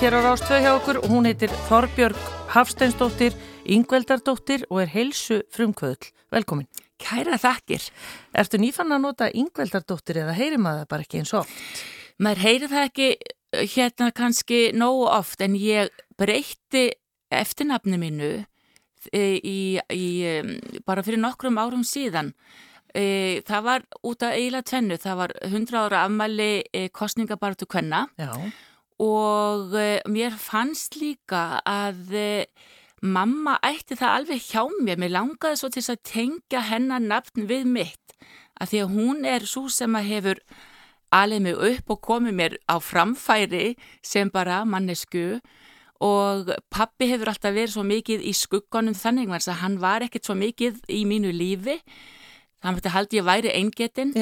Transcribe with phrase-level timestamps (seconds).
[0.00, 2.20] hér á Rástvöð hjá okkur og hún heitir Þorbjörg
[2.54, 3.34] Hafsteinsdóttir,
[3.68, 6.06] Yngveldardóttir og er heilsu frumkvöðl.
[6.32, 6.68] Velkomin.
[6.96, 7.84] Kæra þakkir.
[8.32, 11.50] Ertu nýfann að nota Yngveldardóttir eða heyrir maður það bara ekki eins og?
[12.16, 16.86] Maður heyrir það ekki eh, hérna kannski nógu oft en ég breytti
[17.28, 18.30] eftirnafni mínu
[19.12, 20.08] eh, í, í,
[20.88, 22.32] bara fyrir nokkrum árum síðan.
[22.96, 28.08] E, það var út af eiginlega tvennu, það var 100 ára afmæli e, kostningabartu kvenna
[28.18, 28.32] Já.
[29.00, 32.12] Og e, mér fannst líka að
[33.00, 37.64] mamma ætti það alveg hjá mér, mér langaði svo til að tengja hennar nafn við
[37.64, 38.16] mitt.
[38.60, 40.42] Að því að hún er svo sem að hefur
[41.10, 43.74] alveg mig upp og komið mér á framfæri
[44.04, 45.40] sem bara mannesku
[46.00, 50.36] og pappi hefur alltaf verið svo mikið í skugganum þannig að hann var ekkert svo
[50.36, 51.80] mikið í mínu lífi.
[52.60, 54.12] Það mætti held ég væri eingetinn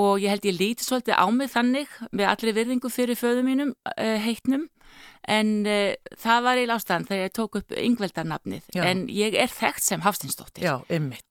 [0.00, 3.74] og ég held ég líti svolítið á mig þannig með allir virðingu fyrir föðu mínum
[3.74, 4.68] uh, heitnum
[5.30, 8.82] en uh, það var í lástaðan þegar ég tók upp yngveldarnafnið Já.
[8.88, 10.74] en ég er þekkt sem Hafstinsdóttir Já,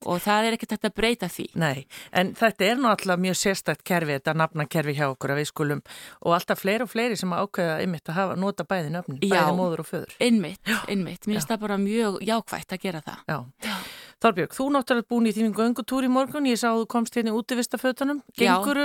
[0.08, 1.48] og það er ekkert að breyta því.
[1.60, 1.84] Nei,
[2.16, 5.82] en þetta er náttúrulega mjög sérstækt kerfi, þetta nafnakerfi hjá okkur að við skulum
[6.22, 9.84] og alltaf fleiri og fleiri sem ákveða ymmit að hafa, nota bæði nöfnin, bæði móður
[9.84, 10.16] og föður.
[10.22, 13.26] Einmitt, einmitt, mér finnst það bara mjög jákvægt að gera það.
[13.28, 13.38] Já.
[13.68, 13.76] Já.
[14.22, 17.32] Þorbjörg, þú náttúrulega búin í þínum göngutúr í morgun, ég sá að þú komst hérna
[17.34, 18.20] í vistafötunum.
[18.38, 18.78] Gengur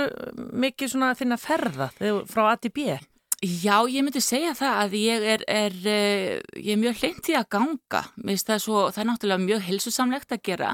[0.64, 1.92] mikið svona að finna ferða
[2.26, 2.98] frá A til B?
[3.38, 7.36] Já, ég myndi segja það að ég er, er, eh, ég er mjög hlint í
[7.38, 8.02] að ganga.
[8.18, 10.72] Það er, svo, það er náttúrulega mjög hilsusamlegt að gera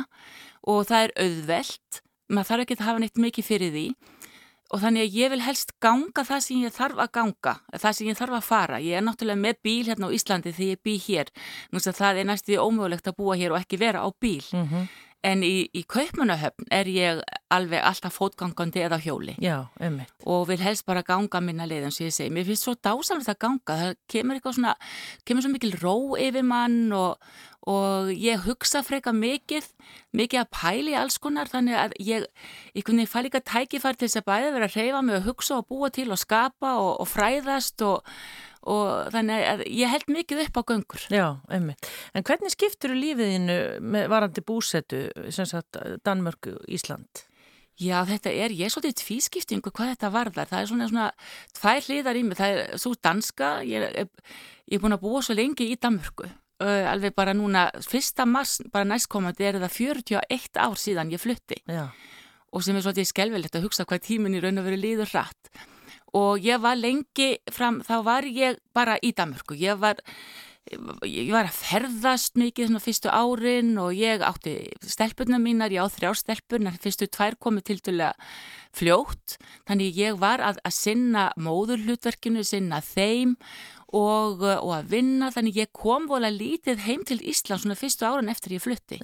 [0.64, 2.00] og það er auðvelt.
[2.32, 3.86] Maður þarf ekki að hafa neitt mikið fyrir því
[4.72, 8.08] og þannig að ég vil helst ganga það sem ég þarf að ganga, það sem
[8.08, 8.80] ég þarf að fara.
[8.82, 11.32] Ég er náttúrulega með bíl hérna á Íslandi því ég bý hér.
[11.74, 14.42] Það er næstu ómögulegt að búa hér og ekki vera á bíl.
[14.52, 14.88] Mm -hmm.
[15.24, 17.22] En í, í kaupmanahöfn er ég
[17.54, 19.36] alveg alltaf fótgangandi eða hjóli.
[19.40, 20.12] Já, ummitt.
[20.28, 22.32] Og vil helst bara ganga minna leið eins og ég segi.
[22.34, 23.78] Mér finnst svo dásamlega það ganga.
[23.80, 24.76] Það kemur eitthvað svona,
[25.24, 27.28] kemur svo mikil ró yfir mann og,
[27.70, 29.70] og ég hugsa freka mikið,
[30.12, 32.26] mikið að pæli alls konar þannig að ég,
[32.76, 35.60] ég kunni fæ líka tækifær til þess að bæða vera að reyfa mig og hugsa
[35.62, 38.04] og búa til og skapa og, og fræðast og,
[38.70, 41.04] og þannig að ég held mikið upp á göngur.
[41.12, 41.90] Já, einmitt.
[42.16, 47.26] En hvernig skiptur lífiðinu með varandi búsetu, sem sagt Danmörku, Ísland?
[47.80, 51.06] Já, þetta er, ég er svolítið tvískiptingu hvað þetta varðar, það er svona svona
[51.58, 54.10] tvær hliðar í mig, það er svo danska, ég er,
[54.70, 56.28] ég er búin að búa svo lengi í Danmörku
[56.62, 61.58] uh, alveg bara núna, fyrsta mass, bara næstkomandi er það 41 ár síðan ég flutti
[61.66, 61.88] Já.
[62.52, 65.50] og sem er svolítið skelvelegt að hugsa hvað tímin í raun og veru líður rætt
[66.14, 70.00] og ég var lengi fram, þá var ég bara í Danmörku, ég var
[71.04, 75.88] ég var að ferðast mikið svona fyrstu árin og ég átti stelpunna mínar, ég á
[75.92, 78.14] þrjá stelpunar fyrstu tvær komið til dæla
[78.74, 79.36] fljótt,
[79.68, 83.36] þannig ég var að, að sinna móðurhlutverkinu, sinna þeim
[83.94, 85.30] og, og að vinna.
[85.34, 88.98] Þannig ég kom vola lítið heim til Ísland svona fyrstu áran eftir ég flutti.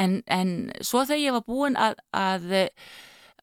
[0.00, 2.46] En, en svo þegar ég var búin að, að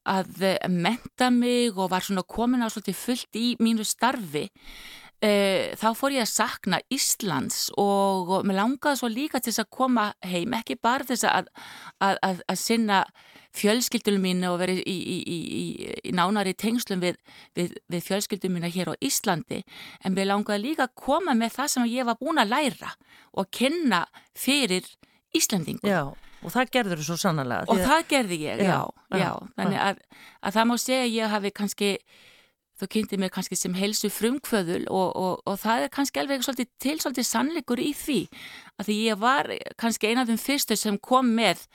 [0.08, 4.48] að menta mig og var svona komin á svolítið fullt í mínu starfi
[5.22, 5.32] e,
[5.78, 10.06] þá fór ég að sakna Íslands og, mér langaði svo líka til þess að koma
[10.26, 11.50] heim, ekki bara þess að,
[12.04, 13.02] að, að, að sinna
[13.58, 15.64] fjölskyldunum mín og verið í, í, í,
[16.10, 17.18] í nánari tengslum við,
[17.58, 19.64] við, við fjölskyldunum mína hér á Íslandi
[20.04, 22.94] en mér langaði líka að koma með það sem ég var búin að læra
[23.38, 24.06] og kynna
[24.38, 24.86] fyrir
[25.36, 25.90] Íslandingum.
[25.90, 26.14] Já,
[26.48, 27.68] og það gerður þú svo sannlega.
[27.74, 28.80] Og það gerði ég, já,
[29.12, 29.30] já, já.
[29.60, 30.02] Þannig að,
[30.42, 31.92] að það má segja að ég hafi kannski,
[32.78, 36.72] þú kynnti mig kannski sem helsu frumkvöðul og, og, og það er kannski alveg svolítið,
[36.84, 38.20] til svolítið sannleikur í því
[38.78, 41.66] að því ég var kannski eina af þeim fyrstu sem kom með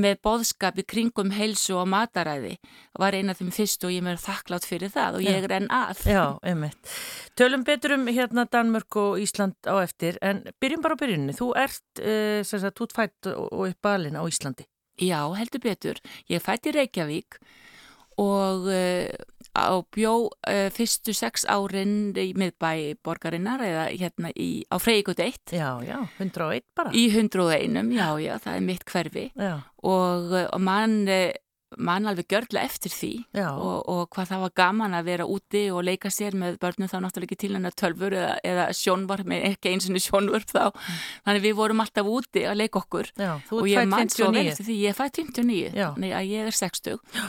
[0.00, 2.54] með boðskap í kringum heilsu og mataræði
[2.98, 5.68] var eina af þeim fyrst og ég mér þakklátt fyrir það og ég er enn
[5.74, 6.02] að.
[6.08, 6.96] Já, einmitt.
[7.38, 11.36] Tölum betur um hérna Danmörk og Ísland á eftir en byrjum bara á byrjunni.
[11.36, 14.68] Þú ert, uh, sem sagt, útfætt og upp balin á Íslandi.
[14.98, 16.00] Já, heldur betur.
[16.30, 17.38] Ég fætt í Reykjavík
[18.18, 19.06] og uh,
[19.56, 25.56] á bjó uh, fyrstu sex árin í miðbæ borgarinnar eða hérna í, á Freygut 1
[25.56, 26.92] Já, já, 101 bara.
[26.92, 29.28] Í 101, já, já, það er mitt hverfi.
[29.38, 31.04] Og, uh, og mann
[31.76, 33.10] mann alveg gjörlega eftir því
[33.44, 36.96] og, og hvað það var gaman að vera úti og leika sér með börnum þá
[37.04, 40.62] náttúrulega ekki til hennar tölfur eða, eða sjónvarp, ekki eins og sjónvarp þá,
[41.26, 43.12] þannig við vorum alltaf úti að leika okkur.
[43.20, 46.58] Já, og ég mann svo vel eftir því, ég fætt 59 þannig að ég er
[46.62, 47.28] 60 Já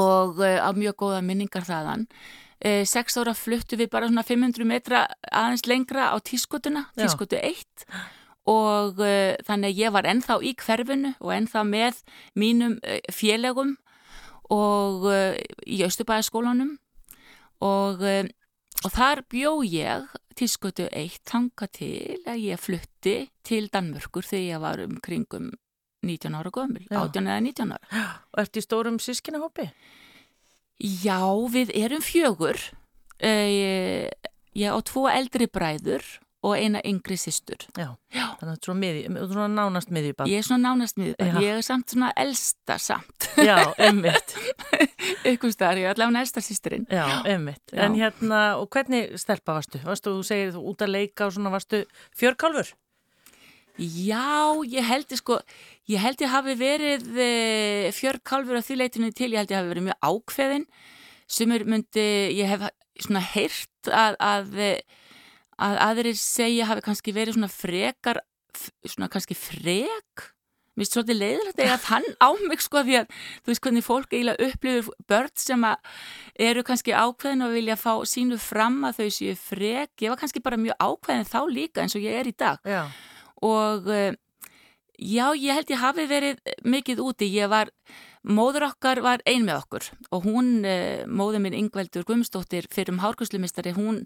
[0.00, 2.08] og á mjög góða minningar þaðan.
[2.64, 7.86] Uh, sex ára fluttu við bara svona 500 metra aðeins lengra á tískotuna, tískotu 1
[8.48, 12.00] og uh, þannig að ég var ennþá í hverfinu og ennþá með
[12.40, 12.78] mínum
[13.12, 13.74] félagum
[14.52, 15.06] og
[15.64, 16.74] í Östubæðaskólanum
[17.64, 20.04] og, og þar bjó ég
[20.36, 23.16] tískutu eitt tanga til að ég flutti
[23.46, 25.52] til Danmörkur þegar ég var um kringum
[26.08, 27.00] 19 ára gömul, Já.
[27.02, 28.02] 18 eða 19 ára.
[28.34, 29.68] Og ert í stórum sískinahópi?
[30.84, 31.20] Já,
[31.54, 32.60] við erum fjögur.
[33.22, 34.10] Uh,
[34.58, 36.04] ég á tvo eldri bræður
[36.44, 37.62] og eina yngri systur.
[37.72, 37.94] Já.
[38.12, 38.26] Já.
[38.40, 40.28] Þannig að þú er svona, nánast miðjubann.
[40.28, 41.30] Ég er svona nánast Já.
[41.40, 43.30] ég er samt svona elsta samt.
[43.40, 44.34] Já, emmitt.
[45.24, 46.84] Ykkur staðar, ég er allavega elsta systurinn.
[46.92, 47.62] Já, emmitt.
[47.72, 47.86] Já.
[47.86, 49.80] En hérna, og hvernig stelpa varstu?
[49.86, 51.84] Varstu, þú segir þú út að leika og svona, varstu
[52.20, 52.74] fjörkálfur?
[53.74, 55.40] Já, ég held ég sko,
[55.90, 57.30] ég held ég hafi verið e,
[57.96, 60.66] fjörkálfur á því leitinu til, ég held ég hafi verið mjög ákveðin
[61.34, 62.04] sem er myndi,
[62.38, 62.68] ég hef
[63.02, 65.00] svona heyrt að, að, eh,
[65.58, 68.20] að aðrir segja hafi kannski verið svona frekar,
[68.86, 70.28] svona kannski frek,
[70.74, 73.10] mér finnst svolítið leiðilegt að hann á mig sko því að
[73.42, 75.98] þú veist hvernig fólk eiginlega upplifir börn sem að
[76.50, 80.42] eru kannski ákveðin og vilja fá sínu fram að þau séu frek, ég var kannski
[80.44, 82.62] bara mjög ákveðin þá líka eins og ég er í dag.
[82.62, 82.86] Já.
[83.42, 84.14] Og eh,
[84.98, 87.28] já, ég held ég hafi verið mikið úti.
[87.34, 87.72] Ég var,
[88.22, 93.02] móður okkar var ein með okkur og hún, eh, móður minn Ingveldur Guðmundsdóttir fyrir um
[93.04, 94.04] hárkuslumistari, hún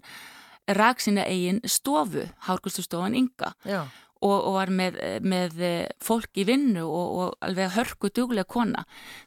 [0.69, 3.87] rak sína eigin stofu, hárkuslustofan Inga Já.
[4.21, 8.85] og, og var með, með eh, fólk í vinnu og, og alveg hörku duglega kona.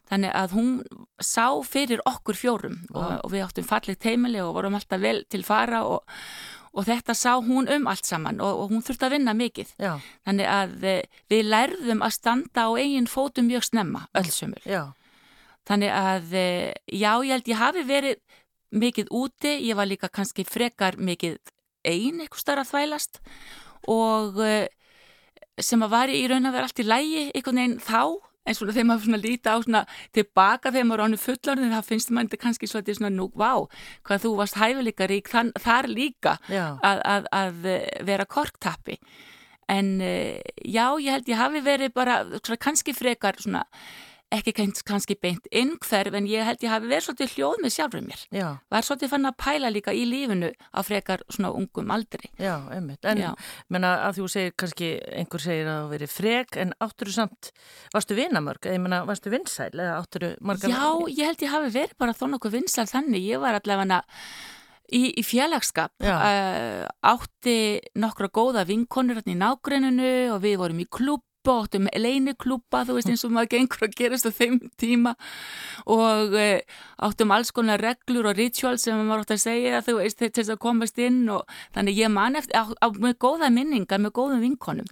[0.09, 0.73] Þannig að hún
[1.19, 5.43] sá fyrir okkur fjórum og, og við áttum fallegt heimili og vorum alltaf vel til
[5.47, 6.05] fara og,
[6.73, 9.73] og þetta sá hún um allt saman og, og hún þurfti að vinna mikið.
[9.81, 9.93] Já.
[10.25, 14.63] Þannig að eh, við lærðum að standa á eigin fótum mjög snemma, öllsumur.
[14.65, 14.83] Já.
[15.69, 18.39] Þannig að eh, já, ég held ég hafi verið
[18.73, 21.37] mikið úti, ég var líka kannski frekar mikið
[21.85, 23.19] ein eitthvað starf að þvælast
[23.91, 24.67] og eh,
[25.61, 28.01] sem að var í raun að vera allt í lægi einhvern veginn þá
[28.43, 29.83] en svona þegar maður líta á svona
[30.15, 33.51] tilbaka þegar maður er ánum fullorðin þá finnst maður þetta kannski svolítið svona nú, vá,
[34.07, 37.69] hvað þú varst hæfileika rík þann, þar líka að, að, að
[38.09, 38.99] vera korktappi.
[39.71, 43.63] En eh, já, ég held ég hafi verið bara svona, kannski frekar svona
[44.33, 48.23] ekki kannski, beint innkverf en ég held ég hafi verið svolítið hljóð með sjálfur mér
[48.33, 48.47] Já.
[48.73, 53.03] var svolítið fann að pæla líka í lífinu á frekar svona ungum aldri Já, einmitt.
[53.05, 53.31] En, Já.
[53.73, 57.51] menna, að þú segir kannski, einhver segir að þú verið frek, en áttur þú samt,
[57.93, 60.73] varstu vinamörg, eða ég menna, varstu vinsæl, eða áttur þú margar...
[60.73, 64.01] Já, ég held ég hafi verið bara þó nokkuð vinsal þannig, ég var allavega
[64.93, 66.15] í, í félagskap Já.
[66.15, 67.57] uh, átti
[67.99, 72.97] nokkra góða vinkonur hérna í nágrenninu og við vorum í klúb og áttum leiniklúpa, þú
[72.97, 75.13] veist eins og maður gengur að gerast á þeim tíma.
[75.91, 80.21] Og uh, áttum alls konar reglur og ritual sem maður átt að segja þú veist
[80.21, 84.01] til þess að komast inn og þannig ég man eftir, á, á, með góða minningar
[84.03, 84.91] með góðum vinkonum.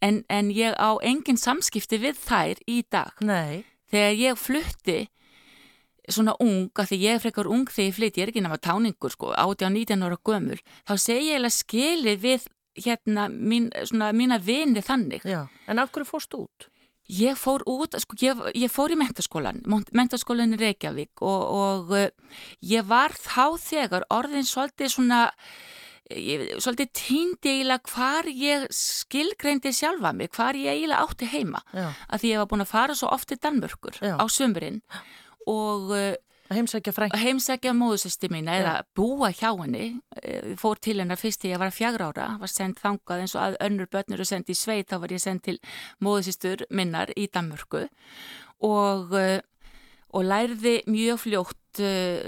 [0.00, 3.16] En, en ég á engin samskipti við þær í dag.
[3.20, 5.00] Nei, þegar ég flutti
[6.10, 8.58] svona ung, af því ég er frekar ung þegar ég flytti, ég er ekki náma
[8.62, 10.58] táningur sko, 18-19 ára gömul,
[10.88, 12.48] þá segi ég eiginlega skilið við
[12.78, 15.24] hérna mín, svona, mína vini þannig.
[15.24, 15.48] já.
[15.66, 16.68] En af hverju fórstu út?
[17.10, 22.36] Ég fór út, sko, ég, ég fór í mentaskólan, mentaskólan í Reykjavík og, og uh,
[22.62, 25.18] ég var þá þegar orðin svolítið svona,
[26.14, 31.88] ég, svolítið týndi eiginlega hvar ég skilgreindi sjálfa mig, hvar ég eiginlega átti heima Já,
[32.06, 34.14] að því ég var búin að fara svo oft til Danmörkur Já.
[34.14, 34.78] á sömurinn
[35.50, 36.14] og uh,
[36.50, 37.16] að heimsækja frænk.
[37.16, 40.00] heimsækja móðusisti mín eða búa hjá henni.
[40.22, 43.42] Eh, fór til hennar fyrst þegar ég var fjagra ára var sendt þangað eins og
[43.44, 45.58] að önnur börnur og sendt í sveit þá var ég sendt til
[46.02, 47.86] móðusistur minnar í Danmörku.
[48.66, 49.38] Og, uh,
[50.10, 51.69] og lærði mjög fljótt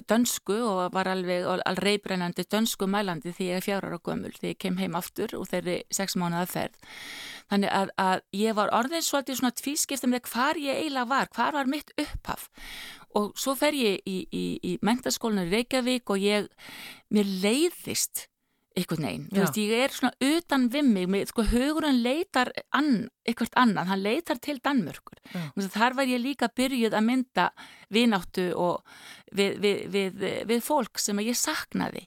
[0.09, 4.55] dönsku og var alveg al reybrennandi dönsku mælandi því ég er fjagra ára gömul því
[4.55, 6.91] ég kem heim aftur og þeirri sex mánuða ferð.
[7.53, 11.57] Þannig að, að ég var orðin svolítið svona tvískipta með hvar ég eiginlega var, hvar
[11.59, 12.49] var mitt upphaf.
[13.19, 16.49] Og svo fer ég í, í, í mentaskólinu Reykjavík og ég,
[17.13, 18.29] mér leiðist
[18.77, 20.69] einhvern veginn, þú veist, ég er svona utan
[21.09, 25.19] mig sko hugurinn leitar ann, eitthvað annan, hann leitar til Danmörkur,
[25.73, 27.51] þar var ég líka byrjuð að mynda
[27.93, 28.81] vináttu og
[29.33, 32.07] við, við, við, við fólk sem ég saknaði.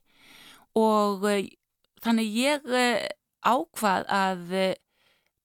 [0.75, 1.53] Og eh,
[2.03, 3.05] þannig ég eh,
[3.45, 4.75] ákvað að eh,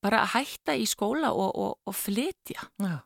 [0.03, 2.67] bara hætta í skóla og, og, og flytja.
[2.81, 2.99] Já,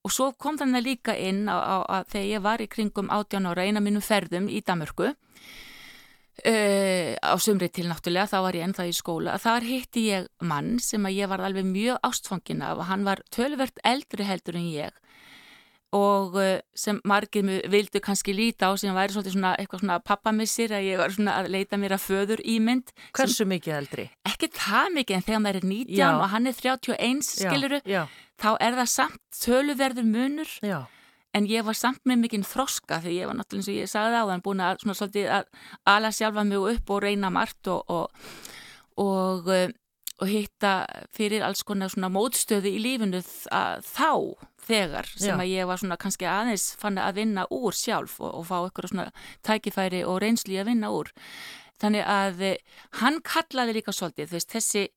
[0.00, 3.82] og svo kom þannig líka inn á, þegar ég var í kringum 18 ára eina
[3.84, 5.12] mínum ferðum í Danmörku
[6.40, 9.36] Uh, á sumri til náttúrulega, þá var ég ennþá í skóla.
[9.42, 12.80] Þar hitti ég mann sem að ég var alveg mjög ástfangin af.
[12.80, 14.96] Og hann var tölvert eldri heldur en ég
[15.96, 20.86] og uh, sem margir vildu kannski líta á sem væri svona eitthvað svona pappamissir að
[20.86, 24.06] ég var svona að leita mér að föður ímynd hversu mikið eldri?
[24.22, 26.08] ekki það mikið en þegar maður er 19 Já.
[26.12, 28.02] og hann er 31 skiluru, Já,
[28.38, 30.54] þá er það samt töluverður munur.
[30.62, 30.78] Já,
[31.36, 34.22] en ég var samt með mikinn þroska því ég var náttúrulega eins og ég sagði
[34.22, 35.50] á þann búin að svona svolítið að
[35.92, 38.30] ala sjálfa mig upp og reyna margt og, og,
[39.00, 39.70] og, eh,
[40.20, 40.74] og hitta
[41.16, 44.10] fyrir alls konar svona mótstöði í lífinu þá
[44.70, 45.38] þegar sem Já.
[45.38, 49.08] að ég var svona kannski aðeins fann að vinna úr sjálf og fá eitthvað svona
[49.46, 51.10] tækifæri og reynsli að vinna úr.
[51.80, 52.62] Þannig að eh,
[53.00, 54.88] hann kallaði líka svolítið veist, þessi,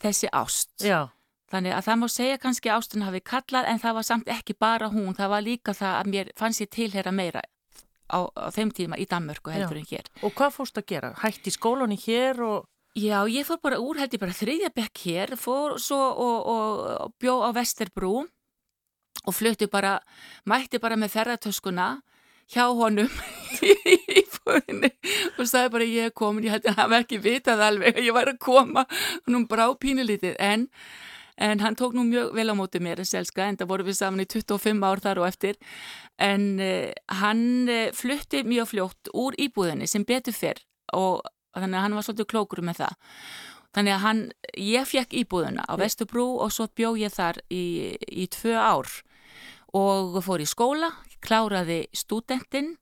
[0.00, 0.72] þessi ást.
[0.80, 1.10] Já.
[1.48, 4.90] Þannig að það má segja kannski ástun hafi kallað en það var samt ekki bara
[4.92, 7.42] hún, það var líka það að mér fannst ég tilhera meira
[8.08, 9.80] á, á þeim tíma í Danmörku heldur Já.
[9.80, 10.10] en hér.
[10.24, 11.14] Og hvað fórst að gera?
[11.22, 12.66] Hætti skólunni hér og...
[12.98, 16.84] Já, ég fór bara úr, held ég bara þriðja bekk hér, fór svo og, og,
[17.06, 18.12] og bjó á Vesterbrú
[19.28, 19.98] og flutti bara,
[20.48, 21.88] mætti bara með ferðartöskuna
[22.48, 23.10] hjá honum
[24.18, 24.90] í fórinni
[25.36, 28.16] og sagði bara ég er komin, ég held að hann ekki vitað alveg að ég
[28.16, 30.66] væri að koma og nú brá pínulítið en
[31.38, 33.98] en hann tók nú mjög vel á móti mér en selska en það voru við
[34.00, 35.58] saman í 25 ár þar og eftir.
[36.18, 36.90] En uh,
[37.20, 40.64] hann uh, flutti mjög fljótt úr íbúðinni sem betur fyrr
[40.96, 41.22] og
[41.54, 42.98] þannig að hann var svolítið klókur með það.
[43.76, 44.20] Þannig að hann,
[44.58, 48.90] ég fekk íbúðina á Vestubrú og svo bjó ég þar í, í tvö ár.
[49.76, 50.88] Og fór í skóla,
[51.20, 52.78] kláraði stúdentinn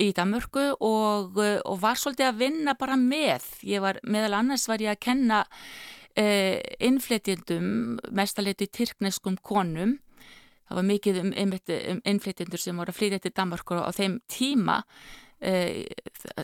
[0.00, 4.82] í Danmörku og, og var svolítið að vinna bara með, ég var meðal annars var
[4.82, 5.42] ég að kenna
[6.18, 7.70] eh, innflytjendum,
[8.16, 9.96] mestaliti tyrkneskum konum,
[10.68, 14.82] það var mikið um, um innflytjendur sem voru að flytja til Danmarkur á þeim tíma,
[15.40, 15.86] eh,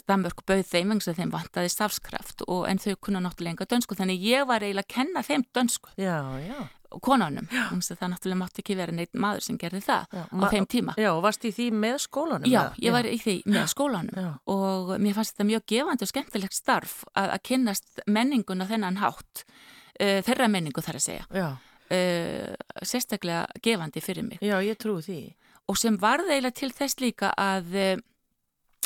[0.09, 3.99] Danmörk bauð þeim eins og þeim vantaði stafskraft og en þau kunna náttúrulega enga dönsku,
[3.99, 5.93] þannig ég var eiginlega að kenna þeim dönsku.
[5.99, 6.71] Já, já
[7.05, 10.95] konanum, það náttúrulega mátti ekki vera neitt maður sem gerði það já, á þeim tíma.
[11.01, 12.49] Já, og varst í því með skólanum?
[12.51, 12.95] Já, ég já.
[12.97, 14.19] var í því með skólanum.
[14.25, 14.31] Já.
[14.55, 19.45] og mér fannst þetta mjög gefandi og skemmtilegt starf að, að kynnast menninguna þennan hátt
[19.45, 21.55] uh, þeirra menningu þar að segja.
[21.95, 24.43] Uh, sérstaklega gefandi fyrir mig.
[24.45, 25.23] Já, ég trú því.
[25.71, 27.79] Og sem varði eiginlega til þess líka að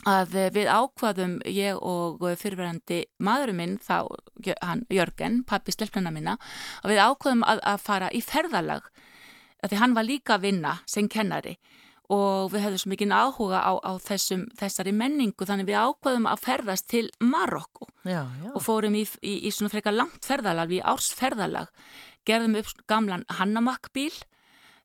[0.07, 4.07] að við ákvaðum ég og fyrirverandi maðurum minn þá,
[4.63, 6.37] hann Jörgen, pappi stelpnana minna,
[6.85, 8.87] að við ákvaðum að, að fara í ferðalag
[9.63, 11.57] að því hann var líka að vinna sem kennari.
[12.09, 16.45] Og við hefðum svo mikið áhuga á, á þessum, þessari menningu þannig við ákvaðum að
[16.47, 17.91] ferðast til Marokko.
[18.55, 21.69] Og fórum í, í, í svona frekar langt ferðalag, við ársferðalag.
[22.29, 24.15] Gerðum upp gamlan Hannamakk-bíl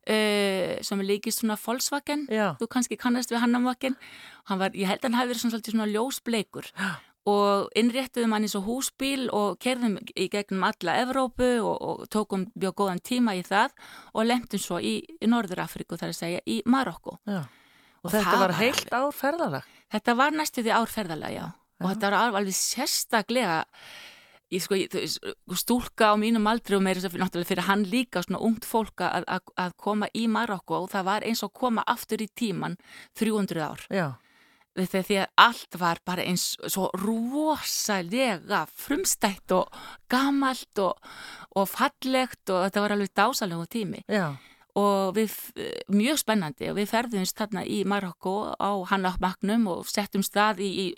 [0.04, 2.26] Uh, sem líkist svona Volkswagen.
[2.28, 2.58] Já.
[2.60, 3.96] þú kannski kannast við Hannamvakken
[4.76, 6.68] ég held að hann hafi verið svona, svona ljósbleikur.
[7.24, 12.50] Og innréttuðum hann eins og húsbíl og kerðum í gegnum alla Evrópu og, og tókum
[12.52, 13.72] mjög góðan tíma í það
[14.12, 17.46] og lemtum svo í, í Norður-Afriku þar að segja í Marokko og,
[18.04, 19.70] og þetta var heilt árferðalag?
[19.96, 21.46] Þetta var næstuði árferðalag, já.
[21.48, 21.80] já.
[21.80, 23.62] Og þetta var alveg sérstaklega
[24.54, 24.94] ég sko, ég,
[25.58, 29.54] stúlka á mínum aldri og meira náttúrulega fyrir hann líka svona ungt fólka að, að,
[29.66, 32.78] að koma í Marokko og það var eins og koma aftur í tíman
[33.20, 34.08] 300 ár Já.
[34.78, 40.98] því að allt var bara eins svo rosalega frumstætt og gamalt og,
[41.56, 44.36] og fallegt og þetta var alveg dásalegu tími Já.
[44.78, 45.36] og við,
[45.90, 50.94] mjög spennandi og við ferðumst þarna í Marokko á Hannakmagnum og settum stað í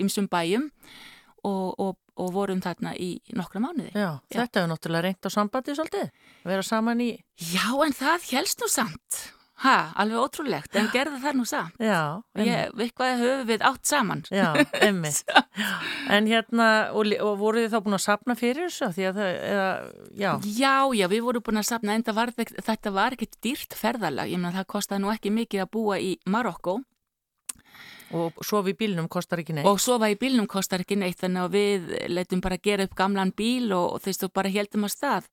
[0.00, 0.70] ymsum bæjum
[1.44, 3.92] og, og og vorum þarna í nokkra mánuði.
[3.94, 4.40] Já, Já.
[4.40, 6.12] þetta hefur náttúrulega reynt á sambandi svolítið,
[6.44, 7.14] vera saman í...
[7.52, 9.24] Já, en það helst nú samt.
[9.62, 11.76] Ha, alveg ótrúlegt, en gerða það nú samt.
[11.78, 12.72] Já, einmitt.
[12.74, 14.24] Við hvað höfum við átt saman.
[14.34, 14.48] Já,
[14.82, 15.36] einmitt.
[16.14, 18.90] en hérna, og, og voru þið þá búin að sapna fyrir þessu?
[20.18, 20.32] Já.
[20.42, 24.34] Já, já, við vorum búin að sapna, en var, þetta var ekkit dýrt ferðalag.
[24.34, 26.80] Ég meina, það kostiði nú ekki mikið að búa í Marokko
[28.12, 29.68] Og sofa í bílnum kostar ekki neitt.
[29.68, 33.32] Og sofa í bílnum kostar ekki neitt þannig að við letum bara gera upp gamlan
[33.36, 35.30] bíl og, veist, og bara heldum að stað.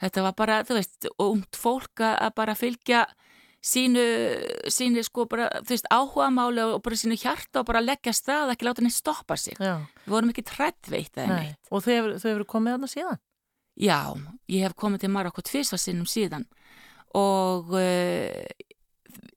[0.00, 3.06] Þetta var bara, þú veist, umt fólk að bara fylgja
[3.60, 4.04] sínu,
[4.72, 8.54] sínu sko bara, þú veist, áhuga máli og bara sínu hjarta og bara leggja stað,
[8.54, 9.58] ekki láta henni stoppa sig.
[9.60, 9.76] Já.
[10.06, 11.60] Við vorum ekki trættveitt eða neitt.
[11.68, 13.20] Og þau hefur, hefur komið aðna síðan?
[13.80, 14.00] Já,
[14.50, 16.48] ég hef komið til Marokko tvísvarsinnum síðan
[17.16, 18.68] og uh,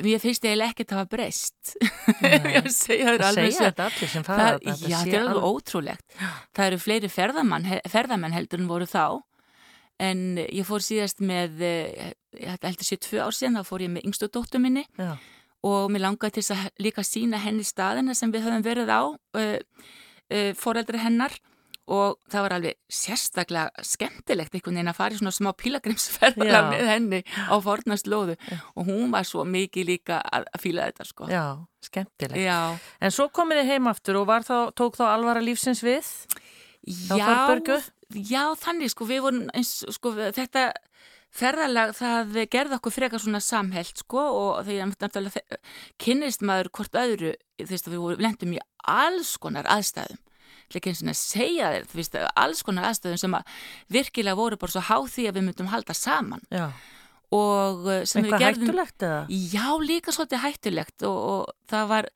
[0.03, 1.75] Mér finnst eiginlega ekkert að hafa breyst.
[2.55, 3.67] Ég segja það alveg svo.
[3.69, 4.73] Þetta allir sem fara þetta.
[4.89, 6.17] Já, þetta er alveg ótrúlegt.
[6.53, 9.05] Það eru fleiri ferðamenn, ferðamenn heldur en voru þá.
[10.03, 13.93] En ég fór síðast með, eh, ég heldur sér tvö ár síðan, þá fór ég
[13.93, 15.15] með yngstu dóttu minni Já.
[15.63, 19.59] og mér langaði til að líka sína henni staðina sem við höfum verið á, uh,
[20.33, 21.37] uh, foreldri hennar
[21.91, 26.85] og það var alveg sérstaklega skemmtilegt einhvern veginn að fara í svona smá pílagrimsferðala með
[26.87, 28.57] henni á fornast lóðu Já.
[28.75, 31.27] og hún var svo mikið líka að, fíla þetta sko.
[31.31, 31.43] Já,
[31.83, 32.39] skemmtilegt.
[32.39, 32.59] Já.
[33.03, 36.07] En svo komið þið heim aftur og þá, tók þá alvara lífsins við?
[36.83, 37.15] Já,
[38.13, 40.71] já, þannig sko við vorum eins, sko þetta
[41.33, 45.29] ferðalag það gerði okkur frekar svona samhelt sko og því að
[46.01, 50.19] kynnist maður hvort öðru veist að við lendum í alls konar aðstæðum
[50.71, 53.57] ekki eins og segja þér þú veist alls konar aðstæðum sem að
[53.97, 56.65] virkilega voru bara svo háð því að við myndum halda saman Já.
[57.33, 59.19] og uh, sem Eitthvað við gerðum hættulegt eða?
[59.29, 62.09] Já, líka svolítið hættulegt og, og það var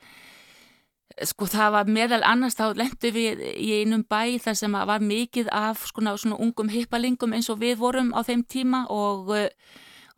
[1.25, 5.49] sko það var meðal annars þá lendu við í einum bæ þar sem var mikið
[5.55, 9.33] af svona, svona ungum hippalingum eins og við vorum á þeim tíma og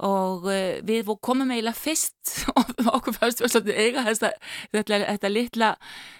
[0.05, 0.47] og
[0.87, 2.45] við komum eiginlega fyrst
[2.95, 4.31] okkur fannst við svolítið eiga þetta,
[4.75, 5.69] þetta, þetta litla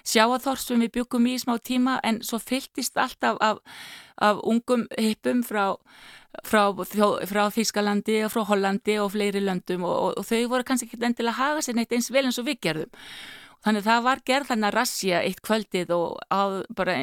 [0.04, 3.62] sjáaþors sem við byggum í smá tíma en svo fylgist alltaf af,
[4.20, 5.78] af ungum hippum frá
[6.46, 6.64] frá,
[7.28, 11.02] frá Þískalandi og frá Hollandi og fleiri löndum og, og, og þau voru kannski ekki
[11.02, 12.92] endilega að haga sér neitt eins vel eins og við gerðum.
[13.66, 17.00] Þannig það var gerð þannig að rassja eitt kvöldið og að bara,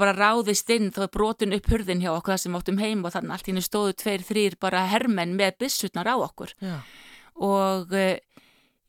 [0.00, 3.14] bara ráðist inn þá er brotin upp hurðin hjá okkur það sem áttum heim og
[3.14, 6.54] þannig allt hennu stóðu tveir, þrýr bara hermenn með bissutnar á okkur.
[6.62, 6.78] Já.
[7.38, 8.16] og uh,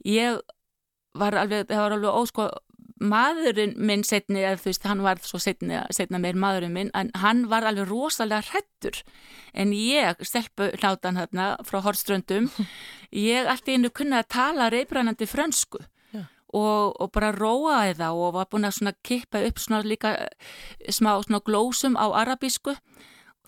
[0.05, 0.39] ég
[1.19, 2.49] var alveg, það var alveg ósko
[2.99, 7.11] maðurinn minn setni, eða þú veist, hann var svo setni, setna meir maðurinn minn, en
[7.21, 8.99] hann var alveg rosalega hrettur
[9.53, 12.49] en ég, stelpu hlátan hérna frá Horströndum,
[13.31, 15.81] ég allt í hennu kunna að tala reybrannandi frönsku
[16.49, 20.15] Og, og bara róaði það og var búin að kippa upp svona líka
[20.89, 22.73] smá svona glósum á arabísku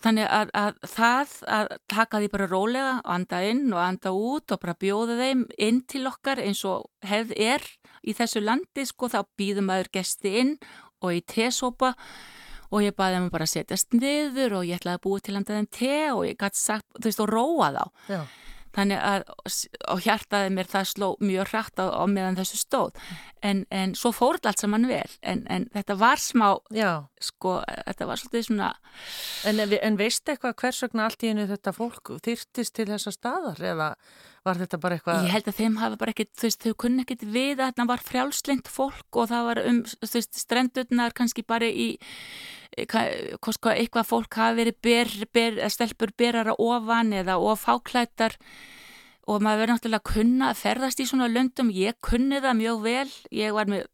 [0.02, 4.54] þannig að, að það að taka því bara rólega og anda inn og anda út
[4.54, 7.66] og bara bjóða þeim inn til okkar eins og hefð er
[8.02, 10.54] í þessu landi sko þá býðum aður gesti inn
[11.02, 11.94] og í tesópa
[12.72, 15.58] og ég baði þeim bara að setjast niður og ég ætlaði að búa til handa
[15.58, 18.22] þeim te og ég gæti sagt, þú veist, og róa þá Já.
[18.72, 19.24] Þannig að
[19.84, 22.98] á hjartaði mér það sló mjög hrætt á, á meðan þessu stóð
[23.44, 27.04] en, en svo fór þetta allt saman vel en, en þetta var smá, Já.
[27.20, 28.72] sko, þetta var svolítið svona
[29.48, 33.60] En, en veist eitthvað hvers vegna allt í hennu þetta fólk þyrtist til þessa staðar
[33.72, 33.88] eða
[34.46, 35.26] var þetta bara eitthvað?
[35.26, 37.86] Ég held að þeim hafa bara ekkit, þú veist, þau kunni ekkit við að þetta
[37.92, 41.88] var frjálslind fólk og það var um, þú veist, strendurnar kannski bara í
[42.76, 48.36] eitthvað fólk hafi verið ber, ber, stelpur berara ofan eða ofáklættar
[49.30, 52.80] og maður verður náttúrulega að kunna að ferðast í svona löndum, ég kunni það mjög
[52.82, 53.84] vel, ég var með,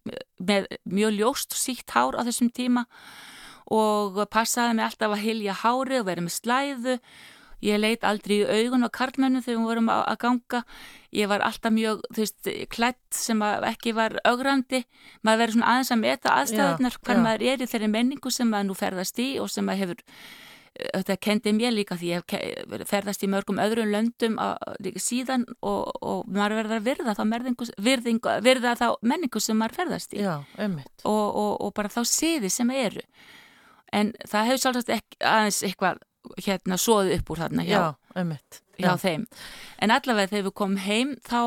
[0.41, 2.87] með mjög ljóst sítt hár á þessum tíma
[3.69, 6.95] og passaði mig alltaf að hilja hári og verið með slæðu
[7.65, 10.63] Ég leit aldrei í augun á karlmennu þegar við vorum að ganga.
[11.15, 14.85] Ég var alltaf mjög, þú veist, klætt sem ekki var augrandi.
[15.27, 18.69] Maður verður svona aðeins að meta aðstæðunar hvað maður er í þeirri menningu sem maður
[18.69, 20.05] nú ferðast í og sem maður hefur,
[20.79, 22.35] þetta kendi mér líka því ég
[22.87, 24.39] ferðast í mörgum öðrum löndum
[24.85, 29.59] líka síðan og, og maður verður að virða þá, merðingu, virðingu, virða þá menningu sem
[29.59, 30.23] maður ferðast í.
[30.23, 30.37] Já,
[31.03, 33.03] og, og, og bara þá siði sem eru.
[33.91, 36.05] En það hefur svolítið aðeins eitthvað
[36.45, 37.79] hérna svoðu upp úr þarna hjá,
[38.15, 38.25] já,
[38.79, 39.27] hjá þeim.
[39.83, 41.43] En allavega þegar við komum heim þá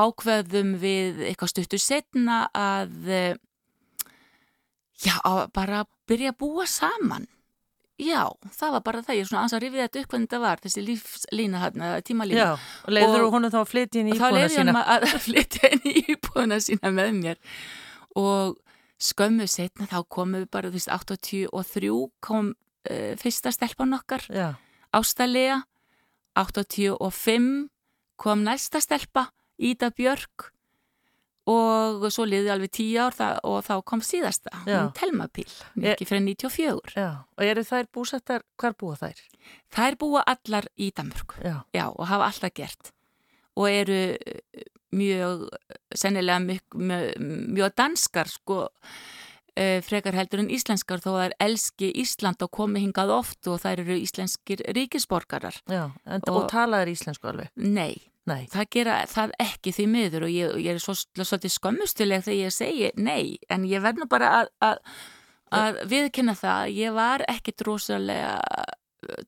[0.00, 3.10] ákveðum við eitthvað stuttur setna að
[5.02, 5.16] já,
[5.54, 7.26] bara byrja að búa saman.
[8.00, 9.16] Já, það var bara það.
[9.18, 12.46] Ég er svona ansað að rifið þetta upp hvernig þetta var þessi lífslína hérna, tímalína.
[12.46, 12.52] Já,
[12.86, 15.16] og leiður og, honum þá að flytja inn í íbúðuna sína þá leiður hann að
[15.26, 17.42] flytja inn í íbúðuna sína með mér.
[18.20, 18.56] Og
[19.10, 21.92] skömmu setna þá komum við bara, þú veist, 83
[22.24, 22.54] kom
[22.88, 24.54] uh, fyrsta stelpan okkar Já.
[24.96, 25.62] Ástalega
[26.38, 27.68] 85
[28.20, 29.28] kom næsta stelpa
[29.60, 30.50] Ída Björk
[31.50, 35.48] og svo liði alveg 10 ár það, og þá kom síðasta, hún Telmapíl
[35.92, 37.08] ekki fyrir 94 Já.
[37.24, 39.22] og eru þær búsettar, hvar búa þær?
[39.74, 41.62] Þær búa allar í Danmörk Já.
[41.74, 42.92] Já, og hafa alltaf gert
[43.58, 44.00] og eru
[44.94, 45.48] mjög
[45.94, 48.68] sennilega mjög, mjög, danskar sko
[49.84, 53.98] frekar heldur en íslenskar þó er elski Ísland og komi hingað oft og þær eru
[54.00, 55.60] íslenskir ríkisborgarar.
[55.70, 57.52] Já, en, og, og talaður íslensku alveg?
[57.60, 58.44] Nei, nei.
[58.52, 62.56] það gera það ekki því miður og ég, ég er svo, svolítið skömmustileg þegar ég
[62.56, 64.84] segi nei, en ég verð nú bara að, að,
[65.60, 68.38] að viðkynna það, ég var ekki drosalega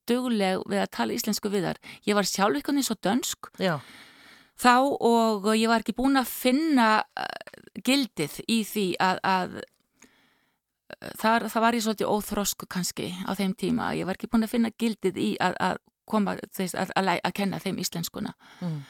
[0.08, 1.82] dugleg við að tala íslensku við þar.
[2.08, 3.52] Ég var sjálf ykkur eins og dönsk.
[3.62, 3.76] Já.
[4.62, 6.88] Þá og ég var ekki búin að finna
[7.86, 9.56] gildið í því að, að
[11.20, 13.92] þar, það var ég svolítið óþrosku kannski á þeim tíma.
[13.98, 17.34] Ég var ekki búin að finna gildið í að, að koma þess, að, að, að
[17.38, 18.34] kenna þeim íslenskuna.
[18.60, 18.82] Mm.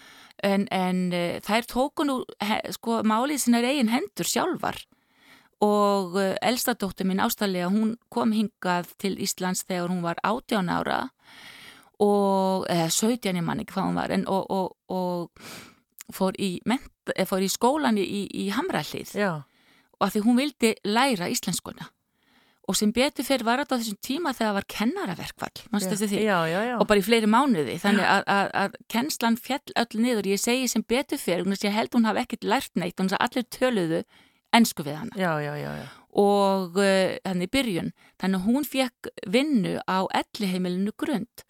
[0.49, 4.81] en, en uh, þær tóku nú he, sko málið sinna eigin hendur sjálfar.
[5.63, 11.05] Og uh, elstadóttur mín ástæðlega hún kom hingað til Íslands þegar hún var 18 ára.
[12.03, 16.57] Og eða 17 ég man ekki hvað hún var en, og, og, og fór í,
[16.67, 16.91] ment,
[17.29, 19.45] fór í skólan í, í Hamrallið Já
[20.03, 21.93] og að því hún vildi læra íslenskuna
[22.69, 26.47] og sem betur fyrir var þetta á þessum tíma þegar það var kennaraverkvall, Já, já,
[26.47, 26.75] já, já.
[26.79, 30.29] og bara í fleiri mánuði þannig að, að, að kennslan fjall öll niður.
[30.31, 33.49] Ég segi sem betur fyrir, ég held hún hafi ekkert lært neitt, hún að allir
[33.51, 34.01] töluðu
[34.55, 35.19] ennsku við hana.
[35.19, 35.87] Já, já, já, já.
[36.23, 37.91] og uh, þannig í byrjun.
[38.23, 41.45] Þannig hún fekk vinnu á elliheimilinu grund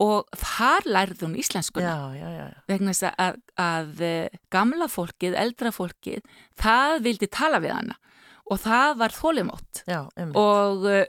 [0.00, 4.88] og þar lærði hún íslenskuna Já, já, já, vegna þess að, að, að eh, gamla
[4.90, 8.00] fólkið, eldra fólkið það vildi tala við hana.
[8.50, 10.00] Og það var þólimótt Já,
[10.34, 11.04] og uh,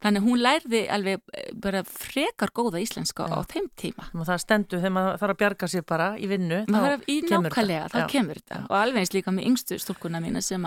[0.00, 4.06] þannig hún lærði alveg eh, bara frekar góða íslenska á þeim tíma.
[4.14, 6.62] Það stendur þegar maður þarf að bjarga sér bara í vinnu.
[7.10, 8.06] í nákvæmlega, Já.
[8.14, 8.62] kemur þetta.
[8.70, 10.64] Og alveg eins líka með yngstu stúlkuna mína sem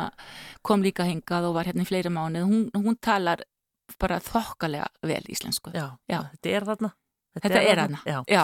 [0.67, 3.45] kom líka hingað og var hérna í fleiri mánuð hún, hún talar
[3.99, 5.73] bara þokkalega vel íslensku.
[5.75, 6.21] Já, Já.
[6.36, 6.91] þetta er þarna.
[7.39, 8.17] Þetta er hana Já.
[8.28, 8.44] Já.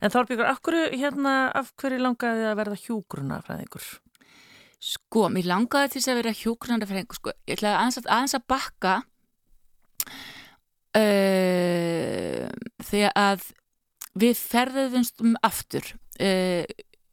[0.00, 3.86] En Þorbjörgur, af hverju, hérna, af hverju langaði þið að verða hjúgrunafræðingur?
[4.88, 7.34] Sko, mér langaði til þess að vera hjúgrunarfræðingur sko.
[7.48, 8.92] Ég ætlaði aðeins að, aðeins að bakka
[10.98, 12.44] uh,
[12.86, 13.48] þegar að
[14.18, 15.90] við ferðuðumstum aftur
[16.22, 16.64] uh,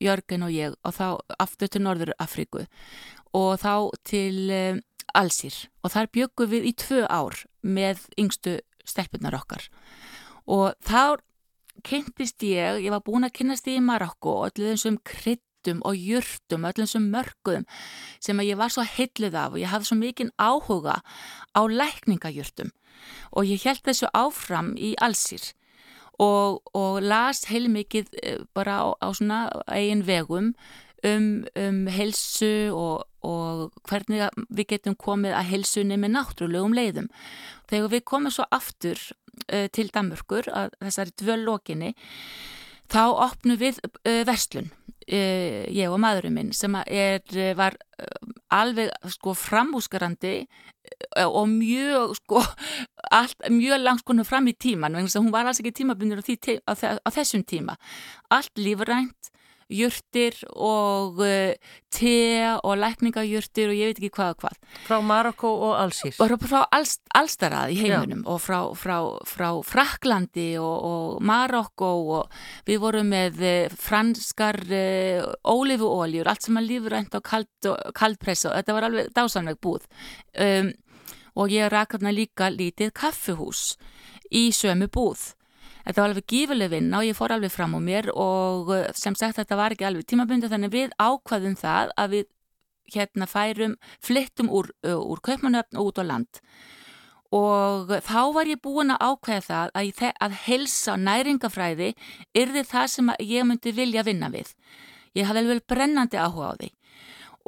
[0.02, 1.08] Jörgen og ég og þá
[1.42, 2.66] aftur til Norður Afríku
[3.36, 4.78] og þá til uh,
[5.16, 10.14] Alsýr og þar bjöggum við í tvö ár með yngstu stelpunar okkar og
[10.45, 11.17] þá
[11.86, 16.65] kynntist ég, ég var búin að kynnast í Marokko og öllu þessum kryttum og jurtum,
[16.69, 17.67] öllum þessum mörgum
[18.23, 21.01] sem ég var svo heilluð af og ég hafði svo mikinn áhuga
[21.58, 22.71] á lækningajurtum.
[23.36, 25.51] Og ég held þessu áfram í allsýr
[26.21, 30.53] og, og las heilmikið eh, bara á, á svona eigin vegum
[31.10, 31.28] um,
[31.60, 37.10] um helsu og, og hvernig við getum komið að helsunni með náttúrulegum leiðum.
[37.72, 39.00] Þegar við komum svo aftur
[39.52, 40.50] uh, til Danmörkur
[40.82, 41.94] þessari dvöllókinni
[42.91, 48.34] þá opnum við uh, verslun uh, ég og maðurinn minn sem er, uh, var uh,
[48.54, 52.44] alveg sko framúsgarandi uh, og mjög sko
[53.18, 57.10] allt, mjög langt sko fram í tíman hún var alls ekki tímabundur á, þe- á
[57.10, 57.78] þessum tíma
[58.30, 59.32] allt lífrænt
[59.71, 61.54] jurtir og uh,
[61.93, 62.17] te
[62.62, 64.60] og lækningajurtir og ég veit ekki hvað og hvað.
[64.86, 66.15] Frá Marokko og Alsýr.
[66.19, 68.97] bara frá alls, allstarað í heiminum og frá, frá,
[69.30, 76.62] frá Fraklandi og, og Marokko og við vorum með eh, franskar uh, ólífuóljur, allt sem
[76.62, 79.88] að lífur rænt á kald, kaldpressa og þetta var alveg dásanveg búð.
[80.38, 80.73] Um,
[81.36, 83.73] og ég rak þarna líka lítið kaffihús
[84.32, 85.35] í sömu búð
[85.86, 89.13] Þetta var alveg gífuleg vinna og ég fór alveg fram á mér og uh, sem
[89.17, 92.32] sagt þetta var ekki alveg tímabundi þannig við ákvaðum það að við
[92.93, 96.41] hérna færum, flyttum úr, úr kaupmannöfn og út á land.
[97.34, 101.91] Og þá var ég búin að ákveða það að, ég, að helsa og næringafræði
[102.38, 104.54] yrði það sem ég myndi vilja vinna við.
[105.17, 106.69] Ég hafði vel brennandi áhuga á því.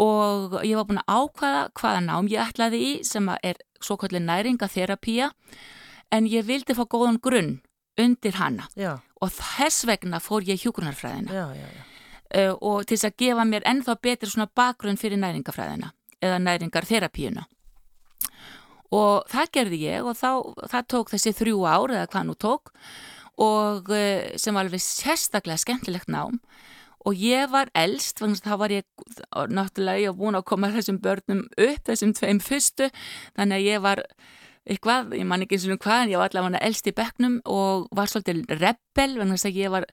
[0.04, 4.26] Og ég var búin að ákveða hvaða nám ég ætlaði í sem er svo kallið
[4.26, 5.32] næringatherapía
[6.12, 7.58] en ég vildi fá góðan grunn
[8.01, 8.67] undir hana.
[8.77, 10.62] Já, og þess vegna fór ég
[11.57, 11.67] já.
[12.38, 17.45] uh, og til þess að gefa mér ennþá betri svona bakgrunn fyrir næringafræðina eða næringarþerapíuna.
[18.95, 20.31] Og það gerði ég og þá,
[20.71, 22.71] það tók þessi þrjú ár eða hvað nú tók
[23.38, 26.39] og uh, sem var alveg sérstaklega skemmtilegt nám.
[27.07, 28.01] Og ég var að
[28.43, 28.83] þá var ég
[29.53, 32.89] náttúrulega ég var búin að koma þessum börnum upp, þessum tveim fyrstu
[33.38, 34.01] þannig að ég var
[34.67, 37.88] eitthvað, ég man ekki eins og hvað en ég var allavega elst í bekknum og
[37.95, 39.88] var svolítið rebel, þannig að ég var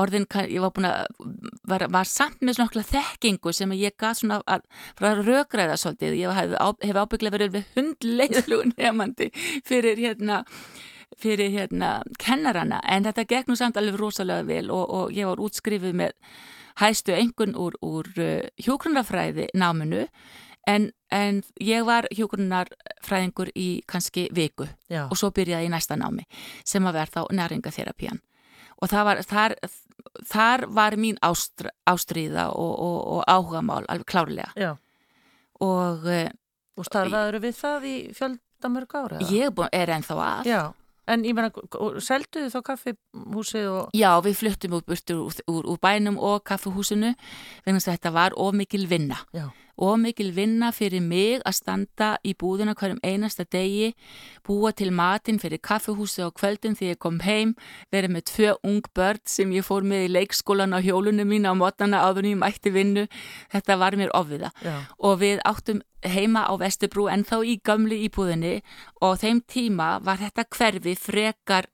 [0.00, 1.24] orðin, ég var búin að
[1.68, 4.64] var, var samt með svona okkur þekkingu sem ég gaf svona að,
[5.00, 6.54] að rökræða svolítið, ég hef,
[6.84, 9.30] hef ábygglega verið við hundleiðlugun nefandi
[9.68, 10.44] fyrir hérna
[11.20, 15.96] fyrir hérna kennarana en þetta nú samt alveg rosalega vel og, og ég var útskrifið
[15.98, 16.14] með
[16.80, 20.06] hæstu engun úr, úr uh, hjógrunarfræði náminu
[20.68, 25.06] en, en ég var hjógrunarfræðingur í kannski viku já.
[25.08, 26.26] og svo byrjaði ég næsta námi
[26.64, 28.20] sem að verða þá næringatherapían
[28.80, 29.56] og það var, þar,
[30.28, 34.74] þar var mín ástr, ástríða og, og, og áhugamál alveg klárlega já.
[35.60, 36.28] og uh,
[36.80, 39.24] Og starfaður við það í fjöldamörg ára?
[39.28, 40.60] ég er ennþá að Já,
[41.10, 41.50] en ég meina,
[42.00, 43.96] selduðu þá kaffihúsið og...
[43.96, 47.12] Já, við fluttum úr, úr, úr bænum og kaffehúsinu
[47.66, 49.18] vegna þess að þetta var of mikil vinna.
[49.36, 49.48] Já,
[49.80, 53.94] Of mikil vinna fyrir mig að standa í búðuna hverjum einasta degi,
[54.44, 57.54] búa til matinn fyrir kaffehúsi á kvöldum þegar ég kom heim,
[57.92, 61.56] verið með tvö ung börn sem ég fór með í leikskólan á hjólunum mín á
[61.56, 63.06] mótana áður en ég mætti vinnu.
[63.52, 64.52] Þetta var mér ofviða.
[64.60, 68.60] Já, og við áttum heima á Vestubrú en þá í gamli íbúðinni
[69.04, 71.68] og þeim tíma var þetta hverfi frekar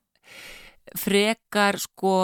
[0.97, 2.15] frekar sko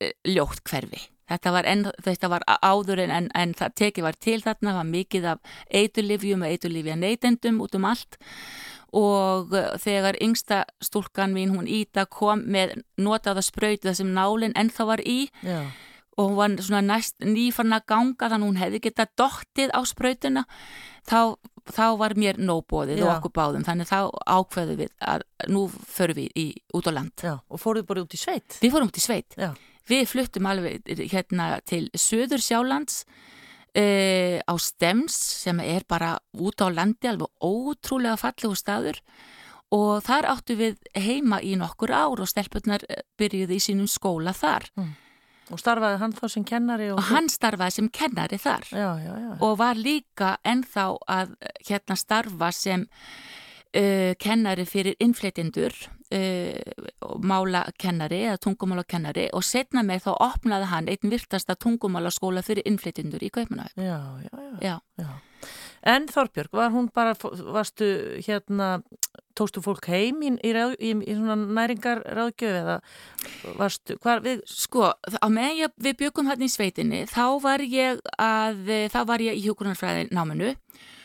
[0.00, 4.20] eh, ljótt hverfi þetta var, en, þetta var áður en, en, en það tekið var
[4.20, 8.18] til þarna, það var mikið af eiturlifjum og eiturlifja neytendum út um allt
[8.96, 9.50] og
[9.82, 15.26] þegar yngsta stúlkan mín, hún Íta, kom með notaða spröytu þessum nálinn ennþá var í
[15.42, 15.66] Já.
[16.16, 20.46] og hún var svona næst nýfarn að ganga þannig hún hefði getað dottið á spröytuna
[21.08, 21.36] þá,
[21.66, 23.14] þá var mér nóbóðið og Já.
[23.18, 27.16] okkur báðum þannig þá ákveðum við að nú förum við í, út á land.
[27.20, 27.34] Já.
[27.50, 28.60] Og fóruð bara út í sveit?
[28.62, 29.36] Við fórum út í sveit.
[29.36, 29.52] Já.
[29.86, 33.04] Við fluttum alveg hérna til Söður Sjálands
[33.76, 39.00] uh, á Stems sem er bara út á landi alveg ótrúlega fallegu staður
[39.74, 44.34] og þar áttu við heima í nokkur ár og stelpunnar eh, byrjuði í sínum skóla
[44.36, 44.70] þar
[45.46, 46.88] Og starfaði hann þá sem kennari?
[46.90, 49.32] Og, og hann starfaði sem kennari þar Já, já, já.
[49.42, 55.74] og var líka ennþá að eh, hérna starfa sem uh, kennari fyrir innflytjendur
[56.14, 63.24] uh, málakennari eða tungumálakennari og setna með þá opnaði hann einn virtasta tungumálaskóla fyrir innflytjendur
[63.26, 63.82] í Kaupmannahöfn.
[63.82, 64.76] Já, já, já.
[65.00, 65.08] Já.
[65.86, 67.12] En Þorbjörg, var hún bara,
[67.54, 67.86] varstu
[68.24, 68.80] hérna,
[69.38, 72.76] tókstu fólk heim í, í, í, í svona næringar ráðgjöf eða
[73.60, 78.02] varstu, hvar við, Sko, á meðan ég, við byggum hann í sveitinni, þá var ég
[78.18, 80.95] að, þá var ég í hjúgrunarfræði náminu og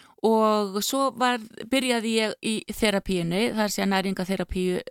[0.85, 1.39] svo var,
[1.71, 4.81] byrjaði ég í þerapíinu, það er sér næringaþerapíu,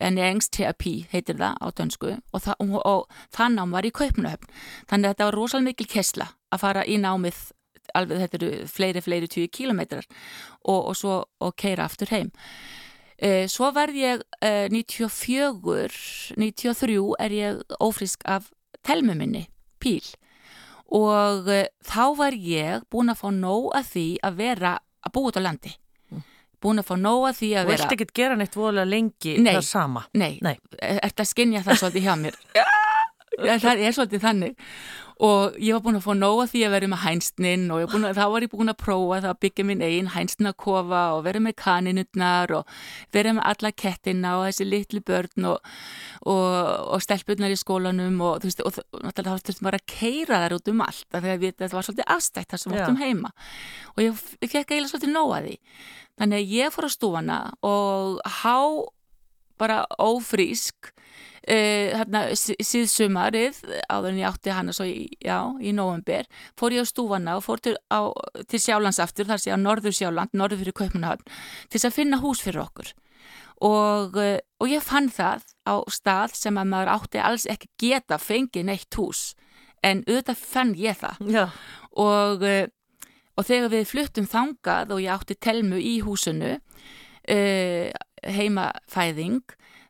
[0.00, 4.48] en engsterapi heitir það á dönsku og, það, og, og það nám var í Kaupnöfn.
[4.88, 7.40] Þannig að þetta var rosalega mikil kessla að fara í námið,
[7.98, 10.08] alveg þetta eru fleiri, fleiri 20 kílometrar
[10.64, 12.32] og, og svo og keira aftur heim.
[13.18, 18.52] Eh, Svo verð ég eh, 94, 93 er ég ófrisk af
[18.86, 19.48] telmu minni,
[19.82, 20.04] píl.
[20.96, 25.32] Og eh, þá var ég búin að fá nóg að því að vera að búa
[25.32, 25.74] út á landi.
[26.58, 27.82] Búin að fá nóg að því að þú vera...
[27.84, 29.52] vilt ekkert gera neitt voðalega lengi Nei.
[29.52, 30.06] það sama.
[30.18, 30.56] Nei, Nei.
[30.80, 32.40] þetta að skinja það svolítið hjá mér?
[33.38, 34.56] Það er svolítið þannig.
[35.18, 38.24] Og ég var búin að fá nóga því að vera með hænsnin og að, þá
[38.30, 42.52] var ég búin að prófa það að byggja minn einn hænsnakofa og vera með kaninutnar
[42.54, 42.76] og
[43.16, 45.72] vera með alla kettina og þessi litlu börn og,
[46.22, 46.44] og,
[46.94, 50.56] og stelpunnar í skólanum og þú veist, og, náttúrulega þá þurftum bara að keira þær
[50.60, 53.32] út um allt að við, þetta var svolítið afstætt þar sem við áttum heima.
[53.96, 55.56] Og ég, fekk eiginlega svolítið nóga því.
[56.18, 58.54] Þannig að ég fór á stúfana og há
[59.58, 60.92] bara ófrísk
[61.48, 66.26] hérna sí- síðsumarið áður en ég átti hana svo í, já, í november
[66.58, 68.12] fór ég á stúfana og fór til, á,
[68.50, 71.24] til Sjálands aftur, þar sé að Norður Sjáland, Norður fyrir Kaupmannahöfn,
[71.68, 72.92] til þess að finna hús fyrir okkur.
[73.64, 78.20] Og, uh, og ég fann það á stað sem að maður átti alls ekki geta
[78.22, 79.32] fengið neitt hús
[79.82, 81.18] en auðvitað fann ég það.
[81.32, 81.44] Já,
[81.98, 82.66] og, eh,
[83.38, 86.56] og þegar við fluttum þangað og ég átti telmu í húsinu
[88.26, 89.42] heimafæðing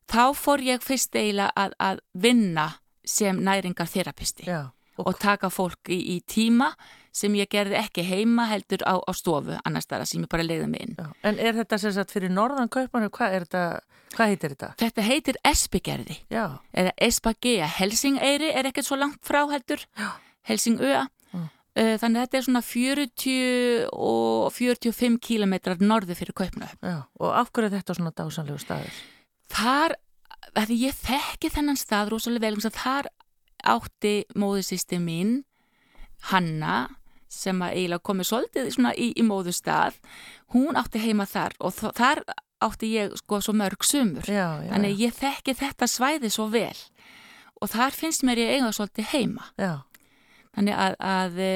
[0.09, 2.69] þá fór ég fyrst eiginlega að, að vinna
[3.09, 4.71] sem næringar þerapisti já.
[4.99, 6.73] og taka fólk í, í tíma
[7.19, 10.69] sem ég gerði ekki heima heldur á, á stofu annars þar sem ég bara leiði
[10.71, 10.97] mig inn.
[10.99, 11.09] já.
[11.27, 13.81] En er þetta sem sagt fyrir norðan kaupanum, hvað
[14.15, 14.71] hvað heitir þetta?
[14.81, 17.69] Þetta heitir Espigerði Já, eða Espagea.
[17.79, 19.85] Helsingeyri er ekkert svo langt frá heldur.
[20.49, 21.05] Helsingöa.
[21.35, 21.47] Mm.
[22.01, 26.75] Þannig að þetta er svona 40 og 45 kílometrar norðu fyrir Kaupnöf.
[26.83, 27.05] já.
[27.21, 29.03] Og af hverju er þetta svona dásanlegu staður?
[29.53, 29.97] Þar,
[30.59, 33.09] að ég þekki þennan stað rosalega vel, þar
[33.69, 35.43] átti móðusisti mín,
[36.31, 36.89] Hanna,
[37.31, 39.99] sem að eiginlega komið svolítið svona í, í móðustað,
[40.55, 42.23] hún átti heima þar og þar
[42.65, 44.27] átti ég sko svo mörg sumur.
[44.27, 46.75] Já, já, Þannig ég þekki þetta svæði svo vel
[47.59, 49.53] og þar finnst mér ég eiga svolítið heima.
[49.59, 49.77] já.
[50.59, 51.51] Þannig að, að e,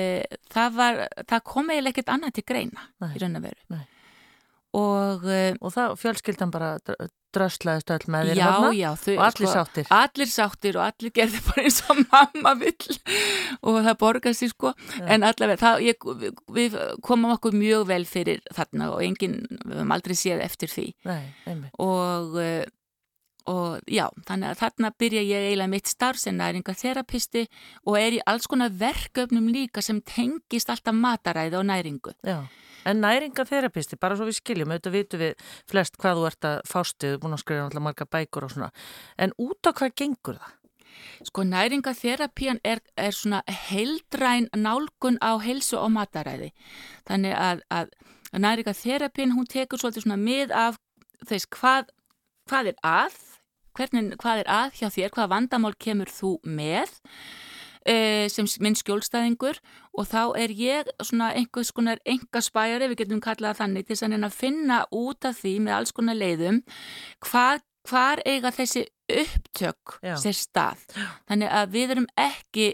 [0.53, 3.79] það, var, það kom eiginlega ekkert annað til greina Nei, í raun og veru.
[4.79, 6.77] Og e, Og það fjölskyldan bara
[7.37, 9.89] dröslaðist öll með þér þau, og allir sáttir.
[9.97, 12.99] Allir sáttir og allir gerði bara eins og mamma vill
[13.61, 14.75] og það borgar sér sko.
[14.99, 15.07] Já.
[15.17, 19.81] En allavega, það, ég, við, við komum okkur mjög vel fyrir þarna og enginn, við
[19.81, 20.87] höfum aldrei séð eftir því.
[21.09, 21.75] Nei, einmitt.
[21.83, 22.65] og, eh,
[23.51, 27.47] og já, þannig að þarna byrja ég eiginlega mitt starf sem næringatherapisti
[27.87, 32.15] og er í alls konar verkefnum líka sem tengist alltaf mataræði og næringu.
[32.27, 32.45] Já.
[32.85, 36.57] En næringatherapisti, bara svo við skiljum, auðvitað vitum við flest hvað þú ert að
[37.07, 38.71] er búin að skrifa náttúrulega marga bækur og svona.
[39.19, 40.59] En út á hvað gengur það?
[41.25, 46.51] Sko næringatherapían er, er svona heildræn nálgun á heilsu og mataræði.
[47.09, 47.93] Þannig að, að
[48.33, 50.79] næringatherapín hún tekur svolítið svona mið af
[51.29, 51.93] þess hvað,
[52.51, 53.19] hvað er að,
[53.77, 56.93] hvernig, hvað er að hjá þér, hvað vandamál kemur þú með
[57.87, 59.61] e, sem minn skjólstæðingur
[59.93, 64.31] og þá er ég svona einhvers konar engaspæjari, við getum kallað þannig, til að reyna
[64.31, 66.63] að finna út af því með alls konar leiðum
[67.27, 70.15] hvað, hvar eiga þessi upptök Já.
[70.21, 70.85] sér stað.
[71.29, 72.69] Þannig að við erum ekki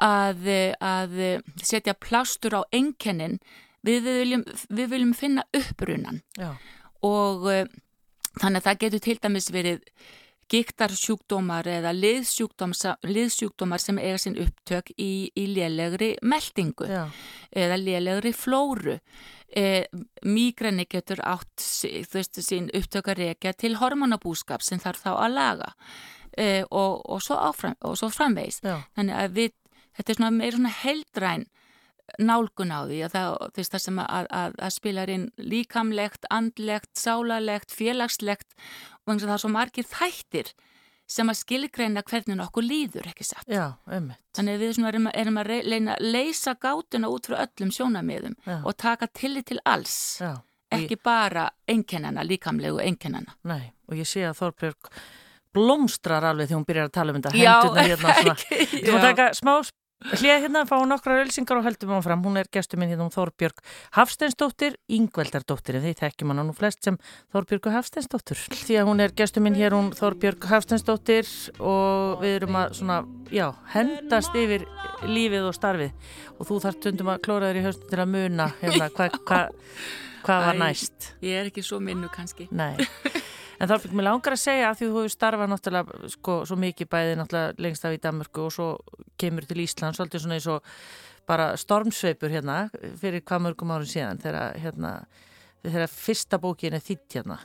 [0.00, 0.46] að,
[0.80, 1.18] að
[1.60, 3.40] setja plástur á enkennin,
[3.84, 6.54] við viljum, við viljum finna upprunan Já.
[7.04, 7.64] og uh,
[8.38, 9.80] þannig að það getur til dæmis verið
[10.50, 17.04] giktarsjúkdómar eða liðsjúkdómar sem eiga sinn upptök í, í lélegri meldingu Já.
[17.54, 18.98] eða lélegri flóru.
[19.50, 19.86] E,
[20.26, 21.62] Mígrenni getur átt
[22.12, 25.72] veist, sín upptök að reykja til hormonabúskap sem þarf þá að laga
[26.38, 28.60] e, og, og svo, áfram, og svo framvegs.
[28.62, 29.56] Þannig að við,
[29.98, 31.48] þetta er svona meira svona heldræn
[32.18, 36.90] nálgun á því að það, þess, það sem að, að, að spilar inn líkamlegt, andlegt,
[36.98, 38.58] sálalegt, félagslegt
[39.06, 40.52] og það er svo margir þættir
[41.10, 43.48] sem að skilgreina hvernig okkur líður, ekki satt.
[43.50, 44.20] Já, ummitt.
[44.36, 48.60] Þannig við erum að, erum að reyna að leysa gátuna út frá öllum sjónamiðum Já.
[48.60, 49.96] og taka tillit til alls.
[50.22, 50.36] Já.
[50.70, 51.02] Ekki ég...
[51.02, 53.34] bara einkennana, líkamlegu einkennana.
[53.50, 54.92] Nei, og ég sé að Þorbjörg
[55.50, 57.32] blómstrar alveg þegar hún byrjar að tala um þetta.
[57.40, 58.68] Já, hérna, ekki.
[58.86, 59.54] Þú má taka smá
[60.00, 62.22] Hlið hérna fá nokkra ölsingar og höldum áfram.
[62.24, 63.58] Hún er gestur minn hérna um Þórbjörg
[63.98, 66.96] Hafsteinsdóttir, Yngveldardóttir en því þekkjum hann nú flest sem
[67.34, 68.40] Þórbjörg Hafsteinsdóttir.
[68.48, 71.28] Því að hún er gestur minn hér um Þórbjörg Hafsteinsdóttir
[71.60, 74.64] og við erum að svona, já, hendast yfir
[75.04, 78.48] lífið og starfið og þú þarf tundum að klóra þér í höstum til að muna
[78.62, 79.42] hérna hvað hva,
[80.24, 81.12] hva var næst.
[81.20, 82.48] Ég er ekki svo minnu kannski.
[82.56, 82.72] Nei.
[83.60, 86.56] En þá fikk mér langar að segja að því þú hefur starfað náttúrulega sko, svo
[86.60, 88.68] mikið bæði náttúrulega lengst af í Danmarku og svo
[89.20, 90.70] kemur til Ísland svolítið svona eins og
[91.28, 92.56] bara stormsveipur hérna
[93.00, 94.94] fyrir hvað mörgum árum síðan þegar hérna
[95.60, 97.36] þegar fyrsta bókin er þitt hérna.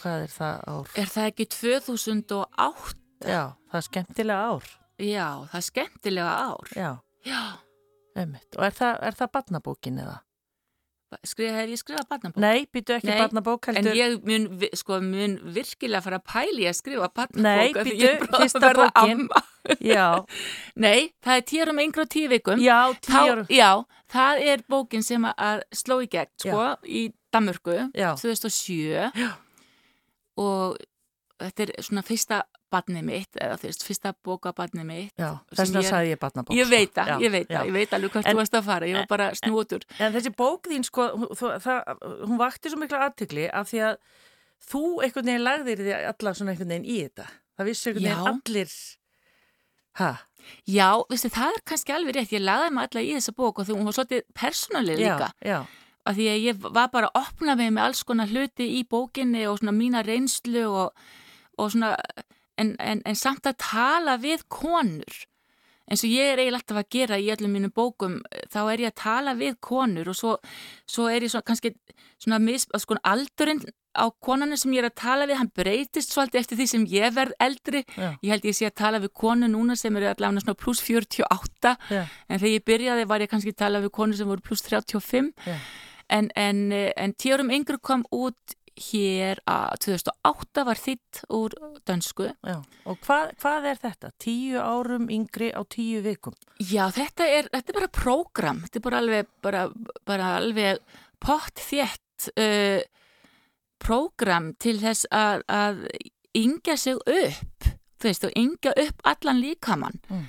[0.00, 0.92] Hvað er það ár?
[0.98, 2.98] Er það ekki 2008?
[3.20, 4.70] Já, það er skemmtilega ár.
[5.00, 6.74] Já, það er skemmtilega ár.
[6.76, 6.90] Já.
[7.26, 7.42] Já.
[8.18, 8.56] Einmitt.
[8.58, 10.16] Og er það, er það barnabókin eða?
[11.26, 12.40] Skrifa, hef ég skrifað barnabók?
[12.42, 13.90] Nei, býtu ekki barnabók heldur.
[13.90, 14.44] En ég mun,
[14.78, 19.24] sko, mun virkilega fara að pæli að skrifa barnabók Nei, býtu, fyrsta bókin.
[19.82, 20.06] Já.
[20.86, 22.62] Nei, það er tíurum yngra og tíu vikum.
[22.62, 23.70] Já, tíurum Já,
[24.14, 26.78] það er bókin sem að sló í gegn, sko, já.
[26.86, 27.02] í
[27.34, 29.30] Damurku 2007 Já.
[30.40, 30.78] Og
[31.40, 35.12] þetta er svona fyrsta barnið mitt, eða þú veist, fyrsta bókabarnið mitt.
[35.18, 36.56] Já, þess vegna sagði ég barnabók.
[36.56, 38.98] Ég veit það, ég veit það, ég veit alveg en, þú varst að fara, ég
[39.00, 39.84] var bara snútur.
[39.96, 41.92] En, en þessi bók þín, sko, þú, það,
[42.30, 44.00] hún vakti svo miklu aðtökli af því að
[44.70, 47.28] þú einhvern veginn lagðir því allar svona einhvern veginn í þetta.
[47.58, 48.74] Það vissi einhvern veginn allir,
[50.00, 50.10] hæ?
[50.64, 53.68] Já, veistu, það er kannski alveg rétt, ég lagði mig allar í þessa bók og
[53.68, 55.30] þú, hún var svolítið persónalið líka.
[55.44, 55.60] Já, já
[56.08, 59.44] af því að ég var bara að opna mig með alls konar hluti í bókinni
[59.50, 61.04] og svona mína reynslu og,
[61.60, 61.92] og svona
[62.60, 65.24] en, en, en samt að tala við konur.
[65.90, 68.20] Eins og ég er eiginlega alltaf að gera í öllum mínum bókum
[68.52, 70.36] þá er ég að tala við konur og svo,
[70.86, 71.72] svo er ég svo, kannski
[72.20, 73.64] svona mis, sko, aldurinn
[73.98, 77.14] á konanu sem ég er að tala við hann breytist svolítið eftir því sem ég
[77.16, 77.82] verð eldri.
[77.96, 78.14] Já.
[78.22, 81.74] ég held ég sé að tala við konu núna sem eru allavega svona pluss 48
[81.90, 82.04] Já.
[82.06, 85.32] en þegar ég byrjaði var ég kannski að tala við konu sem voru pluss 35
[86.10, 91.56] en, en, en tíurum yngur kom út hér að 2008 var þitt úr
[91.88, 92.28] dönsku.
[92.46, 94.12] Já, og hvað, hvað er þetta?
[94.22, 96.36] Tíu árum yngri á tíu vikum?
[96.58, 99.66] Já, þetta er, þetta er bara prógram, þetta er bara alveg, bara,
[100.08, 100.80] bara alveg
[101.20, 102.80] pott þétt uh,
[103.80, 105.84] prógram til þess að, að
[106.36, 107.68] yngja sig upp,
[108.00, 110.00] þú veist, og yngja upp allan líkamann.
[110.08, 110.24] Mm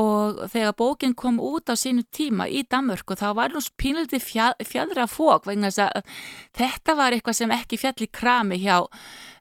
[0.00, 5.06] og þegar bókin kom út á sínu tíma í Danmörku þá var nú pínildi fjadra
[5.10, 6.14] fók vegna þess að
[6.56, 8.78] þetta var eitthvað sem ekki fjall í krami hjá,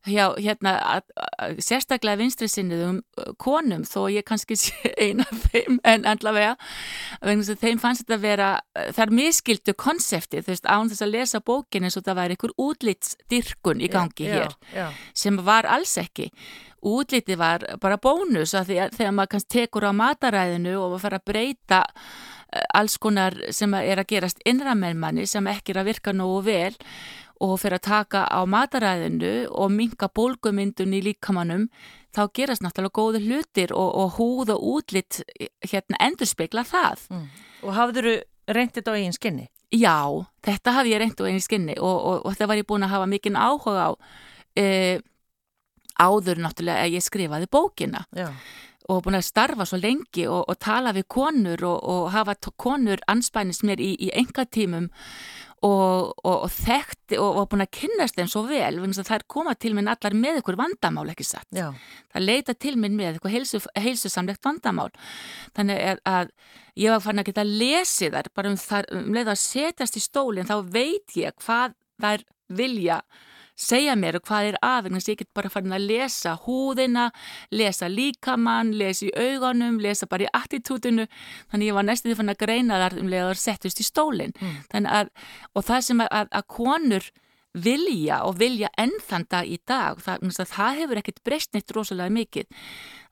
[0.09, 5.79] hjá hérna, að, að, sérstaklega vinstri sinniðum uh, konum þó ég kannski sé eina þeim
[5.87, 6.57] en allavega
[7.21, 8.49] vegna þess að þeim fannst þetta að vera
[8.81, 12.37] það er miskildu konsepti þú veist án þess að lesa bókin eins og það væri
[12.37, 14.91] einhver útlitsdyrkun í gangi já, hér já, já.
[15.15, 16.27] sem var alls ekki
[16.81, 21.19] útliti var bara bónus að því að þegar maður kannski tekur á mataræðinu og fara
[21.21, 26.15] að breyta eh, alls konar sem er að gerast innramennmanni sem ekki er að virka
[26.15, 26.73] nógu vel
[27.41, 31.69] og fyrir að taka á mataræðinu og minka bólgumyndun í líkamannum
[32.13, 35.21] þá gerast náttúrulega góði hlutir og, og húð og útlitt
[35.63, 37.07] hérna endur spekla það.
[37.09, 37.25] Mm.
[37.65, 38.15] Og hafður þú
[38.51, 39.47] reyndið þetta á eigin skinni?
[39.71, 39.97] Já,
[40.43, 42.93] þetta hafði ég reyndið á eigin skinni og, og, og þetta var ég búin að
[42.95, 43.91] hafa mikinn áhuga á
[44.59, 44.65] e,
[45.99, 48.30] áður náttúrulega að ég skrifaði bókina Já.
[48.89, 53.03] og búin að starfa svo lengi og, og tala við konur og, og hafa konur
[53.11, 54.89] anspænis mér í, í enga tímum
[55.61, 59.91] og, og þekkti og búin að kynast þeim svo vel það er komað til minn
[59.91, 61.70] allar með ykkur vandamál ekki satt Já.
[62.13, 64.89] það leita til minn með ykkur heilsu, heilsusamlegt vandamál
[65.57, 66.32] þannig að
[66.80, 70.03] ég var farin að geta lesið þar bara um, þar, um leið að setjast í
[70.03, 73.01] stólinn þá veit ég hvað þær vilja
[73.62, 77.09] segja mér hvað er aðeins, ég get bara farin að lesa húðina,
[77.53, 81.07] lesa líkamann, lesa í augunum, lesa bara í attitúdinu,
[81.51, 83.88] þannig ég var næstu því fann að greina þar um leið að það settust í
[83.88, 84.38] stólinn.
[84.41, 84.88] Mm.
[84.91, 85.12] Að,
[85.53, 87.12] og það sem að, að konur
[87.51, 92.68] vilja og vilja ennþanda í dag, það, það hefur ekkert breyst neitt rosalega mikið.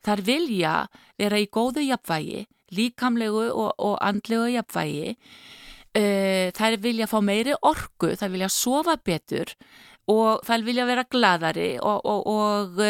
[0.05, 0.75] Þar vilja
[1.19, 2.45] vera í góðu jafnvægi,
[2.75, 5.15] líkamlegu og, og andlegu jafnvægi,
[5.99, 9.55] uh, þær vilja fá meiri orgu, þær vilja sofa betur
[10.09, 12.81] og þær vilja vera gladari og, og, og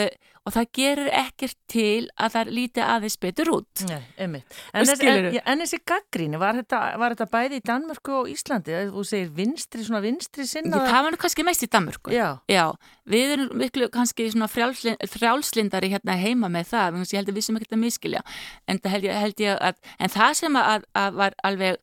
[0.49, 3.83] og það gerur ekkert til að það líti aðeins betur út.
[3.85, 4.55] Nei, einmitt.
[4.73, 8.77] En, en, en þessi gaggríni, var þetta, var þetta bæði í Danmörku og Íslandi?
[8.89, 10.81] Þú segir vinstri, svona vinstri sinna?
[10.89, 12.13] Það var nú kannski mest í Danmörku.
[12.15, 12.27] Já.
[12.49, 12.65] Já,
[13.09, 17.59] við erum miklu kannski svona frjálslindari hérna heima með það, ég held að við sem
[17.59, 18.23] ekki þetta miskilja,
[18.65, 21.77] en það held ég, held ég að, en það sem að, að var alveg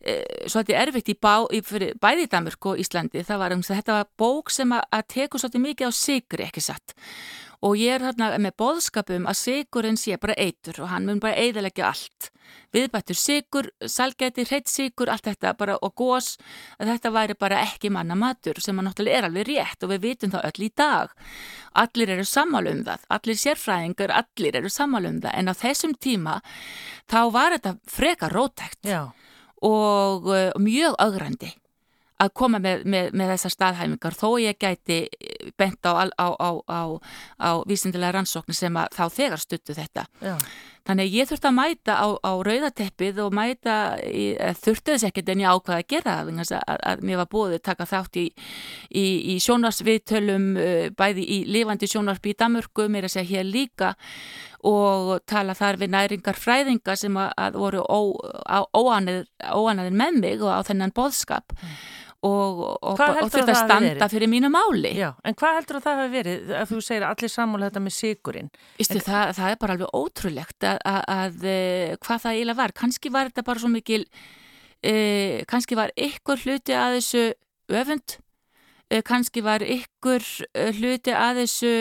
[0.00, 1.60] e, svolítið erfitt í, bá, í
[2.00, 5.06] bæði í Danmörku og Íslandi, það var um að þetta var bók sem að, að
[5.16, 6.96] teku svolítið mikið á sigri, ekki satt
[7.64, 11.38] og ég er þarna með boðskapum að sigurinn sé bara eitur og hann mun bara
[11.40, 12.28] eiðalegja allt.
[12.72, 16.36] Viðbættur sigur, salgæti, hreitt sigur, allt þetta bara og gós
[16.78, 20.04] að þetta væri bara ekki manna matur sem að náttúrulega er alveg rétt og við
[20.06, 21.14] vitum það öll í dag.
[21.82, 26.40] Allir eru sammálum það, allir sérfræðingar, allir eru sammálum það en á þessum tíma
[27.10, 29.02] þá var þetta freka rótækt Já.
[29.64, 31.52] og uh, mjög augrandi
[32.18, 34.98] að koma með, með, með þessar staðhæfingar þó ég gæti
[35.58, 36.82] bent á, á, á,
[37.38, 40.08] á vísindilega rannsóknir sem þá þegar stuttu þetta.
[40.22, 40.34] Já.
[40.88, 43.74] Þannig ég þurfti að mæta á rauðateppið og mæta,
[44.56, 47.56] þurfti þess ekkert en ég ákvaði að gera það að, að, að mér var búið
[47.58, 48.24] að taka þátt í,
[48.88, 49.04] í,
[49.34, 50.46] í sjónarsviðtölum
[50.96, 53.92] bæði í lifandi sjónarsby í Damurku, mér að segja hér líka
[54.66, 57.84] og tala þar við næringar fræðinga sem að, voru
[58.72, 61.52] óanaðir með mig og á þennan boðskap.
[61.60, 61.78] Mm
[62.26, 64.90] og, og, og þurft að standa fyrir mínu máli.
[64.98, 67.82] Já, en hvað heldur það að það hefur verið að þú segir allir sammála þetta
[67.84, 68.50] með sigurinn?
[68.82, 69.04] Ístu, en...
[69.06, 72.74] það, það er bara alveg ótrúlegt að, að, að eh, hvað það eiginlega var.
[72.82, 74.00] Kanski var þetta bara svo mikil,
[74.82, 77.24] eh, kannski var ykkur hluti að þessu
[77.78, 78.18] öfund
[79.04, 80.24] kannski var ykkur
[80.54, 81.72] eh, hluti að þessu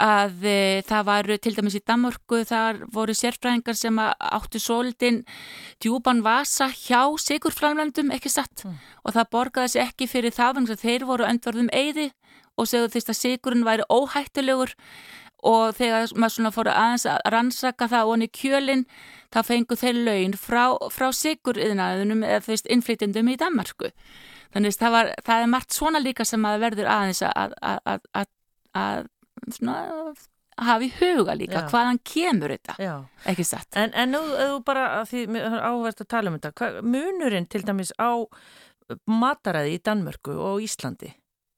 [0.00, 5.20] að e, það var til dæmis í Damorku þar voru sérfræðingar sem áttu svolítinn
[5.84, 8.64] djúban vasa hjá sigurframlandum ekki satt?
[8.64, 8.78] Mm.
[9.04, 12.10] og það borgaði sér ekki fyrir það að þeir voru öndvarðum eigði
[12.56, 14.74] og segðu þess að sigurinn væri óhættulegur.
[15.44, 18.86] Og þegar maður svona fór aðeins að rannsaka það onni kjölinn
[19.28, 23.90] þá fengu þeir laun frá, frá siguriðnaðunum eða þú veist innflytjandum í Danmarku
[24.54, 28.06] Þannig að það, var, það er margt svona líka sem að verður aðeins að, að,
[28.14, 28.30] að,
[28.78, 29.08] að
[29.56, 29.78] svona,
[30.62, 31.66] hafa í huga líka Já.
[31.72, 32.94] hvaðan kemur þetta, Já.
[33.30, 33.68] ekki satt.
[33.80, 37.92] En, en nú, þú bara, því áhverst að tala um þetta, hvað, munurinn til dæmis
[37.98, 38.22] á
[39.10, 41.10] mataræði í Danmörku og Íslandi,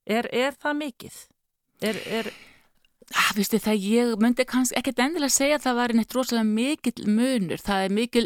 [0.09, 1.25] er, er það mikið?
[1.85, 2.05] Er...
[2.21, 2.37] er
[3.15, 7.05] Ah, viðstu það, ég myndi kannski ekkert endilega segja að það var neitt rosalega mikil
[7.07, 8.25] munur, það er mikil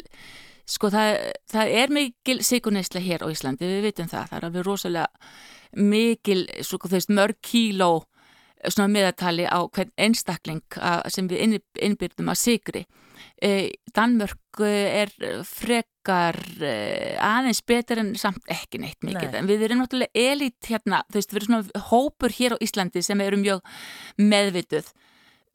[0.71, 1.17] Sko það,
[1.51, 5.09] það er mikil sikuneysla hér á Íslandi, við vitum það, það er alveg rosalega
[5.91, 7.91] mikil, svo þú veist, mörg kíló
[8.69, 12.83] svona meðatali á hvern einstakling sem við innbyrjum að sigri.
[13.41, 15.13] E, Danmörk er
[15.49, 16.73] frekar e,
[17.25, 19.39] aðeins betur en samt ekki neitt mikið, Nei.
[19.41, 23.05] en við erum náttúrulega elit hérna, þú veist, við erum svona hópur hér á Íslandi
[23.05, 23.65] sem eru mjög
[24.21, 24.93] meðvituð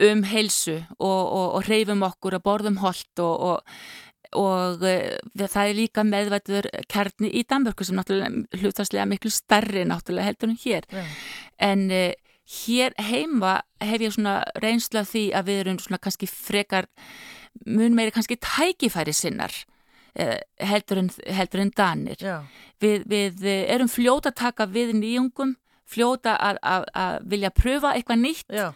[0.05, 3.77] um heilsu og, og, og reyfum okkur að borðum holdt og, og
[4.37, 10.29] og uh, það er líka meðvættur kærni í Danmörku sem náttúrulega hlutastlega miklu starri náttúrulega
[10.29, 11.13] heldur en hér yeah.
[11.69, 12.11] en uh,
[12.55, 16.89] hér heima hef ég svona reynsla því að við erum svona kannski frekar
[17.65, 19.55] mun meiri kannski tækifæri sinnar
[20.19, 22.45] uh, heldur, en, heldur en danir yeah.
[22.83, 25.55] við, við erum fljóta að taka við nýjungum
[25.85, 28.71] fljóta að, að, að vilja pröfa eitthvað nýtt Já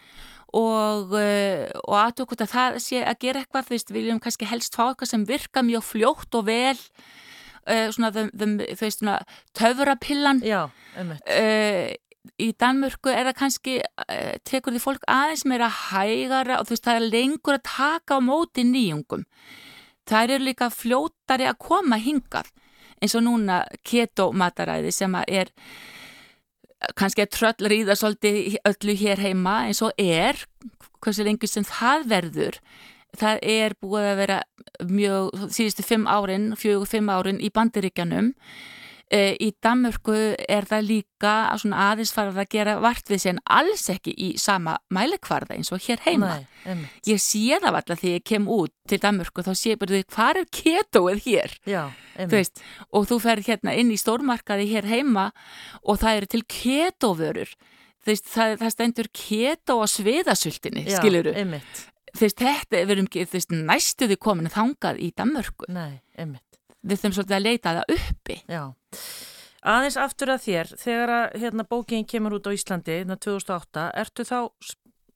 [0.56, 4.50] og, eh, og aðtökut að það sé að gera eitthvað, þú veist, við viljum kannski
[4.50, 9.18] helst fá eitthvað sem virka mjög fljótt og vel uh, svona, þú veist, svona
[9.56, 10.62] töfurapillan Já,
[10.98, 11.90] einmitt uh,
[12.40, 16.84] Í Danmörku er það kannski, uh, tekur því fólk aðeins meira hægara og þú veist,
[16.84, 19.22] það er lengur að taka á móti nýjungum.
[20.08, 22.50] Það eru líka fljóttari að koma hingað
[23.00, 25.52] eins og núna keto mataræði sem að er
[26.98, 30.38] kannski að tröll ríða svolítið öllu hér heima eins og er
[31.00, 32.60] hversu lengi sem það verður
[33.18, 34.42] það er búið að vera
[34.86, 38.34] mjög síðustu fimm árin, fjögur fimm árin í bandiríkjanum
[39.10, 43.88] í Danmörku er það líka að aðeins farað að gera vart við sér en alls
[43.90, 46.36] ekki í sama mælikvarða eins og hér heima.
[46.66, 50.04] Nei, ég sé það alltaf þegar ég kem út til Danmörku þá sé bara því
[50.14, 51.56] hvað er ketoið hér?
[51.66, 51.82] Já
[52.28, 55.30] þú veist, og þú fer hérna inn í stórmarkaði hér heima
[55.82, 57.54] og það eru til ketovörur
[58.00, 63.10] þú veist, það, það stendur keto á sviðasöltinni, skiluru þú veist, þetta er verið um
[63.34, 65.70] veist, næstuði komin þangað í Danmörku.
[65.72, 66.49] Nei, einmitt
[66.82, 68.36] við þurfum svolítið að leita það uppi.
[68.50, 68.62] Já.
[69.70, 74.24] Aðeins aftur að þér, þegar að hérna, bókinn kemur út á Íslandi, hérna 2008, ertu
[74.24, 74.38] þá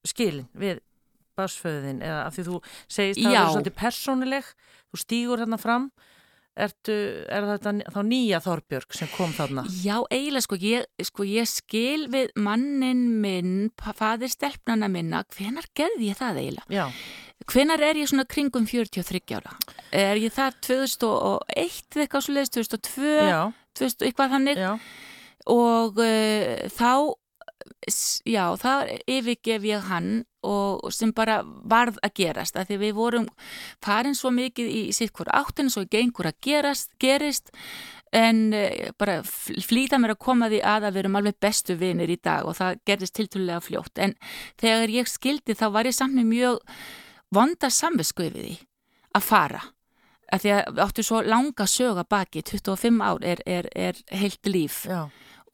[0.05, 0.83] skilin við
[1.39, 4.51] basföðin eða af því þú segist að það er svolítið persónileg,
[4.93, 5.89] þú stýgur hérna fram,
[6.55, 6.95] ertu,
[7.27, 9.67] er þetta þá nýja Þorbjörg sem kom þarna?
[9.83, 13.59] Já, eiginlega sko, ég, sko, ég skil við mannin minn,
[13.99, 16.71] fadir stelpnana minna, hvenar gerði ég það eiginlega?
[16.73, 16.87] Já.
[17.51, 19.53] Hvenar er ég svona kringum 43 ára?
[19.93, 23.13] Er ég það 2001 eitthvað svo leiðist, 2002?
[23.29, 23.43] Já
[23.75, 24.71] þú veist, eitthvað þannig já.
[25.51, 26.91] og uh, þá
[28.25, 28.71] já, þá
[29.11, 33.29] yfirgef ég hann og sem bara varð að gerast, að því við vorum
[33.85, 37.53] farin svo mikið í sittkvara áttinu svo gengur að gerast, gerist
[38.15, 42.13] en uh, bara flýta mér að koma því að að við erum alveg bestu vinir
[42.13, 43.99] í dag og það gerðist tiltúrlega fljótt.
[43.99, 44.15] En
[44.61, 46.77] þegar ég skildi þá var ég samt með mjög
[47.35, 48.59] vonda samveskuð við því
[49.15, 49.65] að fara
[50.33, 54.49] að því að við áttum svo langa söga baki, 25 ár er, er, er heilt
[54.49, 54.85] líf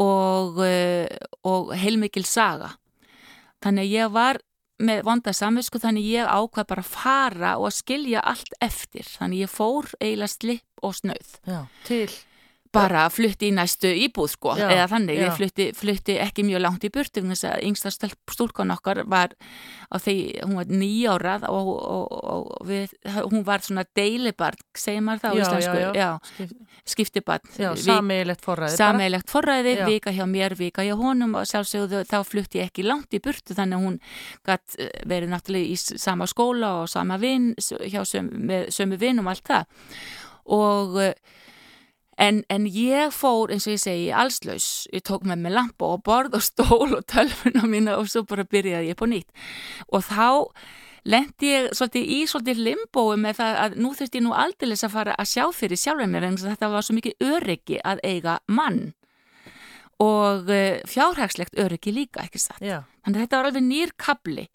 [0.00, 1.08] og, eh,
[1.44, 2.74] og heilmikil saga.
[3.60, 4.40] Þannig að ég var
[4.80, 9.04] með vonda samvinsku þannig ég ákvað bara að fara og að skilja allt eftir.
[9.04, 11.34] Þannig ég fór eiginlega slipp og snauð.
[11.44, 12.08] Já, til
[12.74, 14.54] bara flutti í næstu íbúð sko.
[14.58, 15.24] Já, eða þannig, já.
[15.26, 19.34] ég flutti, flutti ekki mjög langt í burtu þess að yngsta stúlkan okkar var
[19.90, 20.14] á því,
[20.44, 25.40] hún var nýjárað og, og, og við, hún var svona deilibarn, segir maður það á
[25.40, 26.60] íslensku,
[26.94, 27.50] skiptibarn.
[27.80, 32.70] Sameilegt forræði Sameilegt forræði, vika hjá mér, vika hjá honum og sjálfsögðu þá flutti ég
[32.70, 34.00] ekki langt í burtu þannig að hún
[34.46, 39.34] gætt eh, verið náttúrulega í sama skóla og sama vinn hjá sömu, sömu vinn og
[39.34, 39.86] allt það.
[40.50, 40.98] Og
[42.20, 44.68] En, en ég fór, eins og ég segi, allslaus.
[44.92, 48.44] Ég tók með mig lampa og borð og stól og tölfuna mína og svo bara
[48.44, 49.30] byrjaði ég på nýtt.
[49.88, 50.52] Og þá
[51.08, 54.92] lendi ég svolítið í svolítið limbói með það að nú þurfti ég nú aldrei að
[54.92, 58.82] fara að sjá fyrir sjálfur mér en þetta var svo mikið öryggi að eiga mann
[60.00, 62.60] og eh, fjárhagslegt öryggi líka, ekki satt.
[62.64, 62.82] Já.
[63.04, 64.46] Þannig að þetta var alveg nýr kabli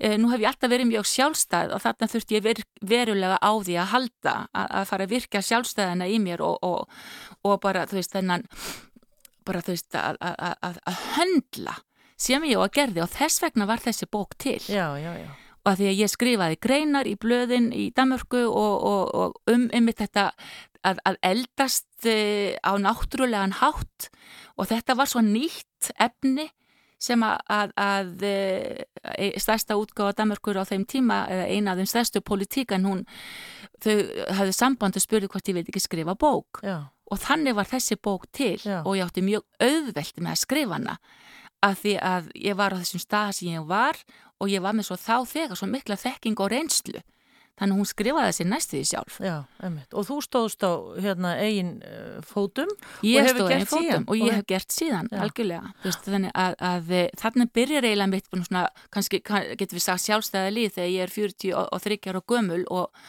[0.00, 3.74] nú hef ég alltaf verið mjög sjálfstæð og þarna þurft ég ver, verulega á því
[3.76, 7.02] að halda að, að fara að virka sjálfstæðina í mér og, og,
[7.44, 8.46] og bara þú veist þennan
[9.44, 11.76] bara þú veist að, að, að höndla
[12.20, 15.28] sem ég á að gerði og þess vegna var þessi bók til já, já, já.
[15.64, 20.04] og að því að ég skrifaði greinar í blöðin í Danmörku og, og um ymmið
[20.04, 20.30] þetta
[20.80, 24.08] að eldast eh, á náttúrulegan hátt
[24.56, 26.48] og þetta var svo nýtt efni
[27.00, 31.90] sem að, að, að e, stærsta útgáða Danmarkur á þeim tíma, eða eina af þeim
[31.94, 33.02] stærstu politík en hún,
[33.80, 33.96] þau
[34.38, 36.90] hafði samband og spurði hvort ég vildi ekki skrifa bók Já.
[37.10, 38.82] og þannig var þessi bók til Já.
[38.84, 40.98] og ég átti mjög auðvelt með að skrifa hana
[41.64, 43.96] að því að ég var á þessum stað sem ég var
[44.40, 47.02] og ég var með svo þá þegar svo mikla þekking og reynslu
[47.60, 49.16] Þannig að hún skrifaði þessi næstuði sjálf.
[49.20, 49.92] Já, einmitt.
[49.92, 50.72] Og þú stóðst á
[51.04, 52.70] hérna, eigin uh, fótum
[53.04, 53.74] ég og hefur gert síðan.
[53.74, 55.18] Fótum, og ég hef gert síðan, já.
[55.26, 55.72] algjörlega.
[55.84, 58.64] Veist, þannig að, að eh, þannig byrjar eiginlega mitt, svona,
[58.96, 62.24] kannski kann, getur við sagt sjálfstæða líð þegar ég er 40 og, og 30 ára
[62.32, 63.04] gömul og,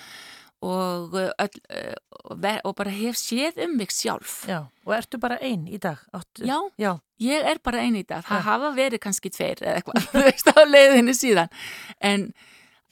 [0.68, 4.42] og, eh, öll, og bara hef séð um mig sjálf.
[4.52, 6.04] Já, og ertu bara einn í dag?
[6.12, 6.44] Áttu?
[6.44, 8.28] Já, já, ég er bara einn í dag.
[8.28, 8.50] Það já.
[8.52, 11.62] hafa verið kannski tveir eða eitthvað, þú veist, á leiðinni síðan.
[12.04, 12.34] En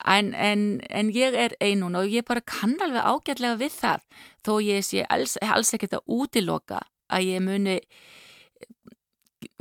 [0.08, 4.06] En, en, en ég er einun og ég bara kann alveg ágætlega við það
[4.48, 6.80] þó ég sé alls, alls ekkert að útiloka
[7.12, 7.76] að ég muni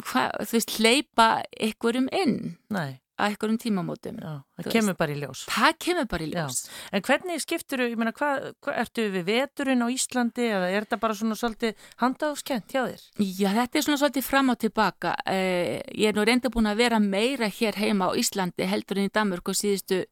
[0.07, 1.29] hva, þú veist, hleypa
[1.59, 3.01] ykkurum inn Nei.
[3.19, 4.99] Að ykkurum tímamótum Já, það kemur veist.
[5.01, 6.75] bara í ljós Það kemur bara í ljós Já.
[6.93, 10.87] En hvernig skiptur þú, ég meina, hvað hva, ertu við veturinn á Íslandi eða er
[10.87, 13.07] þetta bara svona svolítið handáskent hjá þér?
[13.19, 16.85] Já, þetta er svona svolítið fram og tilbaka eh, ég er nú reynda búin að
[16.85, 20.05] vera meira hér heima á Íslandi heldur en í Danmörku síðustu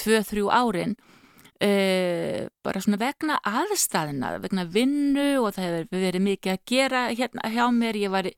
[0.00, 0.96] 2-3 árin
[1.62, 7.50] Uh, bara svona vegna aðstæðina vegna vinnu og það hefur verið mikið að gera hérna
[7.54, 7.98] hjá mér.
[8.02, 8.28] Ég var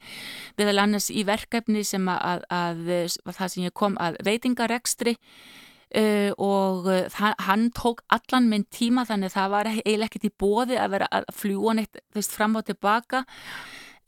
[0.59, 2.83] viðal annars í verkefni sem að, að,
[3.25, 9.07] að það sem ég kom að veitingarekstri uh, og það, hann tók allan minn tíma
[9.09, 12.69] þannig það var eiginlega ekkert í bóði að vera að fljúa neitt veist, fram og
[12.69, 13.25] tilbaka.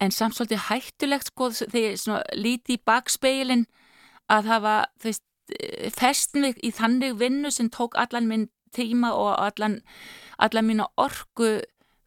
[0.04, 3.64] En samt svolítið hættulegt sko þegar líti í bakspeilin
[4.28, 5.24] að það var veist
[5.96, 9.80] fest mig í þannig vinnu sem tók allan minn tíma og allan,
[10.38, 11.58] allan mína orgu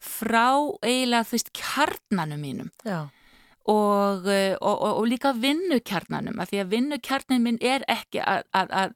[0.02, 0.50] frá
[0.82, 4.28] eiginlega þú veist kjarnanum mínum og, og,
[4.62, 8.94] og, og líka vinnukjarnanum af því að vinnukjarnin minn er ekki að, að, að,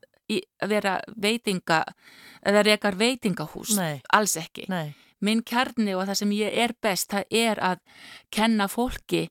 [0.65, 1.83] að vera veitinga
[2.45, 4.01] eða rekar veitingahús Nei.
[4.13, 4.95] alls ekki Nei.
[5.25, 7.83] minn kjarni og það sem ég er best það er að
[8.33, 9.27] kenna fólki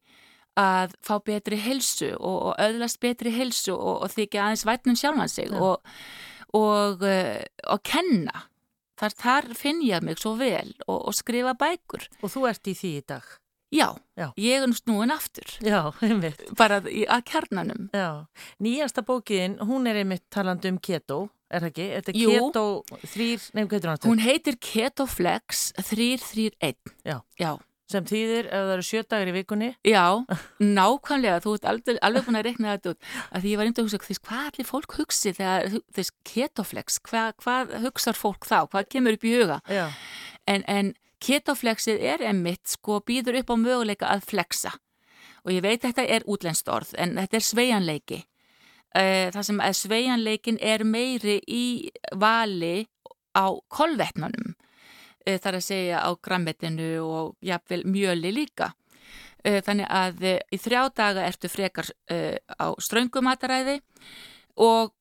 [0.55, 5.51] að fá betri helsu og, öðlast betri helsu og, og þykja aðeins vætnum sjálfan sig
[5.51, 5.59] ja.
[5.59, 5.82] og,
[6.55, 8.44] og uh, kenna.
[9.00, 12.07] Þar, þar finn ég mig svo vel og skrifa bækur.
[12.22, 13.24] Og þú ert í því í dag?
[13.74, 14.28] Já, Já.
[14.38, 15.50] ég er nú snúin aftur.
[15.64, 16.44] Já, einmitt.
[16.59, 17.88] Bara að kjarnanum.
[17.90, 18.26] Já,
[18.62, 21.86] nýjasta bókin, hún er einmitt talandu um keto, er það ekki?
[21.96, 22.34] Þetta er Jú.
[22.36, 22.64] keto
[23.14, 24.12] þrýr, nefnum hvað heitir hún aftur?
[24.12, 26.94] Hún heitir Ketoflex 331.
[27.02, 27.18] Já.
[27.40, 27.50] Já.
[27.91, 29.66] Sem þýðir ef það eru sjö dagar í vikunni?
[29.85, 30.05] Já,
[30.78, 33.09] nákvæmlega, þú ert alveg, alveg búin að rekna þetta út.
[33.35, 37.35] Því ég var indi að hugsa, þess, hvað allir fólk hugsi þegar þess ketoflex, hvað,
[37.45, 39.61] hvað hugsar fólk þá, hvað kemur upp í huga?
[39.68, 39.85] Já.
[40.49, 44.72] En, en ketoflexið er emitt, sko, býður upp á möguleika að flexa.
[45.45, 48.24] Og ég veit þetta er útlenskt orð, en þetta er sveianleiki.
[48.97, 51.64] Eh, það sem að sveianleikin er meiri í
[52.16, 52.87] vali
[53.37, 54.63] á kolvetnanum Eh,
[55.24, 58.72] þar að segja á grammetinu og jafnvel mjöli líka.
[59.44, 63.80] Eh, þannig að eh, í þrjá daga ertu frekar á ströngumataræði
[64.56, 64.94] og,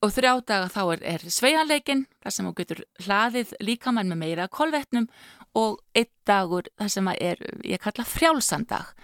[0.00, 4.48] og þrjá daga þá er, er sveianleikin, þar sem þú getur hlaðið líkamann með meira
[4.48, 5.08] kolvetnum
[5.54, 8.94] og einn dagur þar sem er, ég kalla frjálsandag,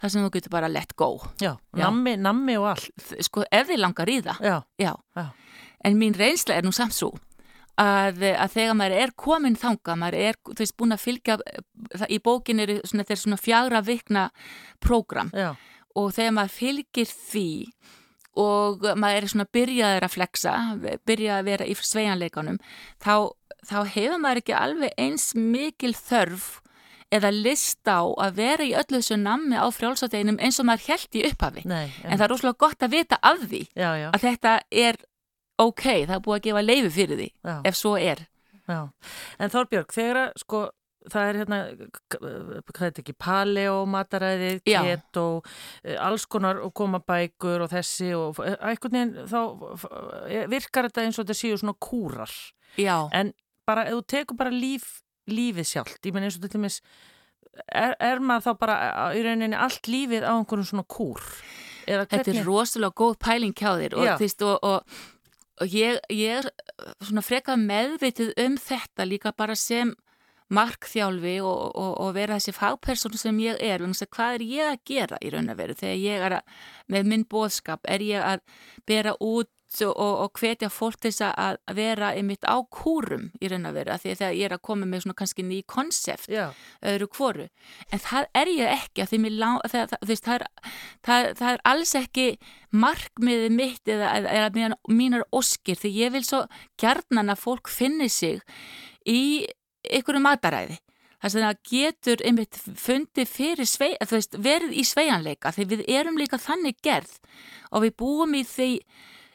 [0.00, 1.14] þar sem þú getur bara let go.
[1.40, 1.84] Já, Já.
[1.84, 2.88] Nammi, nammi og allt.
[3.20, 4.40] Sko ef þið langar í það.
[4.48, 4.56] Já.
[4.80, 4.94] Já.
[5.18, 5.26] Já.
[5.84, 7.12] En mín reynsla er nú samt svo
[7.82, 11.38] Að, að þegar maður er komin þanga, maður er veist, búin að fylgja,
[12.06, 14.26] í bókin er svona, er svona fjagra vikna
[14.82, 15.54] prógram Já.
[15.98, 17.48] og þegar maður fylgir því
[18.38, 20.56] og maður er svona byrjaður að flexa,
[21.08, 22.60] byrjaður að vera í sveianleikanum,
[23.02, 23.14] þá,
[23.68, 26.60] þá hefur maður ekki alveg eins mikil þörf
[27.12, 31.18] eða list á að vera í öllu þessu nammi á frjálsateginum eins og maður held
[31.18, 31.64] í upphafi.
[31.68, 34.08] Nei, en það er rosalega gott að vita af því já, já.
[34.08, 35.00] að þetta er
[35.68, 37.56] ok, það er búið að gefa leiði fyrir því Já.
[37.70, 38.26] ef svo er
[38.70, 38.80] Já.
[39.42, 40.60] En Þorbjörg, þegar að sko
[41.10, 41.58] það er hérna,
[42.14, 45.26] hvað þetta ekki paleo, mataræði, keto
[45.82, 49.40] eh, alls konar og koma bækur og þessi og eitthvað nefn þá
[50.28, 52.34] eh, virkar þetta eins og þetta séu svona kúrar
[52.78, 53.08] Já.
[53.10, 53.32] en
[53.68, 55.00] bara, ef þú tekur bara líf
[55.30, 56.80] lífið sjálft, ég menn eins og dæmis
[57.66, 58.78] er, er maður þá bara
[59.16, 61.22] í rauninni allt lífið á einhvern svona kúr
[61.82, 65.00] Þetta er rosalega góð pæling hjá þér og, og, og
[65.60, 69.92] og ég, ég er uh, svona freka meðvitið um þetta líka bara sem
[70.52, 75.20] markþjálfi og, og, og vera þessi fagperson sem ég er, hvað er ég að gera
[75.24, 75.76] í raun og veru?
[75.78, 76.58] Þegar ég er að,
[76.92, 78.42] með minn bóðskap, er ég að
[78.88, 79.48] bera út
[79.86, 83.96] og, og hvetja fólk til þess að vera einmitt á kúrum í raun og veru,
[84.02, 87.48] því þegar ég er að koma með svona kannski ný konsept öðru kvoru,
[87.90, 90.46] en það er ég ekki að því lá, það, það, það,
[91.24, 92.28] er, það er alls ekki
[92.84, 96.44] markmiðið mitt eða, eða mínar oskir, því ég vil svo
[96.80, 98.40] gerðnan að fólk finni sig
[99.08, 99.44] í
[99.88, 100.78] einhverju mataræði.
[101.22, 106.40] Þess að getur einmitt fundi fyrir svei, veist, verið í sveianleika því við erum líka
[106.42, 107.12] þannig gerð
[107.70, 108.70] og við búum í því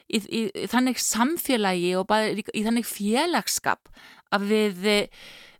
[0.08, 3.92] í, í, í þannig samfélagi og í, þannig félagskap
[4.34, 4.88] að við,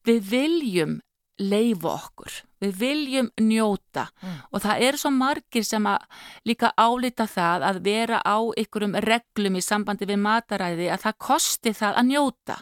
[0.09, 0.96] við viljum
[1.38, 2.32] leifa okkur,
[2.62, 4.38] við viljum njóta mm.
[4.51, 9.59] og það eru svo margir sem að líka álita það að vera á ykkurum reglum
[9.59, 12.59] í sambandi við mataræði að það kosti það að njóta.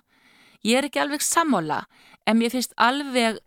[0.66, 1.80] Ég er ekki alveg sammála
[2.26, 3.40] en mér finnst alveg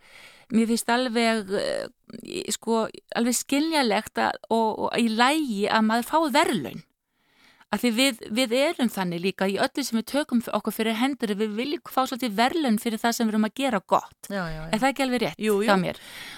[0.50, 6.18] mér finnst alveg eh, sko, alveg skiljalegt að, og, og í lægi að maður fá
[6.40, 6.82] verðlaun
[7.70, 11.34] að því við, við erum þannig líka í öllu sem við tökum okkur fyrir hendur
[11.38, 14.56] við viljum fá svolítið verðlun fyrir það sem við erum að gera gott já, já,
[14.56, 14.64] já.
[14.66, 15.76] er það ekki alveg rétt jú, jú.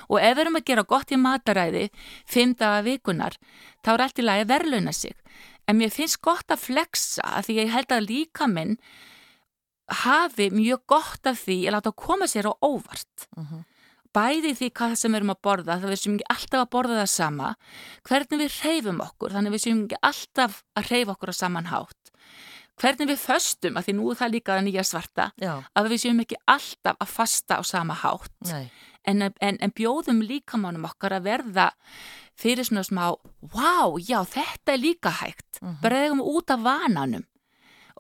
[0.09, 1.87] og ef við erum að gera gott í mataræði
[2.29, 3.39] fimm daga vikunar
[3.81, 5.17] þá er allt í lagi að verðluna sig
[5.71, 8.77] en mér finnst gott að flexa að því ég held að líka minn
[10.03, 13.53] hafi mjög gott af því að láta koma sér á óvart uh mhm.
[13.53, 13.69] -huh
[14.17, 17.01] bæði því hvað sem við erum að borða, það við séum ekki alltaf að borða
[17.01, 17.51] það sama,
[18.09, 22.13] hvernig við reyfum okkur, þannig við séum ekki alltaf að reyfa okkur á samanhátt,
[22.83, 25.53] hvernig við föstum, að því nú er það líka það nýja svarta, já.
[25.75, 30.89] að við séum ekki alltaf að fasta á sama hátt, en, en, en bjóðum líkamánum
[30.91, 31.71] okkar að verða
[32.39, 33.05] fyrir svona smá,
[33.55, 35.75] wow, já, þetta er líka hægt, uh mhm.
[35.75, 35.83] -huh.
[35.83, 37.27] bregðum út af vananum.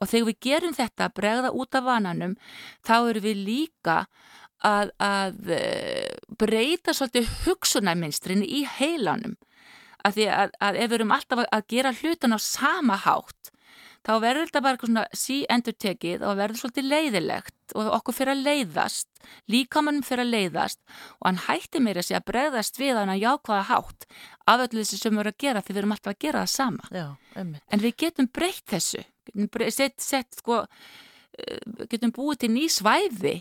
[0.00, 2.36] Og þegar við gerum þetta, bregða út af vananum,
[2.82, 4.06] þá eru við líka
[4.66, 9.36] að, að eh, breyta svolítið hugsunarminstrin í heilanum.
[10.02, 13.52] Að því að, að ef við erum alltaf að gera hlutan á sama hátt
[14.02, 18.42] þá verður þetta bara svona sí-endur tekið og verður svolítið leiðilegt og okkur fyrir að
[18.48, 20.80] leiðast líkamannum fyrir að leiðast
[21.20, 24.08] og hann hætti meira sig að bregðast við hann að jákvæða hátt
[24.50, 26.52] af öllu þessu sem við erum að gera því við erum alltaf að gera það
[26.56, 26.90] sama.
[26.90, 27.06] Já,
[27.38, 29.04] en við getum breytt þessu.
[29.28, 30.64] Getum, breytt, set, set, sko,
[31.38, 33.36] eh, getum búið til ný svæði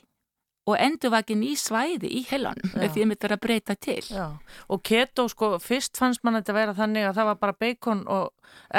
[0.70, 4.04] og endurvakin í svæði í heilanum ef ég mitt er að breyta til.
[4.06, 4.28] Já.
[4.70, 8.06] og keto sko, fyrst fannst mann þetta að vera þannig að það var bara bacon
[8.06, 8.30] og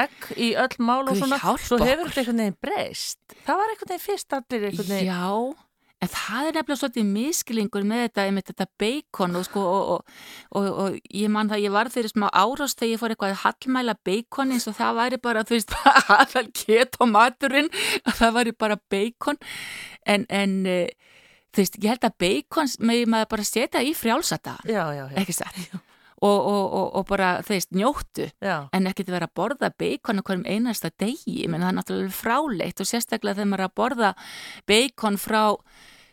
[0.04, 1.40] egg í öll mál og svona.
[1.40, 3.20] svo hefur þetta einhvern veginn breyst.
[3.42, 5.10] Það var einhvern veginn fyrst allir einhvern veginn.
[5.10, 5.68] Já,
[6.02, 10.16] En það er nefnilega svolítið miskilingur með þetta, með þetta beikon og, sko, og,
[10.58, 13.44] og, og ég man það, ég var fyrir smá árást þegar ég fór eitthvað að
[13.44, 15.76] hallmæla beikon eins og það væri bara, þú veist,
[16.16, 17.70] aðal ket og maturinn,
[18.18, 19.38] það væri bara beikon,
[20.02, 20.56] en, en
[21.52, 24.58] þú veist, ég held að beikon með maður bara setja í frjálsata,
[25.20, 25.58] ekki satt,
[26.22, 28.68] og bara, þú veist, njóttu, já.
[28.72, 32.82] en að vera að borða beikon okkur um einasta degi, menn það er náttúrulega fráleitt
[32.82, 34.12] og sérstaklega þegar maður er að borða
[34.70, 35.42] beikon frá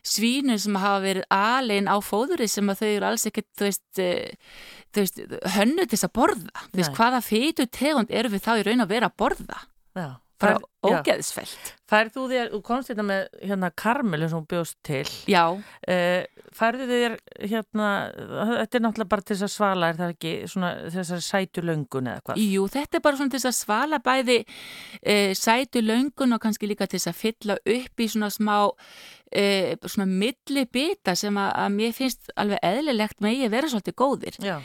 [0.09, 3.83] svínu sem hafa verið alin á fóðuri sem að þau eru alls ekkert þú veist,
[3.99, 4.63] uh,
[4.95, 5.21] þú veist
[5.57, 8.85] hönnu til þess að borða, þú veist hvaða feitu tegund eru við þá í raun
[8.85, 9.61] að vera að borða?
[9.99, 10.09] Já
[10.39, 11.73] bara ógeðsfelt.
[11.89, 15.05] Færðu þú þér, þú komst hérna með hérna karmelu sem þú bjóst til.
[15.29, 15.43] Já.
[15.83, 17.15] Uh, Færðu þér
[17.45, 21.63] hérna þetta er náttúrulega bara til þess að svala er það ekki svona þessari sætu
[21.63, 22.41] löngun eða hvað?
[22.41, 26.69] Jú, þetta er bara svona til þess að svala bæði uh, sætu löngun og kannski
[26.71, 31.51] líka til þess að fylla upp í svona smá uh, svona milli bita sem að,
[31.63, 34.41] að mér finnst alveg eðlilegt með ég vera svolítið góðir.
[34.41, 34.57] Já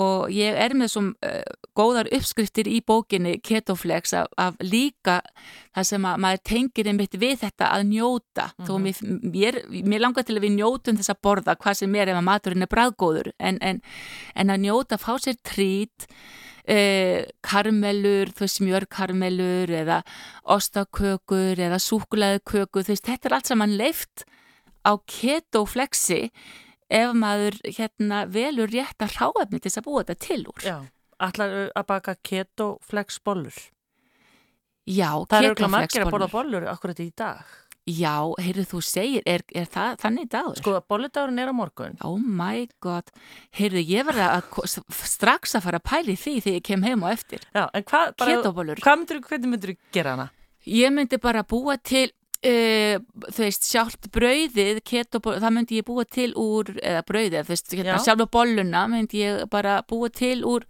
[0.00, 1.40] og ég er með svo uh,
[1.76, 5.20] góðar uppskriftir í bókinni Ketoflex af, af líka
[5.76, 8.66] það sem að maður tengir einmitt við þetta að njóta mm -hmm.
[8.66, 9.32] þó mhm.
[9.36, 9.60] mér,
[9.92, 12.66] mér langar til að við njótum þess að borða hvað sem er ef að maturinn
[12.66, 13.82] er bræðgóður en, en,
[14.34, 16.08] en að njóta, fá sér trít
[16.68, 20.02] uh, karmelur þú veist smjörkarmelur eða
[20.44, 24.24] ostakökur eða súkulæðukökur þú veist þetta er allt saman leift
[24.84, 26.30] á Ketoflexi
[26.90, 30.66] ef maður hérna velur rétt að ráefni til þess að búa þetta til úr.
[30.66, 30.76] Já,
[31.30, 33.58] allar að baka ketoflex bollur.
[34.90, 35.26] Já, ketoflex bollur.
[35.30, 37.58] Það eru ekki margir að borða bollur akkurat í dag.
[37.88, 40.58] Já, heyrðu þú segir, er, er það þannig dagur?
[40.60, 41.96] Sko, bolludagurinn er á morgun.
[42.04, 43.08] Oh my god,
[43.56, 47.14] heyrðu ég verða að strax að fara að pæli því þegar ég kem heim og
[47.14, 47.46] eftir.
[47.56, 48.36] Já, en hvað, bara,
[48.84, 50.28] hvað myndur, hvernig myndur þú gera hana?
[50.68, 52.96] Ég myndi bara búa til Uh,
[53.28, 57.74] þú veist, sjálft brauðið ketoból, það myndi ég búa til úr eða brauðið, þú veist,
[57.76, 60.64] hérna, sjálf bolluna myndi ég bara búa til úr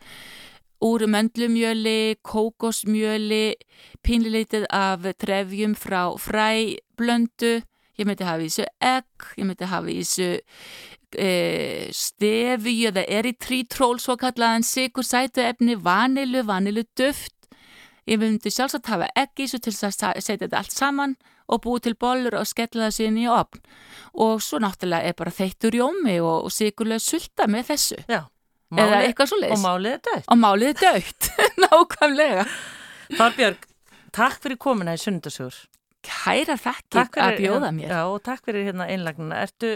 [0.80, 3.54] úr möndlumjöli kókosmjöli
[4.02, 7.60] pínleitið af trefjum frá fræblöndu.
[8.00, 10.28] Ég myndi hafa í þessu egg ég myndi hafa í þessu
[11.20, 17.36] uh, stefi eða eritritról svo kallaðan sigur sætu efni vanilu, vanilu duft
[18.08, 21.18] ég myndi sjálfsagt hafa egg í þessu til að setja þetta allt saman
[21.50, 23.62] og búið til bollur og skella það síðan í opn
[24.26, 27.98] og svo náttúrulega er bara þeittur jómi og, og sigurlega sulta með þessu.
[28.10, 28.22] Já,
[28.70, 31.32] máli, eða eitthvað svo leiðis og málið er dögt og málið er dögt,
[31.64, 32.46] nákvæmlega.
[33.18, 33.68] Þarbjörg,
[34.16, 35.58] takk fyrir komina í Sundasugur
[36.08, 37.90] Hæra þakkir að bjóða mér.
[37.92, 39.42] Já, og takk fyrir hérna einlagnina.
[39.44, 39.74] Ertu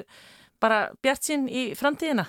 [0.63, 2.25] bara bjart sín í framtíðina?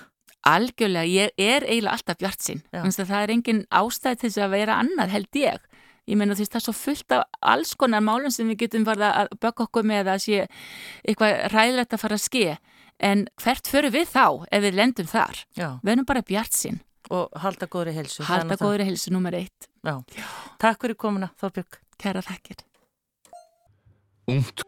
[0.46, 2.60] Algjörlega, ég er eiginlega alltaf bjart sín
[3.08, 5.64] það er engin ástæð til þess að vera annað held ég
[6.06, 8.86] ég meina þú veist það er svo fullt af alls konar málum sem við getum
[8.86, 10.42] farið að bögja okkur með að sé
[11.06, 12.58] eitthvað ræðilegt að fara að ske.
[12.96, 15.42] En hvert förum við þá ef við lendum þar?
[15.58, 15.68] Já.
[15.82, 16.80] við erum bara bjart sín
[17.12, 19.68] og halda góðri helsu halda góðri helsu nummer eitt.
[19.86, 20.00] Já.
[20.62, 21.78] Takk fyrir komuna Þorbjörg.
[22.00, 22.64] Kæra þakkir.
[24.28, 24.64] Ungt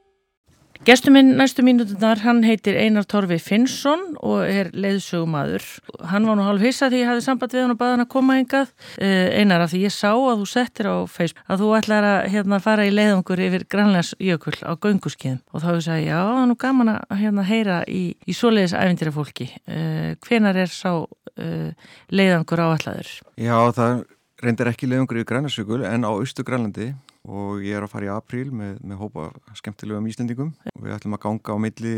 [0.87, 5.65] Gestuminn næstu mínutunar, hann heitir Einar Torfi Finnsson og er leiðsögumadur.
[6.07, 8.11] Hann var nú hálf hissa því ég hafði samband við hann og baði hann að
[8.13, 8.71] koma hingað.
[9.03, 12.29] Eh, Einar, af því ég sá að þú settir á Facebook að þú ætlar að
[12.35, 16.43] hérna, fara í leiðungur yfir Granlæsjökull á göngurskiðum og þá hefur ég sagði, já, það
[16.43, 19.51] er nú gaman að hérna, heyra í, í svoleiðis æfintýra fólki.
[19.67, 23.13] Eh, hvenar er sá uh, leiðangur áalladur?
[23.35, 24.07] Já, það
[24.43, 26.93] reyndir ekki leiðungur yfir Granlæsjökull en á Östu Grænlandi
[27.29, 30.53] og ég er að fara í apríl með, með hópa skemmtilegum íslendingum.
[30.75, 31.97] Og við ætlum að ganga á milli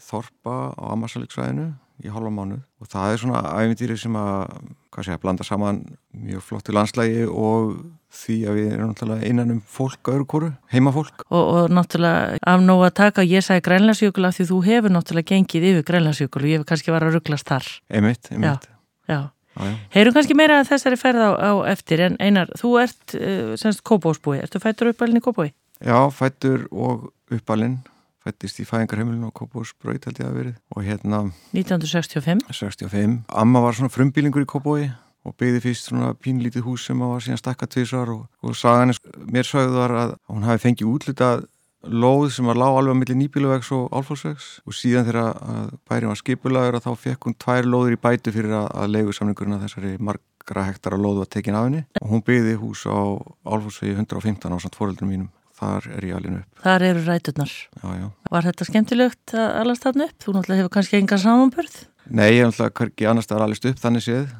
[0.00, 2.62] Þorpa á Amasaliksvæðinu í halva mánuð.
[2.82, 4.54] Og það er svona æfintýri sem að,
[4.94, 5.82] hvað sé að blanda saman
[6.16, 7.76] mjög flottu landslægi og
[8.12, 11.22] því að við erum náttúrulega innan um fólk öðru kóru, heimafólk.
[11.28, 15.30] Og, og náttúrulega af nóg að taka, ég sagði grænlandsjökul af því þú hefur náttúrulega
[15.32, 17.70] gengið yfir grænlandsjökul og ég hef kannski var að rugglast þar.
[17.92, 18.68] Einmitt, einmitt.
[19.08, 19.20] Já, já
[19.92, 22.02] Heyrum kannski meira að þessari ferð á, á eftir.
[22.06, 25.52] En Einar, þú ert uh, semst kópásbúi, ertu fættur uppalinn í kópái?
[25.82, 27.80] Já, fættur og uppalinn.
[28.22, 30.58] Fættist í fæðingarheimilinu á kópásbröð held ég að verið.
[30.76, 34.92] Og hérna 1965 65, Amma var svona frumbílingur í kópái
[35.26, 38.94] og byggði fyrst svona pínlítið hús sem var síðan stakka tvísar og, og sagan
[39.30, 41.44] mér sögðar að hún hafi fengið útlitað
[41.88, 46.20] lóð sem var lág alveg á milli nýbíluvegs og álfólksvegs og síðan þegar bærin var
[46.20, 50.66] skipulagur þá fekk hún tvær lóður í bætu fyrir að, að leigusamningurinn að þessari margra
[50.68, 51.84] hektara lóð var tekin af henni.
[52.02, 52.98] Og hún byggði hús á
[53.46, 55.30] álfólksvegi 115 á samt fóreldrum mínum.
[55.62, 56.62] Þar er ég alveg upp.
[56.64, 57.52] Þar eru ræturnar.
[57.78, 58.06] Já, já.
[58.34, 60.16] Var þetta skemmtilegt að alast þarna upp?
[60.22, 61.76] Þú náttúrulega hefur kannski enga samanbörð?
[62.10, 64.32] Nei, ég náttúrulega ekki annars að alast upp þannig séð.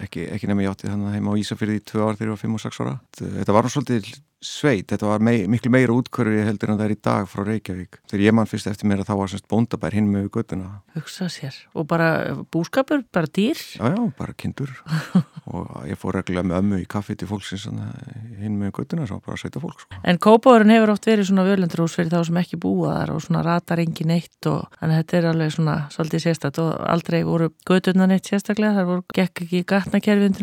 [0.00, 2.40] Ekki, ekki nefnum ég átti þannig heima á Ísafyrði í tvö ár þegar ég var
[2.40, 2.94] 5 og 6 ára.
[3.18, 6.98] Þetta var náttúrulega sveit, þetta var mei, miklu meira útkvörfi heldur en það er í
[7.06, 7.98] dag frá Reykjavík.
[8.10, 11.28] Þegar ég mann fyrst eftir mér að þá var semst bóndabær hinn með göttuna Hugsa
[11.32, 12.08] sér, og bara
[12.52, 13.56] búskapur, bara dýr?
[13.78, 14.70] Já, já, bara kindur.
[15.52, 19.38] Og ég fór reglulega með ömmu í kaffi til fólksins hinn með göttuna, svo bara
[19.40, 19.98] sveita fólk sko.
[20.06, 23.42] En Kópáðurinn hefur oft verið svona völendrús fyrir þá sem ekki búa þar og svona
[23.46, 27.50] ratar engin eitt og þannig að þetta er alveg svona svolítið sérstætt og aldrei voru
[27.68, 30.38] göttuna neitt sérstaklega, þar voru gekk ekki gatnakerfin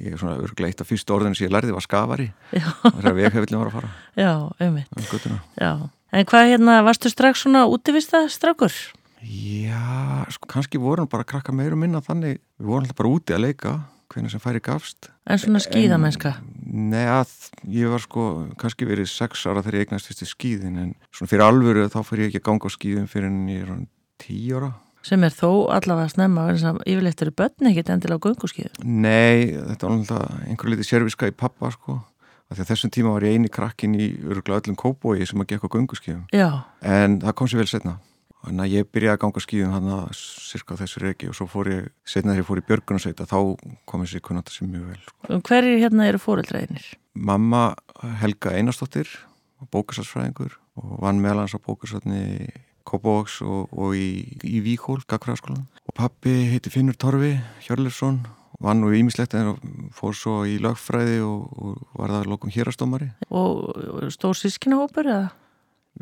[0.00, 2.26] ég er svona örgleitt að fyrst orðin sem ég lærði var skafari.
[2.52, 3.92] Það er að veghefillin var að fara.
[4.18, 4.32] Já,
[4.66, 4.88] ummitt.
[5.30, 5.70] Um Já,
[6.12, 8.74] en hvað hérna, varstu strax svona útivista straukur?
[9.20, 13.36] Já, sko kannski vorum bara að krakka meirum minna þannig, við vorum alltaf bara úti
[13.36, 13.72] að leika
[14.10, 15.08] hvernig sem færi gafst.
[15.30, 16.34] En svona skýðamennska?
[16.66, 17.30] Nei að
[17.70, 18.26] ég var sko
[18.60, 22.00] kannski verið sex ára þegar ég eignast fyrst í skýðin en svona fyrir alvöru þá
[22.04, 23.72] fyrir ég ekki að ganga á skýðin fyrir en ég er
[24.20, 24.70] tíu ára.
[25.06, 28.72] Sem er þó allavega snemma yfirleitt eru börn ekkit endilega á gönguskíðu?
[28.84, 32.02] Nei, þetta var alltaf einhver litið sérviska í pappa sko.
[32.50, 36.24] Þessum tíma var ég eini krakkin í öruglega öllum kóbói sem að gekka á gönguskíðum.
[36.34, 36.48] Já.
[36.82, 37.96] En það kom sér vel setna.
[38.40, 41.68] Þannig að ég byrjaði að ganga skíðum hann að cirka þessu regi og svo fór
[41.68, 43.38] ég, setna þegar ég fór í björgunarsveita, þá
[43.88, 45.02] kom þessi kunnata sem mjög vel.
[45.04, 45.40] Sko.
[45.50, 46.86] Hverjir hérna eru fóreldræðinir?
[47.14, 47.62] Mamma
[48.22, 49.12] Helga Einarstóttir,
[49.70, 52.48] bókasarsfræðingur og vann meðal hans á bókarsatni
[52.90, 54.08] Kópavóks og, og í,
[54.44, 55.64] í Víkól, Gagfræðaskólan.
[55.86, 57.32] Og pappi heiti Finnur Torfi
[57.64, 58.20] Hjörlersson,
[58.60, 59.54] vann og ímislegt en
[59.96, 63.12] fór svo í lagfræði og, og var það lokum hérastómari.
[63.30, 65.30] Og stór sískinahópur eða?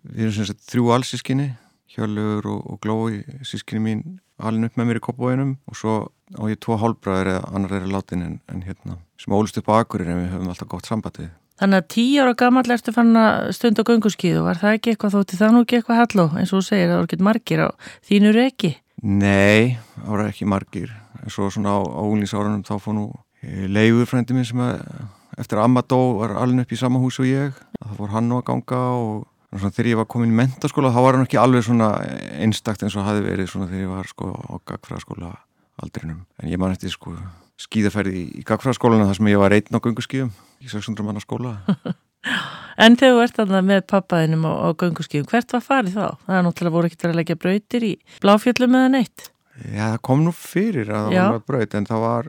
[0.04, 1.50] Við erum sem sagt þrjú allsískinni,
[1.92, 4.02] Hjörlegur og, og Glói, sískinni mín
[4.38, 5.98] alin upp með mér í Kópavóinum og svo
[6.38, 9.82] á ég tvo hálfbræður eða annar er látin en, en hérna sem ólust upp á
[9.82, 11.30] Akurir en við höfum alltaf gott sambandið.
[11.58, 15.14] Þannig að tíu ára gammal ertu fann að stund á gönguskíðu, var það ekki eitthvað
[15.16, 17.68] þótti það nú ekki eitthvað halló, eins og þú segir, það voru ekki margir á
[18.06, 18.70] þínur ekki?
[19.02, 23.08] Nei, það voru ekki margir, en svo svona á úlísárunum þá fór nú
[23.42, 24.78] eh, leiður frændi minn sem að,
[25.34, 28.30] eftir að Amma dó var alveg upp í sama hús og ég, það fór hann
[28.30, 29.12] nú að ganga og
[29.50, 31.92] svona, þegar ég var komin í mentaskóla þá var hann ekki alveg svona
[32.38, 35.34] einstakt eins og hafi verið svona þegar ég var sko á gagfræðaskóla
[35.82, 37.16] aldrinum, en ég man eftir sko
[37.58, 40.30] skíðaferði í gagfræðaskólanu þar sem ég var einn á gönguskíðum
[40.62, 41.58] í 600 manna skóla.
[42.78, 46.06] En þegar þú ert alltaf með pappaðinum á, á gönguskíðum, hvert var farið þá?
[46.26, 47.90] Það er náttúrulega voru ekkert að leggja brautir í
[48.22, 49.24] bláfjöldum eða neitt?
[49.58, 52.28] Já, það kom nú fyrir að það var braut en það var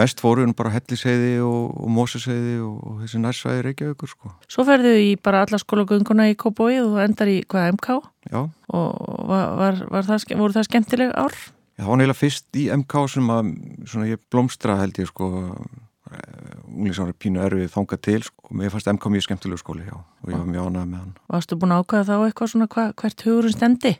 [0.00, 4.32] mest fóruðun bara helliseiði og, og móseseiði og, og þessi nærsvæði reykjaðugur sko.
[4.48, 7.98] Svo ferðu í bara alla skólagönguna í Kóbói og endar í hvað MK
[8.30, 8.40] Já.
[8.72, 11.36] Og var, var, var það, voru það skemmtileg ár?
[11.76, 13.52] Já, það var neila fyrst í MK sem að
[13.84, 15.30] svona, ég blómstra held ég sko
[16.70, 20.32] unglingsári pínu erfið þangað til sko, og mér fannst MK mjög skemmtilegu skóli já, og
[20.32, 21.12] ég var mjög ánægð með hann.
[21.34, 23.94] Varstu búin að ákvæða þá eitthvað svona hva, hvert hugurinn stendi?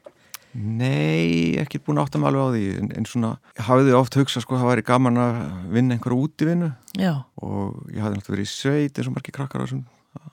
[0.50, 2.62] Nei, ekki búin að átta mig alveg á því.
[2.80, 5.38] En, en svona, ég hafiði oft hugsað sko, það væri gaman að
[5.76, 6.72] vinna einhverju útivinnu.
[6.98, 7.12] Já.
[7.38, 9.84] Og ég hafði náttúrulega verið í sveit eins og margir krakkar á þessum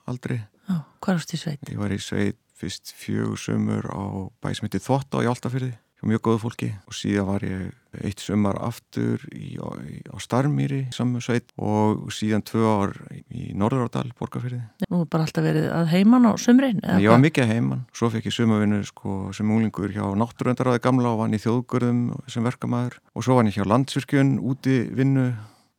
[0.10, 1.70] aldrei Já, hvað varst í sveit?
[1.70, 4.04] Ég var í sveit fyrst fjögusumur á
[4.44, 5.76] bæsmyndi Þvotta á Jáltafyrði
[6.08, 9.68] mjög góðu fólki og síðan var ég eitt sumar aftur í, á,
[10.14, 12.94] á Starmýri saman sveit og síðan tvö ár
[13.34, 14.62] í Norðurárdal, Borgarfyrði.
[14.92, 16.32] Nú bara alltaf verið að heiman á?
[16.38, 21.14] Ég var mikið að heiman, svo fekk ég sumavinnu sko, sem úlingur hjá Náttúröndaráði gamla
[21.14, 22.02] og vann í þjóðgörðum
[22.32, 25.32] sem verkamæður og svo vann ég hjá Landsvirkjun úti vinnu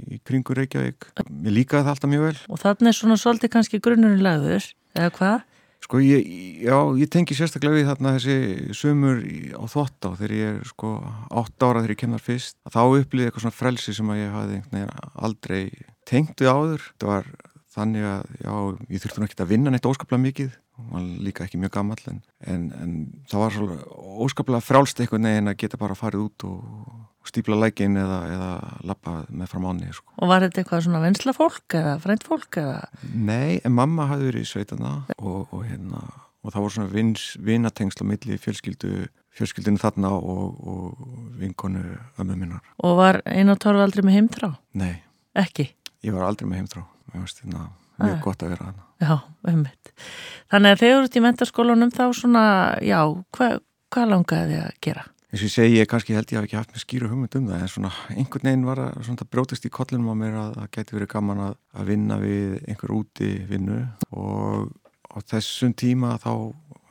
[0.07, 1.11] í kringur Reykjavík.
[1.27, 2.41] Mér líkaði það alltaf mjög vel.
[2.47, 5.48] Og þannig er svona svolítið kannski grunnurinn lagður, eða hvað?
[5.89, 6.27] Sko ég,
[6.61, 9.23] já, ég tengi sérstaklega við þarna þessi sumur
[9.57, 10.91] á þvótt á þegar ég er sko
[11.33, 14.83] 8 ára þegar ég kemur fyrst þá upplýði eitthvað svona frelsi sem að ég hafði
[15.17, 15.63] aldrei
[16.05, 16.85] tengt við áður.
[17.01, 17.31] Það var
[17.79, 18.53] þannig að já,
[18.93, 21.99] ég þurfti nú ekki að vinna neitt óskaplega mikið og var líka ekki mjög gammal
[22.05, 22.21] en,
[22.53, 22.93] en
[23.33, 23.79] það var svona
[24.29, 26.69] óskaplega frálst eitthvað neginn að geta bara farið út og
[27.29, 28.53] stípla lækin eða, eða
[28.89, 30.15] lappa með fram áni sko.
[30.19, 32.79] Og var þetta eitthvað svona venslafólk eða fræntfólk eða?
[33.13, 36.03] Nei, en mamma hafði verið í sveitana og, og hérna
[36.43, 38.93] og það voru svona vins, vinatengsla milli fjölskyldu,
[39.37, 41.09] fjölskyldinu þarna og, og
[41.41, 41.83] vinkonu
[42.21, 42.63] ömmu minnar.
[42.85, 44.53] Og var einu torf aldrei með heimtrá?
[44.79, 44.95] Nei.
[45.39, 45.69] Ekki?
[46.07, 46.85] Ég var aldrei með heimtrá.
[47.11, 47.67] Mér finnst þetta
[47.99, 48.87] mjög gott að vera þarna.
[48.99, 49.15] Já,
[49.53, 49.93] ummitt.
[50.51, 52.45] Þannig að þegar þú ert í mentarskólanum þá svona,
[52.83, 53.01] já,
[53.37, 53.59] hvað
[53.93, 55.05] hva langaði þið að gera?
[55.29, 57.49] Eins og ég segi, ég kannski held ég að ekki haft með skýru hugmynd um
[57.51, 60.71] það, en svona einhvern veginn var að svona, brótist í kollunum á mér að það
[60.79, 63.83] geti verið gaman að, að vinna við einhver úti vinnu
[64.17, 64.73] og
[65.13, 66.33] á þessum tíma þá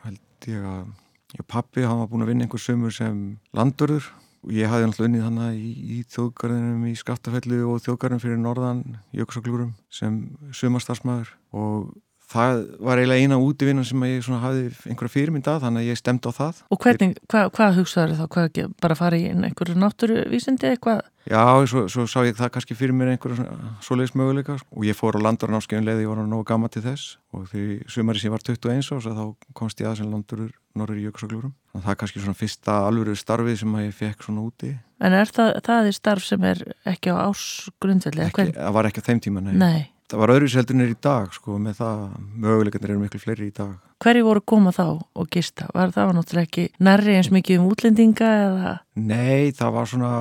[0.06, 0.86] held ég að
[1.34, 3.20] ég pappi, var búin að vinna einhver sömur sem
[3.58, 4.06] landurður
[4.46, 8.84] og ég hafði náttúrulega unnið þannig í, í þjóðgarðinum í Skaftafellu og þjóðgarðin fyrir norðan
[9.18, 10.22] Jökulsaglúrum sem
[10.56, 11.90] sömastarsmaður og
[12.32, 16.28] það var eiginlega eina útvinna sem ég hafði einhverja fyrirmynd að þannig að ég stemdi
[16.28, 18.26] á það Og hvernig, hvað hva hugsaður þá?
[18.36, 21.06] Hvað, bara fara í einhverju náttúruvísindi eitthvað?
[21.28, 23.48] Já, svo, svo sá ég það kannski fyrir mér einhverju
[23.84, 24.68] svoleiðis möguleika sko.
[24.76, 28.22] og ég fór á landarnáskjöfun leði, ég var náðu gama til þess og því sumari
[28.22, 29.26] sem ég var 21 ás þá
[29.56, 30.46] komst ég að sem landur
[30.78, 34.48] norður í jökulsaglurum og það er kannski svona fyrsta alvöru starfið sem ég fekk svona
[34.48, 34.72] úti
[35.04, 38.32] En er það, það er starf sem er ekki á ásgrundvelli?
[38.32, 41.58] Það var ekki á þeim tíma, nei, nei það var öðru seldunir í dag sko
[41.62, 42.02] með það,
[42.46, 45.66] möguleikarnir eru miklu fleiri í dag Hverju voru koma þá og gista?
[45.74, 48.74] Var það var náttúrulega ekki nærri eins mikið um útlendinga eða?
[49.02, 50.12] Nei, það var svona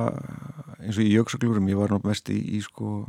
[0.81, 3.03] eins og í jöksaglúrum, ég var náttúrulega mest í, í sko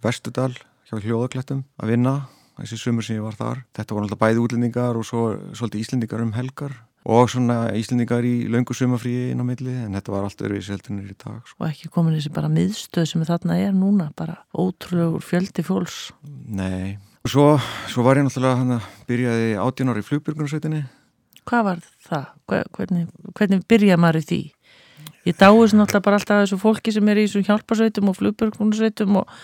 [0.00, 0.54] Vestudal
[0.88, 2.14] hjá hljóðaklettum að vinna
[2.56, 3.60] þessi sumur sem ég var þar.
[3.76, 8.46] Þetta voru náttúrulega bæði útlendingar og svo svolítið íslendingar um helgar og svona íslendingar í
[8.48, 11.58] laungu sumafríi inn á milli en þetta var allt öðruvísi heldunir í dag sko.
[11.60, 16.96] Og ekki komin þessi bara miðstöð sem þarna er núna, bara ótrúlegur fjöldi fólks Nei,
[17.24, 17.46] og svo,
[17.92, 20.84] svo var ég náttúrulega hann að byrjaði átján ári í flugbyrgunarsveitinni
[21.44, 22.28] Hvað var það?
[22.48, 24.42] Hvernig, hvernig byrjaði maður í því?
[25.28, 29.38] Ég dáist náttúrulega bara alltaf þessu fólki sem er í þessu hjálparsveitum og flugbyrgunarsveitum og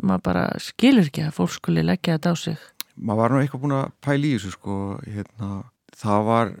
[0.00, 3.62] maður bara skilur ekki að fólk skuli leggja þetta á sig Maður var nú eitthvað
[3.64, 4.74] búin að pæla í þessu sko,
[5.04, 5.48] hérna,
[5.98, 6.52] það var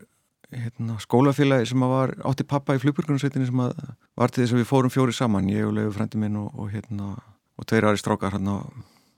[0.54, 4.92] hérna, skólafélagi sem var átti pappa í flugburgunarsveitinni sem var til þess að við fórum
[4.92, 7.14] fjóri saman, ég og Leifur frendi minn og, og, hérna,
[7.58, 8.60] og tveir aðri strákar hérna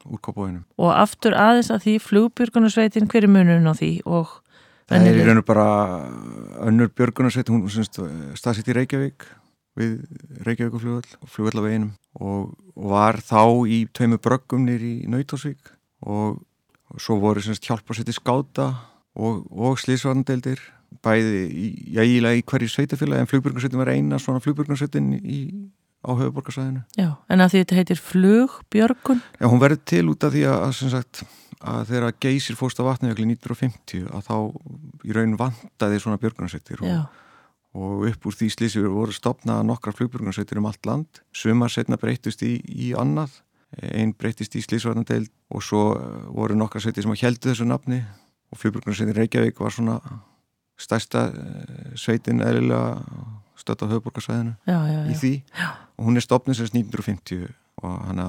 [0.07, 0.65] úr kópáinum.
[0.79, 3.93] Og aftur aðeins að því flugburgunarsveitin, hver er munun á því?
[4.87, 5.69] Það er í raun og bara
[6.69, 9.27] önnur björgunarsveitin, hún staðsitt í Reykjavík
[9.77, 9.97] við
[10.47, 14.93] Reykjavík og flugvall og flugvall á veginum og, og var þá í tveimu bröggum nýri
[15.05, 15.73] í Nautósvík
[16.07, 16.41] og
[17.03, 18.71] svo voru hjálparsetti skáta
[19.17, 20.63] og, og slísvarndeldir
[21.05, 21.67] bæði í,
[21.97, 25.11] í hverju sveitafélagi en flugbjörgunarsveitin var eina svona flugbjörgunarsveitin
[26.07, 26.83] á höfuborgarsæðinu.
[26.99, 29.23] Já, en að því þetta heitir flugbjörgun?
[29.41, 31.23] Já, hún verður til út af því að, sagt,
[31.59, 34.37] að þegar geysir fórst á vatnajökli 1950 að þá
[35.09, 37.25] í raun vandaði svona björgunarsveitir og,
[37.77, 41.23] og upp úr því slísi voru stopnað nokkra flugbjörgunarsveitir um allt land.
[41.35, 43.41] Sumar setna breytist í, í annað,
[43.83, 45.89] einn breytist í slísvarnadeild og svo
[46.31, 48.05] voru nokkra sveitir sem heldu þessu nafni
[48.53, 49.99] og flugbjörgunarsveitin Reykjavík var svona
[50.81, 53.03] stærsta eh, sveitin eðlilega
[53.57, 54.57] stödd á höfuborgarsvæðinu
[55.11, 55.35] í því.
[55.57, 55.69] Já.
[55.97, 57.47] og hún er stopnið sérst 1950
[57.83, 58.27] og hana,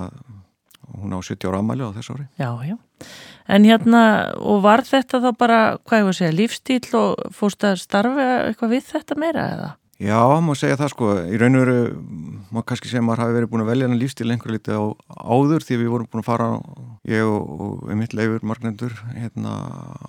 [0.97, 2.27] hún á 70 ára amæli á þess ári.
[2.39, 2.77] Já, já,
[3.47, 4.03] en hérna
[4.39, 8.29] og var þetta þá bara, hvað ég var að segja lífstíl og fórst að starfa
[8.47, 9.69] eitthvað við þetta meira eða?
[9.97, 11.77] Já, maður segja það sko, í raun og veru
[12.53, 14.85] maður kannski segja maður hafi verið búin að velja hann lífstíl einhver litið á
[15.25, 16.49] áður því við vorum búin að fara
[17.09, 19.55] ég og, og mitt leifur margnendur hérna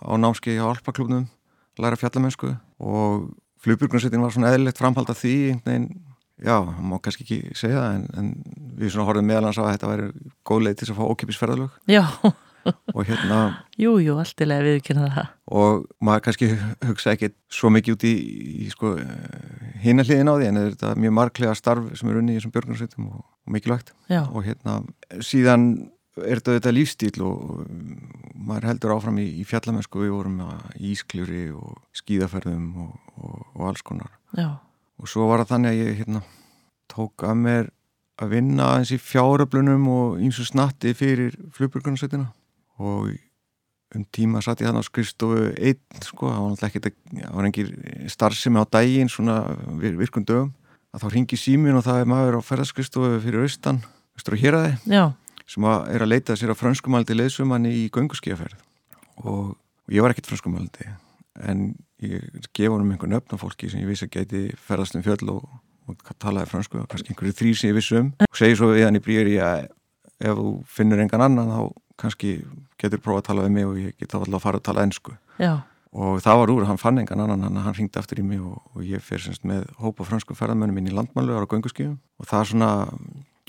[0.04, 1.24] á námski á Alpaklubnum
[1.84, 3.28] læra fjallamennsku og
[3.64, 5.88] flugbjörgunarsveitin var svona eðlilegt framhald af því veginn,
[6.38, 8.28] já, má kannski ekki segja það en, en
[8.78, 10.10] við svona horfum meðalans að þetta væri
[10.46, 12.04] góð leið til að fá ókipisferðalög Já.
[12.92, 13.40] Og hérna
[13.78, 15.28] Jújú, jú, alltilega viðkynna það.
[15.56, 16.48] Og maður kannski
[16.84, 18.14] hugsa ekki svo mikið út í,
[18.66, 18.94] í sko
[19.82, 22.40] hinn að hliðin á því en þetta er mjög marglega starf sem er unni í
[22.40, 23.94] þessum björgunarsveitum og, og mikilvægt.
[24.10, 24.22] Já.
[24.26, 24.80] og hérna
[25.24, 25.68] síðan
[26.24, 27.64] er þetta þetta lífstíl og
[28.48, 30.40] maður heldur áfram í, í fjallamennsku við vorum
[30.78, 34.12] í ískljóri og skíðaferðum og, og, og alls konar.
[34.36, 34.58] Já.
[34.98, 36.22] og svo var það þannig að ég hérna,
[36.90, 37.70] tók að mér
[38.18, 42.32] að vinna eins í fjáröflunum og eins og snatti fyrir flugburgunarsveitina.
[42.82, 43.12] Og
[43.94, 46.88] um tíma satt ég þannig á skrifstofu einn sko, það var náttúrulega ekkert
[47.22, 47.70] það var engir
[48.12, 49.38] starfsemi á daginn svona
[49.78, 50.50] virkun dögum.
[50.92, 53.82] Að þá ringi símin og það er maður á ferðarskristofu fyrir austan,
[54.16, 54.86] austur og hér aðeins
[55.48, 58.58] sem að er að leita sér á franskumaldi leðsumanni í gönguskíaferð
[59.24, 60.90] og, og ég var ekkert franskumaldi
[61.48, 61.72] en
[62.02, 65.32] ég gefa hann um einhvern öfna fólki sem ég vissi að geti ferðast um fjöll
[65.32, 65.48] og,
[65.88, 68.12] og talaði fransku og kannski einhverju þrý sem ég vissi um.
[68.26, 69.68] Og segi svo við hann í brýri að
[70.18, 71.60] ef þú finnur engan annan þá
[71.98, 72.36] kannski
[72.78, 74.84] getur prófað að tala við mig og ég get þá alltaf að fara að tala
[74.86, 75.52] ennsku Já.
[75.94, 78.60] og það var úr, hann fann engan annan hann, hann ringdi aftur í mig og,
[78.74, 82.40] og ég fyrir semst með hópa fransku ferðarmönnum inn í landmannlögar á gönguskíum og það
[82.40, 82.70] er svona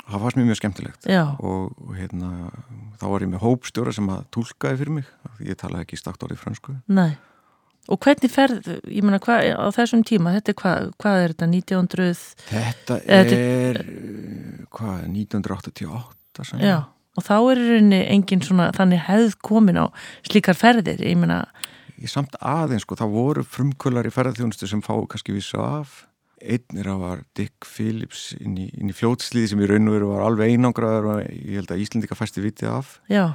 [0.10, 2.51] það fannst mér mjög skemmtilegt og, og hérna,
[2.99, 5.10] þá var ég með hópstjóra sem að tólkaði fyrir mig
[5.45, 7.18] ég talaði ekki stakt orðið fransku Nei.
[7.89, 12.24] og hvernig ferð, ég menna á þessum tíma, þetta er hvað, hvað er þetta 1900?
[12.49, 13.82] Þetta er, er
[14.76, 19.86] hvað, 1988 sem Já, og þá er rauninni engin svona þannig hefð komin á
[20.28, 21.45] slíkar ferðir, ég menna
[21.99, 26.05] Ég samt aðeins, sko, það voru frumkvölar í ferðarþjónustu sem fá kannski vissu af
[26.40, 30.10] Einnir að var Dick Phillips inn í, inn í fljótslíði sem í raun og veru
[30.14, 32.98] var alveg einangraður og ég held að Íslindika fæsti vitið af.
[33.12, 33.26] Já.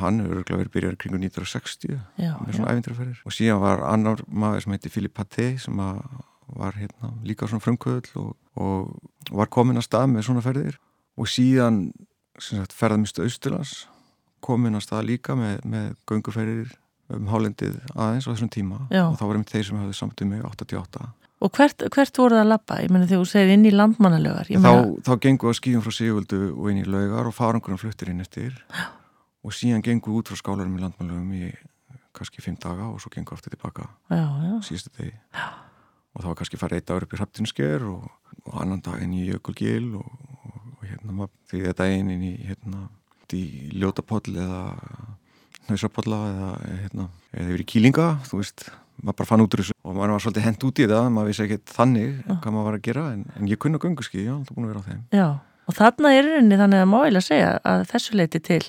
[0.00, 3.20] Hann hefur örgulega verið byrjar kring 1960 já, með svona ævindraferðir.
[3.22, 8.18] Og síðan var annar maður sem heiti Philip Paté sem var hérna, líka svona frumkvöðl
[8.20, 10.80] og, og var komin að stað með svona ferðir.
[11.14, 11.84] Og síðan
[12.74, 13.84] ferðamistu Austurlands
[14.44, 16.72] komin að staða líka með, með gönguferðir
[17.14, 19.04] um hálendið aðeins á þessum tíma Já.
[19.06, 21.04] og þá varum þeir sem hafði samt um mig 88
[21.44, 22.80] Og hvert, hvert voru það að lappa?
[22.80, 24.72] Ég menna þegar þú segir inn í landmannalögar þá,
[25.04, 28.24] þá gengum við að skýjum frá Sigvöldu og inn í laugar og farangurum fluttir inn
[28.24, 28.56] eftir.
[28.72, 28.86] Já.
[29.44, 31.50] og síðan gengum við út frá skálarum í landmannalögum í
[32.14, 33.88] kannski fimm daga og svo gengum við aftur tilbaka
[34.64, 35.16] síðustu degi.
[36.14, 38.06] Og þá var kannski farið eitt ári upp í Hraftinsker og,
[38.46, 40.06] og annan daginn í Jökulgil og,
[40.46, 42.86] og, og hérna því þetta einn inn í hérna
[43.34, 44.60] í Ljótapoll eða
[45.66, 46.50] Hnausarpolla eða
[46.84, 48.68] hérna eða yfir í Kílinga, þú veist
[49.04, 49.76] maður bara fann út úr þessu.
[49.84, 52.34] Og maður var svolítið hend út í það maður vissi ekki þannig Já.
[52.34, 54.82] hvað maður var að gera en, en ég kunna gunguski, já, það búin að vera
[54.84, 55.02] á þeim.
[55.14, 55.28] Já,
[55.68, 58.62] og þarna er rauninni þannig að máilega að segja að þessu leiti til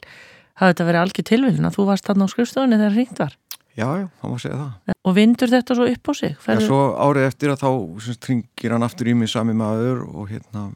[0.56, 3.38] hafði þetta verið algjör tilvíðin að þú varst þarna á skrifstofunni þegar hringt var.
[3.76, 4.76] Já, já, það má segja það.
[4.88, 6.38] Ja, Og vindur þetta svo upp á sig?
[6.42, 6.62] Ferðu...
[6.64, 7.70] Já, svo árið eftir að þá
[8.06, 10.70] syns, hringir hann aftur í mig sami maður og hérna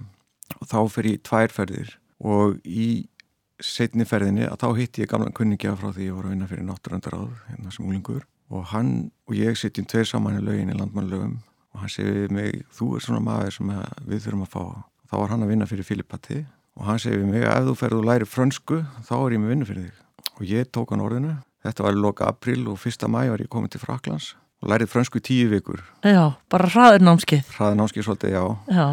[0.59, 2.89] og þá fer ég tværferðir og í
[3.63, 6.67] setni ferðinni að þá hitti ég gamlan kunningja frá því ég voru að vinna fyrir
[6.67, 11.37] náttúröndaráð hérna sem úlingur og hann og ég setjum tveir saman í lögin í landmannlögum
[11.73, 13.73] og hann segi við mig, þú er svona maður sem
[14.09, 14.63] við þurfum að fá.
[15.09, 16.39] Þá var hann að vinna fyrir Filipati
[16.79, 19.53] og hann segi við mig, ef þú ferðu og læri frönsku, þá er ég með
[19.53, 20.03] vinna fyrir þig.
[20.39, 23.75] Og ég tók hann orðinu, þetta var loka april og fyrsta mæ var ég komið
[23.75, 25.83] til Fraklands og lærið frönsku í tíu vikur.
[26.03, 27.45] Já, bara hraður námskið.
[27.55, 28.43] Hraður námskið svolítið, já.
[28.75, 28.87] Já.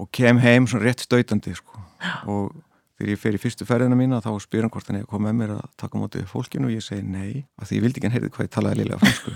[0.00, 1.82] Og kem heim svona rétt stautandi, sko.
[2.30, 2.54] Og
[3.00, 5.30] þegar ég fer í fyrstu ferðina mína þá spyr hann hvort hann er að koma
[5.30, 8.08] með mér að taka mótið fólkinu og ég segi nei af því ég vildi ekki
[8.08, 9.32] hann heyrði hvað ég talaði liðlega fransku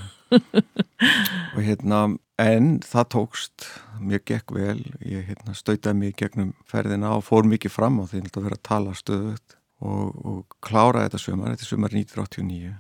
[1.55, 2.01] og hérna
[2.45, 3.67] en það tókst
[4.05, 8.25] mér gekk vel ég hérna, stautaði mig gegnum ferðina og fór mikið fram á því
[8.27, 12.75] að vera að tala stöðut og, og klára þetta sömar, þetta er sömar 1989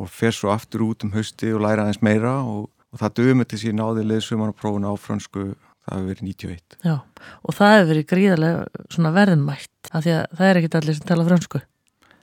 [0.00, 3.44] og fer svo aftur út um hausti og læra aðeins meira og, og það dögum
[3.44, 5.50] til síðan áðið leðsumar og prófuna á fransku
[5.86, 6.94] það hefur verið 91 Já,
[7.42, 11.10] og það hefur verið gríðarlega svona verðinmætt af því að það er ekkit allir sem
[11.10, 11.62] tala fransku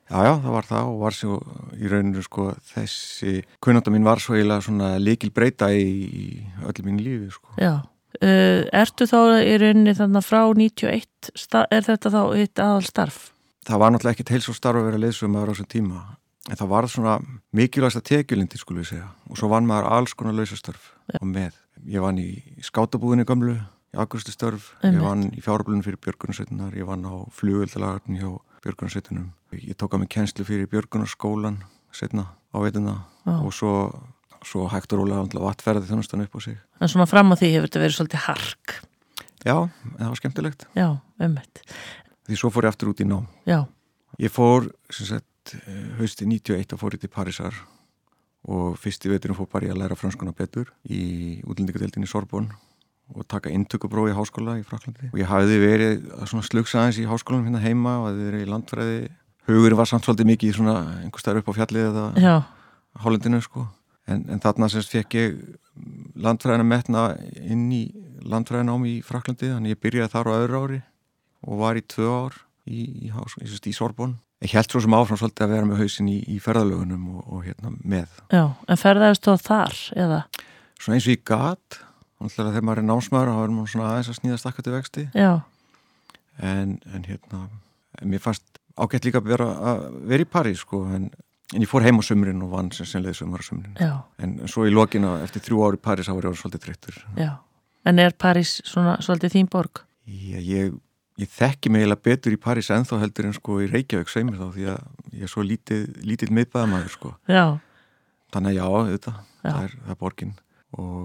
[0.08, 1.38] Já, já, það var það og var svo
[1.76, 6.28] í rauninu sko þessi kunnanda mín var svo eiginlega svona likil breyta í, í
[6.64, 7.52] öllum mín lífi sko.
[7.60, 7.74] Já,
[8.22, 13.20] uh, ertu þá í rauninu þannig frá 91 er þetta þá eitt aðal starf?
[13.68, 16.06] Það var náttúrulega ekkit heils og starf að vera leysum að vera á þessum tíma
[16.48, 17.20] en það var svona
[17.60, 21.20] mikilvægsta tekjulindi skulum við segja og svo vann maður alls konar lausastörf ja.
[21.20, 23.56] og með Ég vann í skátabúðinni gamlu,
[23.94, 28.32] í agustu störf, ég vann í fjárblunum fyrir björgunarsveitunar, ég vann á flugöldalagarni hjá
[28.66, 29.30] björgunarsveitunum.
[29.54, 31.62] Ég tók að mig kjenslu fyrir björgunarskólan
[31.96, 32.98] setna á veituna
[33.38, 33.72] og svo,
[34.44, 36.58] svo hægt og rólega vatferði þjónustan upp á sig.
[36.82, 38.76] En svona fram á því hefur þetta verið svolítið hark?
[39.46, 40.68] Já, það var skemmtilegt.
[40.76, 40.88] Já,
[41.24, 41.64] ummitt.
[42.28, 43.22] Því svo fór ég aftur út í ná.
[43.48, 43.60] Já.
[44.20, 45.56] Ég fór, sem sagt,
[46.02, 47.56] hausti 91 og fór ég til Parísar
[48.48, 52.50] og fyrsti veiturum fór bara ég að læra franskuna betur í útlendingadeildinni Sorbonn
[53.16, 57.08] og taka intökubrói í háskóla í Fraklandi og ég hafði verið að slugsa aðeins í
[57.08, 58.98] háskólanum hérna heima og það verið í landfræði.
[59.48, 62.36] Hugurinn var samt svolítið mikið í svona einhver starf upp á fjallið eða
[63.04, 63.64] hálendinu sko.
[64.08, 65.38] En, en þarna semst fekk ég
[66.20, 67.08] landfræðina metna
[67.44, 67.84] inn í
[68.28, 70.80] landfræðina ám í Fraklandi þannig ég byrjaði þar á öðru ári
[71.48, 75.18] og var í tvö ár í, í, í, í Sorbonn Ég held svo sem áfram
[75.18, 78.20] svolítið að vera með hausin í, í ferðalögunum og, og hérna með.
[78.30, 80.20] Já, en ferðaðist þú þar eða?
[80.78, 81.80] Svona eins og í gat,
[82.36, 85.08] þegar maður er námsmaður þá er maður svona aðeins að snýða stakkati vexti.
[85.18, 85.32] Já.
[86.38, 87.42] En, en hérna,
[88.06, 91.10] mér fannst ágætt líka að vera, að vera í París sko, en,
[91.56, 93.78] en ég fór heim á sömurinn og vann sem senlega sömur á sömurinn.
[93.82, 93.94] Já.
[94.22, 97.02] En svo í lokina, eftir þrjú ári í París, þá var ég svolítið treyttur.
[97.18, 97.32] Já,
[97.90, 99.82] en er París svona svolítið þín borg?
[100.06, 100.78] Já, ég
[101.18, 104.42] ég þekki mig eiginlega betur í París enþá heldur en sko í Reykjavík segir mér
[104.42, 107.46] þá því að ég er svo lítið, lítið miðbæðamæður sko já.
[108.34, 109.48] þannig að já, þetta, já.
[109.48, 110.36] Það, er, er borgin
[110.78, 111.00] og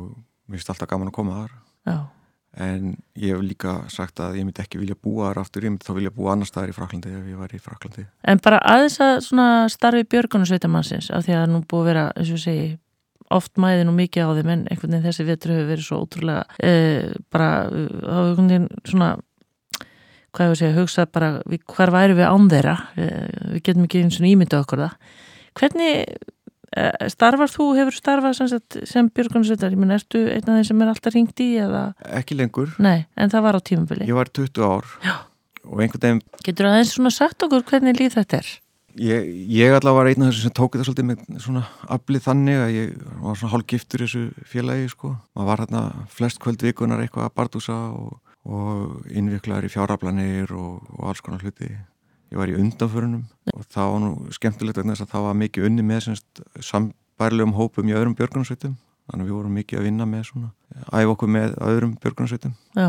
[0.50, 1.56] mér finnst alltaf gaman að koma þar
[1.88, 1.96] já.
[2.68, 5.88] en ég hef líka sagt að ég myndi ekki vilja búa þar aftur, ég myndi
[5.88, 9.00] þá vilja búa annar staðar í Fraklandi ef ég var í Fraklandi En bara aðeins
[9.00, 12.72] að starfi björgunarsveitamannsins af því að nú búið að vera, eins og segi
[13.32, 16.42] oft mæðin og mikið á þeim en einhvern veginn þessi vetru hefur verið svo ótrúlega
[16.60, 19.14] eh, bara, á einhvern veginn svona
[20.32, 21.32] hvað ég að segja, hugsa bara
[21.74, 24.94] hvar væri við án þeirra við getum ekki eins og ímynda okkur það
[25.58, 26.16] hvernig
[26.76, 30.82] eh, starfar þú, hefur starfað sem, sem björgunarsveitar, ég menn, ertu einn af þeim sem
[30.84, 31.84] er alltaf ringt í eða?
[32.20, 32.72] Ekki lengur.
[32.82, 34.08] Nei, en það var á tímabili.
[34.08, 35.14] Ég var 20 ár Já.
[35.68, 38.52] og einhvern veginn Getur það eins svona sagt okkur hvernig líð þetta er?
[39.00, 41.62] Ég, ég allavega var einn af þessum sem tók þetta svolítið með svona
[41.94, 42.90] aflið þannig að ég
[43.22, 45.14] var svona hálf giftur þessu félagi sko.
[45.32, 50.82] maður var hérna flest kvöld vikunar eitthvað að bardúsa og og innviklaður í fjáraflanir og,
[50.98, 51.68] og alls konar hluti
[52.32, 55.68] ég var í undanförunum og það var nú skemmtilegt vegna þess að það var mikið
[55.68, 58.74] unni með semst, sambærlegum hópum í öðrum björgunarsveitum
[59.10, 60.50] þannig að við vorum mikið að vinna með svona
[60.88, 62.88] æf okkur með öðrum björgunarsveitum Já.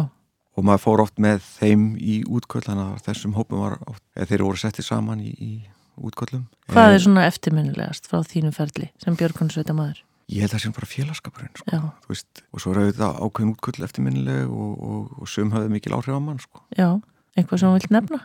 [0.55, 4.29] og maður fór oft með þeim í útkvöld þannig að þessum hópum var oft, eða
[4.31, 5.53] þeir voru settið saman í, í
[5.99, 6.47] útköllum.
[6.71, 10.01] Hvað er svona eftirminnilegast frá þínu ferli sem Björgunsveita maður?
[10.31, 11.79] Ég held að það sé bara félagskapurinn sko.
[12.07, 16.15] veist, og svo er auðvitað ákveðin útköll eftirminnileg og, og, og sum hafði mikil áhrif
[16.15, 16.63] á mann sko.
[16.77, 16.87] Já,
[17.35, 18.21] einhvað sem þú vilt nefna?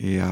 [0.00, 0.30] Já,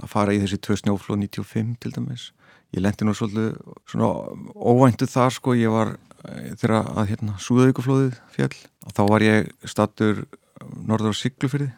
[0.00, 2.28] að fara í þessi tvö snjóflóð 95 til dæmis
[2.74, 3.58] ég lendi nú svolítið
[3.90, 4.10] svona
[4.54, 5.96] óvæntu þar sko, ég var
[6.28, 8.56] eh, þegar að hérna Súðavíkuflóðið fjall
[8.86, 10.24] og þá var ég stattur
[10.86, 11.70] norður á Siglufyrði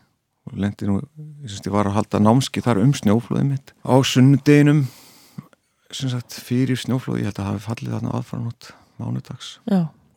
[0.51, 0.99] og lendi nú,
[1.45, 5.02] ég syns ég var að halda námski þar um snjóflóðið mitt á sunnudeginum sem
[5.97, 8.71] sagt fyrir snjóflóði, ég held að hafi fallið þarna aðfaranótt
[9.01, 9.51] mánudags.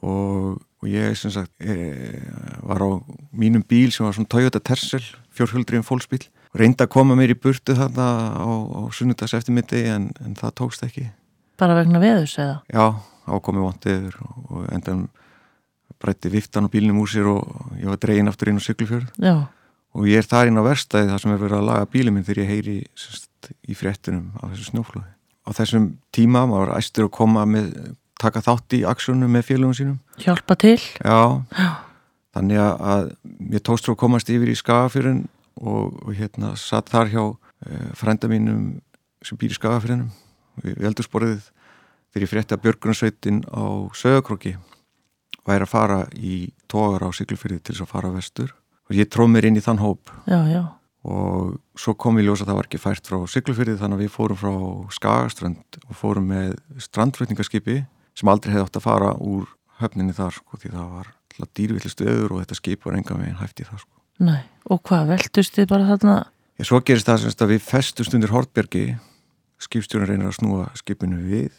[0.05, 2.21] Og, og ég sem sagt e,
[2.65, 2.89] var á
[3.35, 5.03] mínum bíl sem var svona Toyota Tercel,
[5.35, 6.23] fjórhjöldriðin fólksbíl
[6.55, 8.07] reyndi að koma mér í burtu þarna
[8.39, 11.09] á, á sunnudags eftirmyndi en, en það tókst ekki.
[11.59, 12.57] Bara vegna veðus eða?
[12.71, 12.85] Já,
[13.31, 15.07] ákomi vondiður og, endan
[16.01, 19.35] breytti viftan og bílnum úr sér og ég var dregin aftur inn á syklufjörð Já.
[19.95, 22.27] og ég er þar inn á verstaði þar sem er verið að laga bílum minn
[22.27, 25.14] þegar ég heyri sest, í fréttunum af þessu snjóflóði
[25.45, 27.71] á þessum tíma, maður var æstur að koma með,
[28.21, 29.97] taka þátt í aksjónu með félagum sínum.
[30.21, 30.79] Hjálpa til.
[30.99, 31.69] Já, Já.
[32.35, 35.25] þannig að mér tókst frá að komast yfir í skagafyrun
[35.61, 38.79] og, og hérna satt þar hjá eh, frænda mínum
[39.25, 40.09] sem býr í skagafyrunum
[40.63, 41.49] við eldursporið
[42.13, 43.63] þegar ég frétti að Björgunarsveitin á
[43.97, 44.55] sögakróki
[45.45, 46.37] væri að fara í
[46.71, 48.55] tógar á Siglufyrði til þess að fara vestur
[48.87, 50.11] og ég tróð mér inn í þann hóp.
[50.29, 50.63] Já, já
[51.05, 54.13] og svo kom ég ljósa að það var ekki fært frá Siglufyrði þannig að við
[54.15, 54.53] fórum frá
[54.95, 57.77] Skagastrand og fórum með strandflutningarskipi
[58.15, 59.45] sem aldrei hefði átt að fara úr
[59.81, 61.11] höfninni þar sko því það var
[61.59, 63.91] dýrvillist öður og þetta skip var enga veginn hæft í það sko.
[64.25, 64.41] Nei,
[64.71, 66.15] og hvað veldust þið bara þarna?
[66.55, 68.85] Já, svo gerist það semst að við festust undir Hortbergi
[69.61, 71.51] skipstjórun reynir að snúa skipinu við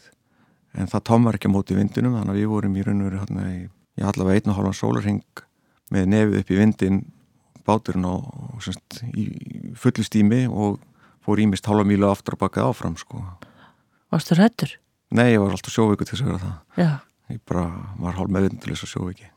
[0.77, 3.21] en það tómar ekki á móti vindinum þannig að við vorum í raun og veru
[3.21, 5.43] hérna í allavega einn og hálfan sólarheng
[5.93, 6.99] með nefið upp í vindin
[7.67, 8.15] báturinn á
[8.63, 9.27] semst, í
[9.77, 10.79] fullu stími og
[11.27, 13.21] fór ímist hálfa mílu aftur og bakað áfram sko.
[14.13, 14.77] Varstu rættur?
[15.11, 16.89] Nei, ég var alltaf sjóveiku til þess að vera það Já.
[17.31, 17.65] ég bara
[17.99, 19.29] var hálf meðvindulis að sjóveiki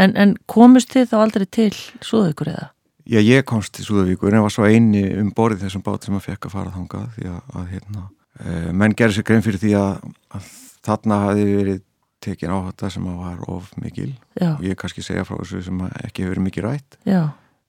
[0.00, 1.72] en, en komust þið þá aldrei til
[2.04, 2.68] Súðvíkur eða?
[3.06, 6.16] Já, ég komst til Súðvíkur en ég var svo eini um borðið þessum bát sem
[6.16, 8.06] að fekk að fara þangað því að, að hérna,
[8.40, 9.92] e, menn gerði sér grein fyrir því að,
[10.38, 10.48] að
[10.88, 11.82] þarna hafi verið
[12.26, 14.54] tekin áhætta sem að var of mikil Já.
[14.56, 17.20] og ég kannski segja frá þessu sem ekki hefur verið mikið rætt Já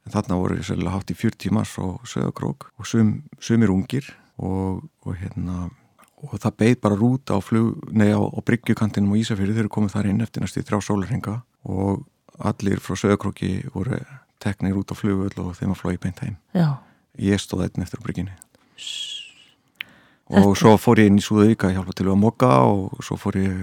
[0.07, 3.11] en þarna voru svolítið hátt í 40 mars og sögakrók og sum,
[3.43, 4.07] sumir ungir
[4.37, 5.67] og, og hérna
[6.23, 9.97] og það beigð bara rút á flug nei á, bryggjukantinum og Ísafjörði þeir eru komið
[9.97, 11.35] þar inn eftir næstu þrjá sólarhenga
[11.67, 12.07] og
[12.37, 13.99] allir frá sögakróki voru
[14.41, 16.37] teknir út á flugöld og þeim að flói beint heim.
[16.53, 16.79] Já.
[17.17, 18.33] ég stóð einn eftir á brygginni
[20.27, 23.61] og svo fór ég inn í Súðavíka hjálpa til að moka og svo fór ég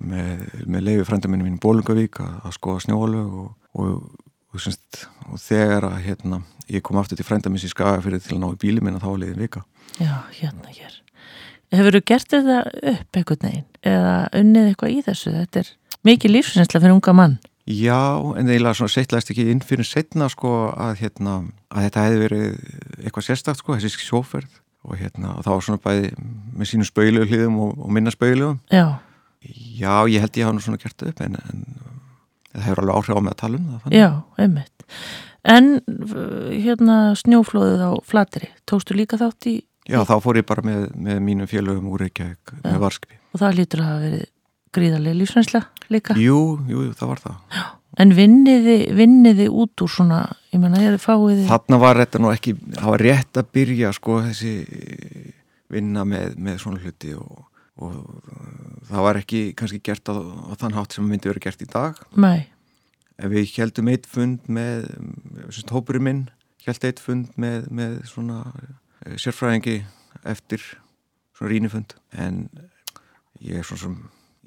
[0.00, 5.04] með, með leiði frænda minni mín Bólungavík að, að skoða snjóalög og, og og, semst,
[5.28, 6.40] og þegar að hérna,
[6.70, 9.20] ég kom aftur til frændamins í Skagafyrði til að ná í bíli minna þá var
[9.22, 9.64] leiðin vika.
[9.98, 10.96] Já, hérna hér.
[11.70, 12.62] Hefur þú gert þetta
[12.94, 15.34] upp eitthvað neginn eða unnið eitthvað í þessu?
[15.36, 15.70] Þetta er
[16.08, 17.36] mikið lífsinsla fyrir unga mann.
[17.70, 21.36] Já, en það eiginlega svona setlaðist ekki inn fyrir setna sko að, hérna,
[21.70, 22.48] að þetta hefði verið
[23.04, 24.58] eitthvað sérstakt sko, þessi sjóferð.
[24.80, 26.08] Og hérna og var svona bæði
[26.56, 28.96] með sínum spöylu hlýðum og, og minna spöylu Já.
[29.44, 31.66] Já, ég held ég hafa nú svona gert upp en, en
[32.54, 33.96] það hefur alveg áhrif á mig að tala um það.
[33.96, 34.08] Já,
[34.44, 34.86] einmitt.
[35.50, 35.70] En
[36.52, 39.56] hérna snjóflóðið á flateri, tókstu líka þátt í
[39.88, 43.56] Já, þá fór ég bara með, með mínum félögum úr Reykjavík með varskvi Og það
[43.56, 44.26] lítur að hafa verið
[44.76, 45.60] gríðarlega lífsveinsla
[45.90, 46.16] líka?
[46.20, 47.38] Jú, jú, jú, það var það.
[47.56, 47.64] Já.
[48.04, 50.20] En vinniði, vinniði út úr svona
[50.52, 53.90] ég menna, ég er fáiði Þarna var þetta nú ekki, það var rétt að byrja
[53.96, 54.54] sko þessi
[55.70, 57.49] vinna með, með svona hluti og
[57.80, 61.70] og það var ekki kannski gert á, á þann hátt sem myndi verið gert í
[61.70, 62.00] dag.
[62.14, 62.48] Nei.
[63.20, 64.86] En við heldum eitt fund með
[65.72, 66.22] hópurinn minn
[66.66, 69.80] held eitt fund með, með svona uh, sérfræðingi
[70.28, 70.62] eftir
[71.36, 72.46] svona rínifund en
[73.40, 74.00] ég er svona sem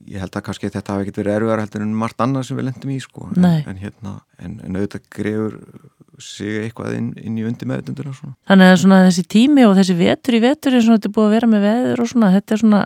[0.10, 2.68] ég held að kannski þetta hafi ekkert verið erfiðar heldur en margt annað sem við
[2.68, 3.30] lendum í sko.
[3.38, 5.57] En, en hérna, en, en auðvitað grefur
[6.22, 8.35] sig eitthvað inn, inn í undi meðutunduna svona.
[8.49, 11.30] Þannig að svona þessi tími og þessi vetur í vetur eins og þetta er búið
[11.30, 12.84] að vera með veður og svona, þetta er svona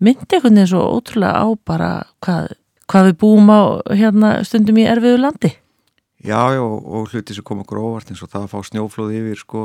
[0.00, 1.90] myndi einhvern veginn svo ótrúlega á bara
[2.24, 2.52] hvað,
[2.90, 3.60] hvað við búum á
[3.90, 5.52] hérna stundum í erfiðu landi
[6.20, 9.38] Já, já, og hluti sem kom okkur óvart eins og það að fá snjóflóð yfir
[9.40, 9.62] sko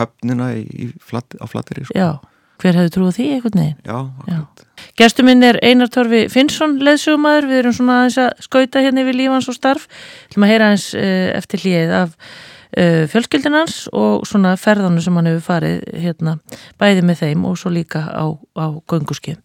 [0.00, 1.96] höfnina í, í flat, á flatteri sko.
[1.96, 2.16] Já,
[2.62, 3.66] hver hefur trúið því?
[3.82, 4.62] Já, akkurat
[4.98, 9.16] Gæstu minn er Einar Torfi Finnsson leðsugumæður, við erum svona aðeins að skauta hérna yfir
[9.18, 9.86] lífans og starf
[10.32, 15.30] til að heyra eins uh, eftir hlýðið af uh, fjölskyldinans og svona ferðanu sem hann
[15.30, 16.36] hefur farið hérna
[16.82, 19.40] bæði með þeim og svo líka á, á gönguskjum.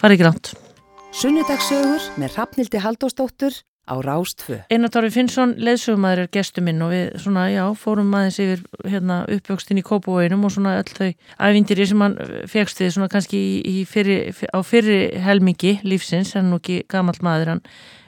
[0.00, 0.54] Farið langt.
[1.14, 4.60] Sunnudagsögur með Rafnildi Haldóstóttur á Rástfö.
[4.72, 9.18] Einar Torfi Finnsson, leðsögumæður er gestu minn og við svona, já, fórum aðeins yfir hérna,
[9.28, 11.10] uppvöxtin í Kópavóinum og svona öll þau
[11.48, 12.16] ævindir sem hann
[12.50, 16.80] fegst við svona kannski í, í fyrri, á fyrri helmingi lífsins, hann er nú ekki
[16.88, 17.62] gammal maður hann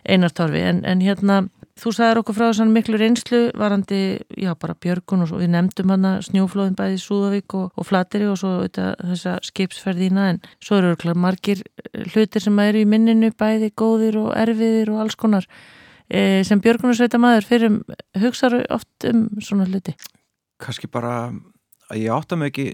[0.06, 1.42] Einar Torfi, en, en hérna
[1.76, 4.00] þú sagðar okkur frá þessan miklu reynslu varandi,
[4.32, 7.88] já, bara Björgun og svo, við nefndum hann að snjóflóðin bæði í Súðavík og, og
[7.88, 11.62] Flateri og svo þetta, þessa skipsferðina, en svo eru margir
[12.14, 15.48] hlutir sem eru í minninu bæði góðir og erfiðir og alls konar
[16.08, 17.78] e, sem Björgunarsveita maður fyrir
[18.24, 19.96] hugsaðu oft um svona hluti?
[20.62, 21.28] Kanski bara
[21.92, 22.68] að ég átta mig ekki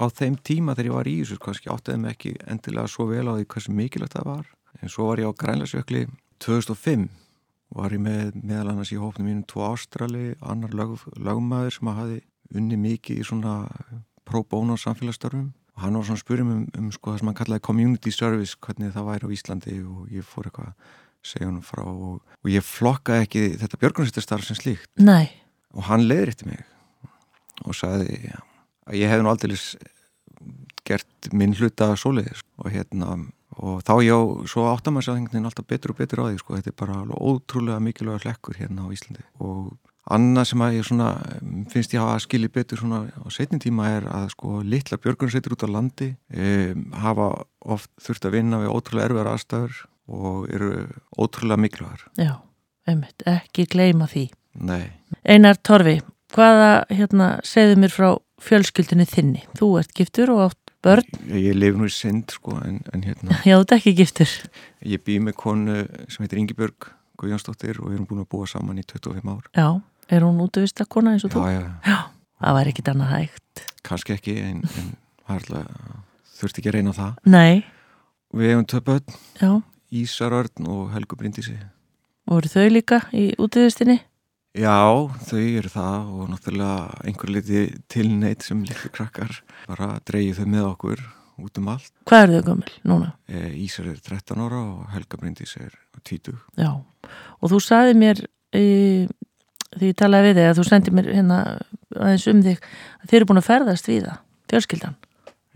[0.00, 3.26] á þeim tíma þegar ég var í þessu, kannski áttaði mig ekki endilega svo vel
[3.28, 4.46] á því hversu mikilvægt það var.
[4.80, 6.06] En svo var ég á Grænlandsjökli
[6.40, 7.10] 2005
[7.76, 12.18] var ég með meðal annars í hófnum mínum tvo ástrali, annar lög, lögmaður sem hafi
[12.52, 13.54] unni mikið í svona
[14.28, 17.38] pro bono samfélagsstörfum og hann var svona að spyrja um, um sko það sem hann
[17.38, 20.98] kallaði community service, hvernig það væri á Íslandi og ég fór eitthvað að
[21.32, 24.90] segja hann frá og, og ég flokkaði ekki þetta björgunarsýttastarf sem slíkt.
[25.00, 25.30] Nei.
[25.72, 26.64] og hann leiðir eftir mig
[27.64, 29.56] og sagði að ég hef nú aldrei
[30.86, 32.42] gert minn hluta svoleiðis.
[32.60, 33.14] Og hérna
[33.60, 34.16] og þá já,
[34.48, 37.80] svo áttar maður sér alltaf betur og betur á því sko, þetta er bara ótrúlega
[37.84, 39.24] mikilvæga hlekkur hérna á Íslandi.
[39.44, 39.72] Og
[40.10, 41.10] annað sem að ég svona
[41.72, 45.66] finnst ég að skilja betur svona á setjum tíma er að sko litla björgunarsveitur út
[45.66, 47.28] á landi um, hafa
[47.62, 50.72] oft þurft að vinna við ótrúlega erfiðar aðstæður og eru
[51.14, 52.08] ótrúlega mikilvægar.
[52.18, 52.34] Já,
[52.88, 54.26] einmitt, ekki gleyma því.
[54.58, 54.90] Nei.
[55.22, 56.00] Einar Torfi,
[56.34, 58.08] hvaða hérna segðu mér frá
[58.42, 59.44] fjölskyldinni þinni?
[59.58, 61.06] Þú ert giftur og átt börn?
[61.28, 63.38] Ég, ég lifi nú í synd sko en, en hérna.
[63.48, 64.34] Já, þú ert ekki giftur.
[64.94, 65.78] Ég bý með konu
[66.08, 66.90] sem heitir Ingi-Björg
[67.22, 69.50] Guðjónsdóttir og við erum búin að búa saman í 25 ár.
[69.54, 69.68] Já,
[70.10, 71.44] er hún útvist að kona eins og já, þú?
[71.52, 71.98] Já, já.
[72.42, 73.66] Það væri ekkit annað hægt.
[73.86, 74.88] Kanski ekki en, en
[76.40, 77.20] þurfti ekki að reyna það.
[77.30, 77.62] Nei.
[78.32, 79.50] Við hefum töpöld Já.
[79.92, 81.58] Ísarörn og Helgu Bryndísi.
[82.28, 83.98] Voru þau líka í útviðistinni?
[84.52, 90.48] Já, þau eru það og náttúrulega einhver liti tilneitt sem litlu krakkar bara dreyið þau
[90.52, 91.04] með okkur
[91.40, 91.92] út um allt.
[92.10, 93.08] Hvað eru þau gömul núna?
[93.32, 95.72] E, Ísar er 13 ára og Helga Bryndís er
[96.04, 96.36] 20.
[96.60, 98.20] Já, og þú saði mér
[98.52, 98.62] e,
[99.78, 101.40] því ég talaði við þig að þú sendið mér hérna
[101.96, 104.22] aðeins um þig að þið eru búin að ferðast við það,
[104.52, 105.02] fjölskyldan.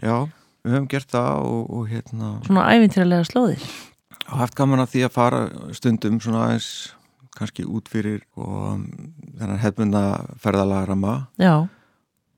[0.01, 0.17] Já,
[0.65, 2.37] við höfum gert það og, og hérna...
[2.49, 3.73] Svona ævintýralega slóðir.
[4.27, 6.71] Og haft gaman að því að fara stundum svona aðeins
[7.37, 8.85] kannski út fyrir og
[9.39, 10.03] þennan hefðbunda
[10.43, 11.17] ferðalagrama.
[11.41, 11.69] Já.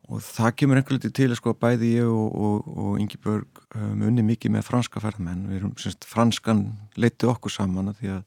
[0.08, 4.04] og það kemur einhver litið til sko bæði ég og, og, og Ingi Börg um,
[4.08, 6.62] unni mikið með franska ferðmenn við erum semst franskan
[6.96, 8.22] leitið okkur saman því að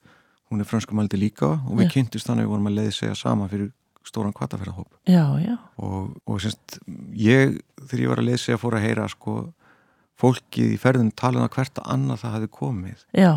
[0.51, 1.93] hún er franskamældi líka og við já.
[1.95, 3.71] kynntist þannig að við vorum að leiði segja sama fyrir
[4.05, 4.93] stóran kvartaferðahóp
[5.81, 6.77] og, og semst
[7.17, 7.57] ég
[7.87, 9.35] þegar ég var að leiði segja fór að heyra sko
[10.21, 13.05] fólkið í ferðin talað um hvert að annað það hafi komið.
[13.17, 13.31] Já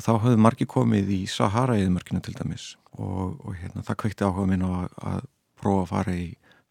[0.00, 4.46] og þá hafði margi komið í Sahara-eðmörkinu til dæmis og, og hérna, það kveikti áhuga
[4.48, 5.26] minn á að, að
[5.60, 6.28] prófa að fara í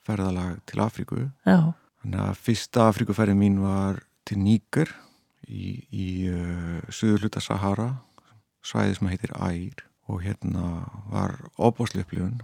[0.08, 1.60] ferðalag til Afríku Já.
[2.02, 4.90] þannig að fyrsta Afríkuferðin mín var til Níker
[5.46, 7.92] í, í uh, söður hluta Sahara
[8.66, 12.40] svæði sem heitir Ægir og hérna var óbásleiflun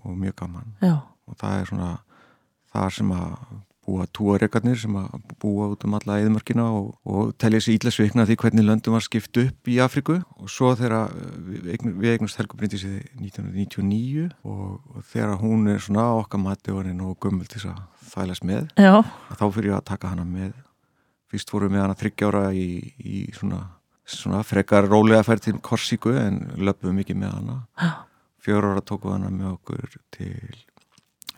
[0.00, 0.96] og mjög gaman Já.
[1.28, 1.92] og það er svona
[2.72, 3.36] þar sem að
[3.82, 8.36] búa túarekarnir sem að búa út um alla eðmörkina og, og telja sér ídlasveikna því
[8.38, 11.10] hvernig löndum var skipt upp í Afriku og svo þegar
[11.48, 16.82] við, við eignumst Helgu Bryndísi 1999 og, og þegar hún er svona okkar mati og
[16.82, 17.82] hann er nógu gömmul til að
[18.12, 18.70] þælast með
[19.40, 20.54] þá fyrir ég að taka hana með.
[21.32, 22.66] Fyrst fórum við hana þryggjára í,
[23.00, 23.62] í svona,
[24.04, 27.56] svona frekar rólega færð til Korsíku en löpum mikið með hana.
[28.42, 30.60] Fjör ára tóku hana með okkur til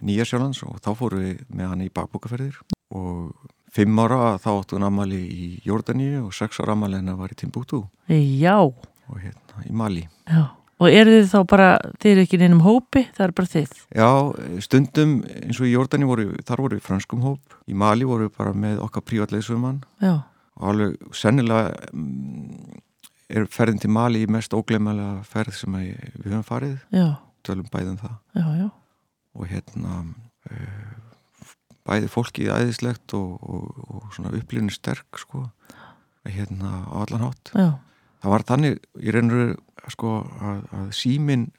[0.04, 2.58] Nýjasjólands og þá fóru við með hann í bakbókaferðir
[2.94, 3.32] og
[3.74, 7.38] fimm ára þá áttu hann ammali í Jórdaníu og sex ára ammali hennar var í
[7.38, 7.84] Timbuktu.
[8.10, 8.58] Já.
[8.60, 10.52] Og hérna í Mali Já.
[10.82, 11.66] Og eru þið þá bara,
[12.02, 13.74] þið eru ekki neinum hópi, það er bara þið?
[13.94, 14.08] Já,
[14.66, 18.34] stundum eins og í Jórdaníu voru, þar voru við franskum hóp, í Mali voru við
[18.40, 20.16] bara með okkar prívatleisumann Já.
[20.54, 22.80] Og alveg sennilega mm,
[23.38, 26.78] er ferðin til Mali mest óglemalega ferð sem við höfum farið.
[26.94, 27.08] Já.
[27.46, 28.18] Tölum bæðum það.
[28.34, 28.68] Já, já
[29.34, 30.02] og hérna
[30.50, 30.94] uh,
[31.84, 35.44] bæði fólkið æðislegt og, og, og svona upplýðinu sterk sko
[36.24, 37.52] hérna á allan hátt.
[37.52, 37.76] Já.
[38.24, 39.56] það var þannig í reynur
[39.92, 41.50] sko að, að símin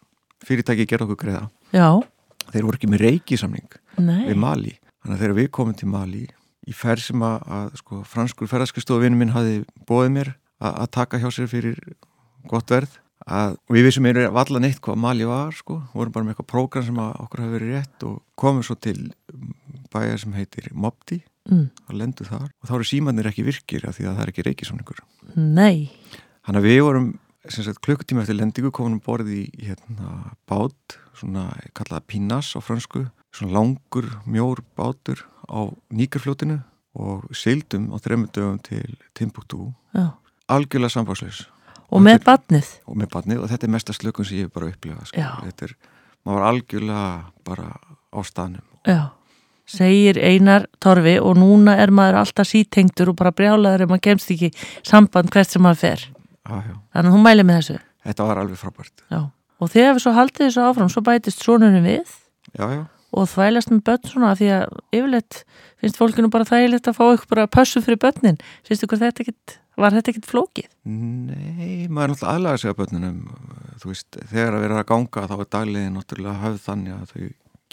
[0.46, 1.44] fyrirtæki gerða okkur greiða.
[1.76, 2.02] Já.
[2.50, 4.74] þeir voru ekki með reikisamning við Mali.
[5.04, 6.26] Þannig að þegar við komum til Mali
[6.66, 11.22] í ferð sem að, að sko franskur ferðarskristofinni minn hafi bóðið mér að, að taka
[11.22, 11.82] hjá sér fyrir
[12.50, 16.36] gott verð að við vissum einhverju valla neitt hvað Mali var sko, vorum bara með
[16.36, 19.00] eitthvað prógram sem okkur hafi verið rétt og komum svo til
[19.94, 21.68] bæjar sem heitir Mopti mm.
[21.90, 24.48] og lendu þar og þá eru símannir ekki virkir af því að það er ekki
[24.50, 25.04] reikisamningur
[25.36, 25.90] Nei
[26.46, 27.08] Þannig að við vorum
[27.50, 31.48] sagt, klukkutíma eftir lendingu komum borðið í hérna, bát, svona
[31.78, 36.60] kallaða Pinas á fransku, svona langur, mjór bátur á nýkarfljótinu
[36.96, 40.14] og seildum á þrejum dögum til Timbuktu, Já.
[40.48, 41.46] algjörlega samfagsleis.
[41.94, 42.72] Og með badnið?
[42.90, 45.12] Og með badnið og þetta er mesta slökun sem ég hef bara upplifað.
[45.12, 45.28] Sko.
[45.46, 45.76] Þetta er,
[46.26, 47.06] maður var algjörlega
[47.46, 48.66] bara á staðnum.
[48.90, 49.02] Já.
[49.66, 54.34] Segir Einar Torfi og núna er maður alltaf sítengtur og bara brjálaður ef maður kemst
[54.36, 54.52] ekki
[54.86, 56.04] samband hvert sem maður fer.
[56.46, 56.76] Já, já.
[56.94, 57.78] Þannig að hún mæli með þessu.
[58.06, 58.94] Þetta var alveg frábært.
[59.10, 59.22] Já.
[59.56, 62.14] Og þegar við svo haldið þessu áfram, svo bætist sonunum við
[63.16, 65.38] og þvælast með börn svona því að yfirleitt
[65.82, 68.40] finnst fólkinu bara þægilegt að fá ykkur bara pössu fyrir börnin.
[68.68, 70.68] Finnst ykkur þetta ekkit, var þetta ekkit flókið?
[70.88, 73.18] Nei, maður er náttúrulega aðlæða sig að börnunum.
[73.82, 77.26] Þú veist, þegar að vera að ganga þá er dagliðin náttúrulega höfð þannig að þau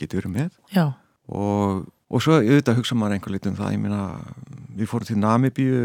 [0.02, 0.56] geti verið með.
[0.74, 0.84] Já.
[1.32, 3.76] Og, og svo auðvitað hugsa maður einhver litur um það.
[3.76, 4.02] Ég meina,
[4.80, 5.80] við fórum til Namibíu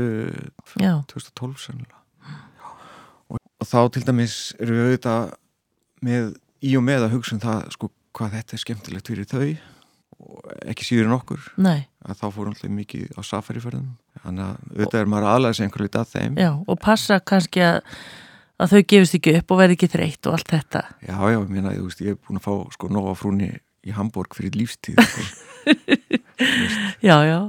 [0.82, 0.94] Já.
[1.14, 2.02] 2012 sennilega.
[3.28, 5.32] Og, og þá til dæmis eru við auðvitað
[6.08, 6.36] með
[6.66, 9.50] í og með að hugsa um það sko hvað þetta er skemmtilegt fyrir þau
[10.68, 11.44] ekki síður en okkur
[12.18, 13.90] þá fórum alltaf mikið á safariferðum
[14.24, 16.50] þannig að auðvitað er maður aðlæðis einhver litið að þeim Já.
[16.66, 17.78] Og passa kannski að,
[18.58, 20.84] að þau gefist ekki upp og verði ekki þreytt og allt þetta.
[21.06, 23.52] Já, já, ég meina, veist, ég hef búin að fá sko nóga frúni
[23.88, 25.28] í Hamburg fyrir lífstíð sko.
[27.08, 27.40] Já, já.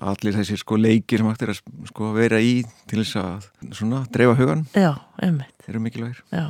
[0.00, 1.60] Allir þessir sko leikir sem hægt er að
[1.90, 2.52] sko vera í
[2.90, 4.92] til þess að svona dreifa hugan Já,
[5.22, 5.52] einmitt.
[5.64, 6.46] þeir eru mikilvægir Já.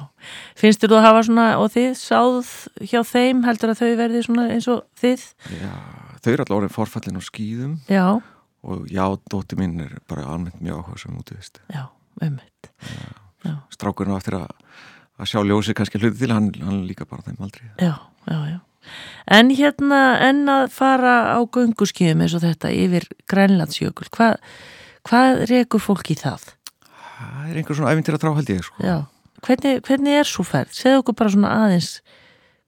[0.58, 2.52] Finnst þú að hafa svona, og þið sáð
[2.92, 5.26] hjá þeim, heldur að þau verði svona eins og þið?
[5.58, 5.72] Já,
[6.22, 8.06] þau eru alltaf orðin forfallin á skýðum Já,
[8.62, 11.86] og já, dótti mín er bara almennt mjög áhuga sem út, veist já,
[12.22, 12.70] einmitt.
[13.74, 14.50] strákurinn á eftir að,
[15.18, 17.96] að sjá ljósi kannski hluti til, hann, hann líka bara þeim aldrei Já,
[18.28, 18.60] já, já.
[19.26, 24.36] En hérna, en að fara á gönguskíðum eins og þetta yfir Grænlandsjökul, hvað,
[25.08, 26.50] hvað rekur fólk í það?
[27.22, 28.82] Það er einhver svona æfintir að trá held ég sko.
[28.82, 28.96] Já,
[29.46, 30.74] hvernig, hvernig er svo ferð?
[30.76, 31.92] Segðu okkur bara svona aðeins,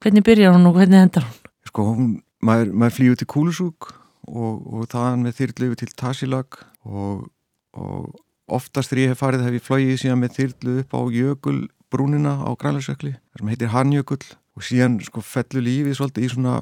[0.04, 1.52] hvernig byrjar hún og hvernig endar hún?
[1.68, 2.10] Sko, hún,
[2.44, 3.90] maður, maður flýður til Kúlusúk
[4.28, 7.26] og, og þaðan með yfir til Tasilag og,
[7.74, 8.12] og
[8.46, 12.50] oftast þegar ég hef farið hef ég flóið síðan með þyrlu upp á jökulbrúnina á
[12.60, 14.24] Grænlandsjökli sem heitir Hanjökull
[14.54, 16.58] og síðan sko fellur lífið svolítið í svona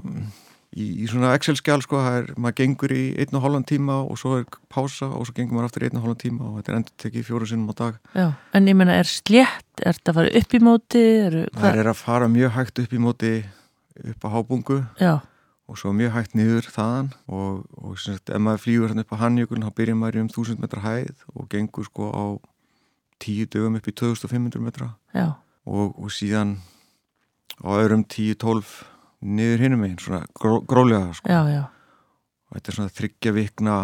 [0.73, 4.21] í, í svona Excel-skjál sko það er, maður gengur í einn og hálfan tíma og
[4.21, 6.73] svo er pása og svo gengur maður aftur í einn og hálfan tíma og þetta
[6.73, 7.99] er endur tekið fjóru sinnum á dag.
[8.17, 11.05] Já, en ég menna, er slétt, er þetta að fara upp í móti?
[11.59, 13.35] Það er að fara mjög hægt upp í móti
[14.03, 15.15] upp á hábungu Já,
[15.69, 19.21] og svo mjög hægt niður þaðan og, og sem sagt, ef maður flýgur upp á
[19.21, 22.25] Hannjökuln þá byrjar maður um 1000 metra hæð og gengur sko á
[23.23, 24.95] 10 dögum upp í 2500 metra.
[25.15, 25.37] Já,
[25.69, 26.57] og, og síðan
[27.61, 28.73] á öðrum 10-12
[29.23, 31.29] niður hinnum einn, svona gró, grólega sko.
[31.29, 31.65] já, já,
[32.49, 33.77] og þetta er svona þryggja vikna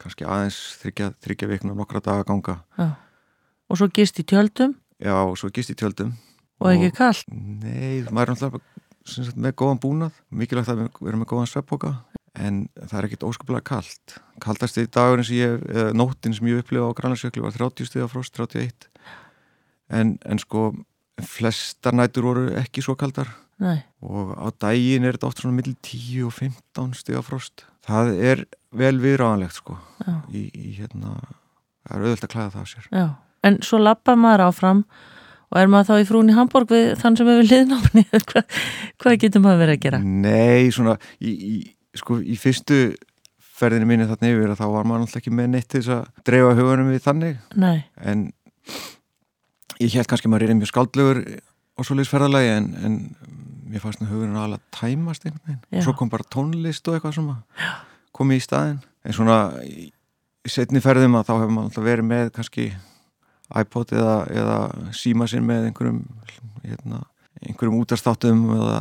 [0.00, 2.60] kannski aðeins þryggja, þryggja vikna nokkra daga ganga.
[2.78, 2.90] Já.
[3.70, 4.74] Og svo gist í tjöldum?
[5.00, 6.14] Já og svo gist í tjöldum.
[6.60, 7.28] Og ekki kallt?
[7.32, 11.94] Nei, maður er sagt, með góðan búnað, mikilvægt að vera með góðan sveppoka
[12.38, 16.62] en það er ekkit óskaplega kallt kaldast í dagurinn sem ég eða nóttin sem ég
[16.62, 18.86] upplifa á Grænlandsjökli var 30 stiga frost, 31
[19.90, 20.70] en, en sko
[21.26, 23.30] flestar nætur voru ekki svo kaldar.
[23.60, 27.66] Nei, og á daginn er þetta oft svona millir 10 og 15 stiga frost.
[27.84, 28.44] Það er
[28.76, 29.76] vel viðráðanlegt sko.
[30.32, 32.86] Í, í hérna það er auðvöld að klæða það á sér.
[32.92, 33.06] Já.
[33.48, 34.82] En svo lappa maður áfram
[35.50, 38.04] og er maður þá í frún í Hamburg við þann sem við liðnáfni?
[38.30, 38.58] hvað,
[39.02, 40.02] hvað getur maður verið að gera?
[40.04, 41.54] Nei, svona í, í,
[41.98, 42.80] sko, í fyrstu
[43.60, 46.54] ferðinu minni þarna yfir þá var maður alltaf ekki með neitt til þess að dreifa
[46.56, 47.40] hugunum við þannig.
[47.60, 48.28] Nei, en
[49.80, 52.98] ég held kannski að maður er mjög skaldlegur á svoleiðis ferðalagi en, en
[53.70, 55.62] mér fannst nú hugurinn alveg að tæmast einhvern veginn.
[55.78, 57.30] Og svo kom bara tónlist og eitthvað sem
[58.16, 59.90] kom í staðin en svona í
[60.50, 62.66] setni ferðum að þá hefur maður alltaf verið með kannski
[63.60, 64.58] iPod eða, eða
[64.94, 66.04] síma sinn með einhverjum
[66.62, 67.00] hérna,
[67.40, 68.76] einhverjum útastáttum eða,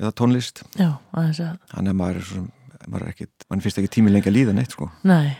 [0.00, 0.64] eða tónlist.
[0.78, 2.50] Já, að þannig að maður er
[2.88, 5.34] maður er ekkit, mann finnst ekki tími lengi að líða neitt sko, Nei,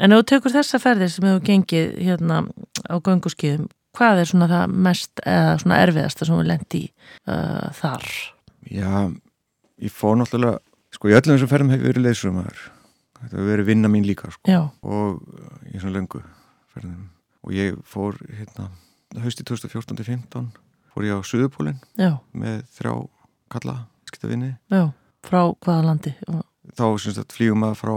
[0.00, 2.42] En þú tekur þessa ferðir sem hefur gengið hérna
[2.88, 6.82] á gönguskiðum hvað er svona það mest eða svona erfiðasta sem við lendi
[7.28, 8.06] uh, þar?
[8.72, 8.92] Já,
[9.82, 10.62] ég fór náttúrulega
[10.92, 12.62] sko í öllum þessum ferðum hefur verið leysumæður
[13.18, 14.62] þetta hefur verið vinna mín líka sko.
[14.82, 15.20] Og
[15.68, 16.22] í svona löngu
[16.72, 17.10] ferðum.
[17.42, 18.70] Og ég fór hérna
[19.22, 20.48] hausti 2014-15
[20.92, 21.80] fór ég á Suðupólinn
[22.32, 22.94] með þrjá
[23.52, 23.76] kalla
[24.08, 24.54] skiptavinni
[25.22, 26.14] frá hvaða landi?
[26.78, 27.94] þá sem sagt flýgum maður frá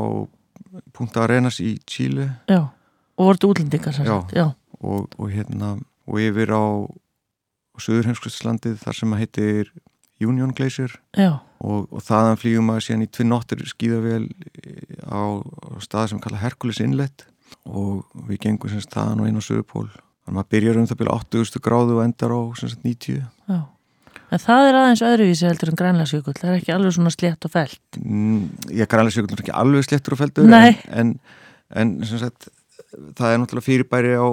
[0.96, 2.30] Punta Arenas í Chile.
[2.52, 2.62] Já,
[3.16, 4.16] og voruð útlendingar Já.
[4.32, 4.46] Já,
[4.80, 6.64] og, og hérna og yfir á
[7.82, 9.72] Suðurheimskvistlandið þar sem að heitir
[10.24, 10.94] Union Glacier.
[11.60, 14.30] Og, og þaðan flýgum maður síðan í tvinn nottur skíðavél
[15.04, 17.26] á, á stað sem kalla Hercules Inlet.
[17.68, 21.00] Og við gengum semst þaðan og inn á Suðupól þannig að maður byrjar um það
[21.02, 23.26] byrja 80 gráðu og endar á sagt, 90 Já,
[24.34, 27.54] en það er aðeins öðruvísi heldur en grænlandsjökull, það er ekki alveg svona slétt og
[27.54, 28.42] felt mm,
[28.74, 30.76] Ég grænlandsjökull er ekki alveg sléttur og Nei.
[30.90, 31.16] en,
[31.70, 32.50] en, en sagt,
[33.18, 34.28] það er náttúrulega fyrirbæri á,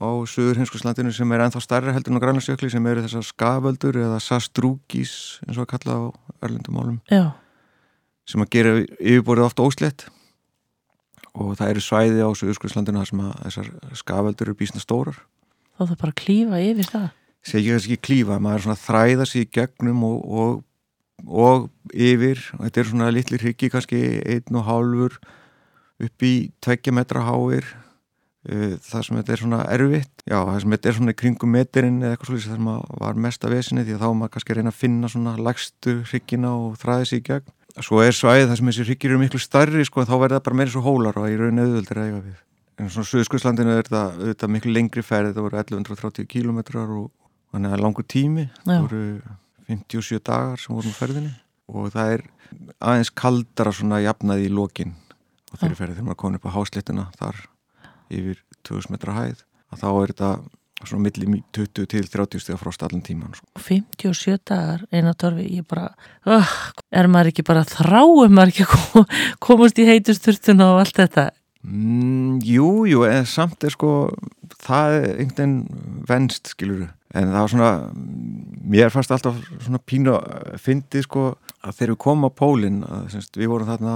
[0.00, 4.00] á sögur hinskoslandinu sem er ennþá starra heldur en á grænlandsjökli sem eru þessar skaföldur
[4.00, 5.14] eða sastrúkís
[5.46, 6.02] eins og að kalla á
[6.44, 7.32] örlundum álum Já.
[8.28, 10.08] sem að gera yfirborðið ofta óslétt.
[11.34, 15.16] Og það eru svæði á Suðurskjöldslandinu þar sem að þessar skaföldur eru bísna stórar.
[15.74, 17.08] Þá þarf bara klífa yfir það
[17.44, 20.58] segja kannski ekki klífa, maður svona að þræða sér gegnum og, og,
[21.28, 25.18] og yfir, þetta er svona litli hryggi kannski einn og hálfur
[26.04, 26.34] upp í
[26.64, 27.66] tveggja metra háir.
[28.44, 32.02] Uh, það sem þetta er svona erfitt já, það sem þetta er svona kringum meterinn
[32.02, 32.66] eða eitthvað svolítið sem
[33.00, 35.94] var mest af vesinni því að þá maður kannski að reyna að finna svona lagstu
[36.10, 37.54] hryggina og þræða sér gegn.
[37.80, 40.58] Svo er svæðið þar sem þessi hryggir eru miklu starri sko, þá verður það bara
[40.60, 42.36] meira svo hólar og í raun auðvöldir að eiga við.
[42.74, 47.08] En svona Suðskurslandinu er þetta, þetta miklu lengri ferð þetta voru 1130 kílometrar og
[47.54, 49.04] þannig að langur tími það voru
[49.70, 51.32] 57 dagar sem vorum á ferðinni.
[51.72, 52.26] Og það er
[52.84, 54.92] aðeins kaldara svona jafnaði í lokin
[55.54, 57.40] og þeirri ferði þegar maður komið upp á hásléttina þar
[58.12, 59.40] yfir 2000 metra hæð
[59.72, 60.30] að þá er þetta
[60.84, 63.46] svona milli 20 til 30 steg frost allan tíman sko.
[63.62, 65.86] 57 dagar eina torfi, ég bara
[66.28, 66.50] uh,
[66.92, 69.16] er maður ekki bara þráum maður ekki að
[69.46, 71.30] komast í heitusturtuna og allt þetta?
[71.64, 73.94] Mm, Jú, jú, en samt er sko
[74.66, 75.54] það er einhvern
[76.08, 77.70] venst skiluru, en það var svona
[78.64, 81.34] mér fannst alltaf svona pínu að fyndi sko.
[81.64, 82.80] Að þegar við komum á pólinn,
[83.38, 83.92] við vorum þarna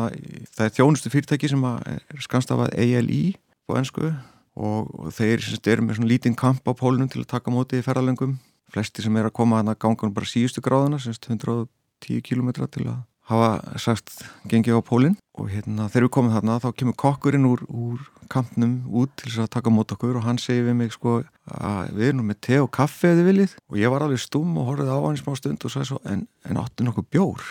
[0.57, 3.23] það er þjónustu fyrirtæki sem er skanstafað ALI
[3.69, 4.13] på ennsku
[4.59, 7.85] og þeir semst, eru með svona lítinn kamp á pólunum til að taka móti í
[7.85, 8.39] ferðalengum
[8.73, 13.05] flesti sem er að koma að gangan bara síðustu gráðuna, semst 110 km til að
[13.29, 14.15] hafa sagt
[14.49, 18.01] gengið á pólinn og hérna þegar við komum þarna þá kemur kokkurinn úr, úr
[18.33, 21.95] kampnum út til þess að taka mót okkur og hann segi við mig sko að
[21.97, 24.93] við erum með te og kaffe eða viljið og ég var alveg stum og horfið
[24.93, 27.49] á hann í smá stund og svo en, en áttu nokkuð bjór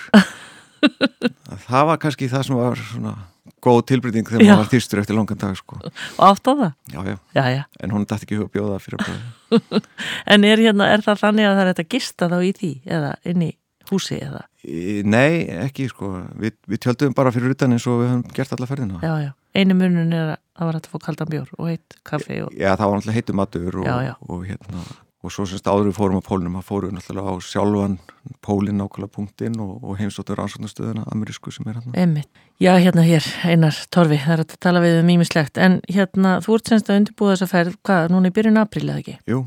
[1.68, 3.16] það var kannski það sem var svona
[3.64, 5.80] góð tilbreyting þegar maður var þýrstur eftir langan dag sko.
[5.80, 6.74] Og átt á það?
[6.94, 7.64] Já, já, já, já.
[7.84, 9.82] en hún dætti ekki að bjóða fyrir að bjóða
[10.34, 13.14] En er, hérna, er það þannig að það er þetta gista þá í því eða
[13.32, 13.52] inn í
[13.92, 14.44] húsi eða?
[15.08, 18.70] Nei, ekki sko Vi, við tjöldum bara fyrir utan eins og við höfum gert alla
[18.70, 21.70] ferðina Já, já, einu munun er að það var hægt að fá kaldan bjór og
[21.72, 22.56] heitt kaffi og...
[22.56, 24.88] Já, það var náttúrulega heitum matur og, já, og hérna
[25.26, 27.96] og svo semst áður við fórum á pólunum, það fórum náttúrulega á sjálfan
[28.46, 32.24] pólinn nákvæmlega punktinn og, og heimstóttur rannsóknastöðuna amerísku sem er hérna.
[32.62, 36.60] Já, hérna hér, Einar Torfi, það er að tala við um ímislegt, en hérna þú
[36.60, 39.18] ert semst að undirbúða þessa ferð, hvað, núna í byrjun april eða ekki?
[39.34, 39.42] Jú.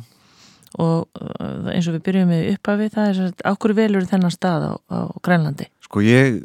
[0.78, 4.68] Og uh, eins og við byrjum með upphafi, það er svona, ákveður velur þennan stað
[4.70, 5.66] á, á Grænlandi?
[5.82, 6.40] Sko ég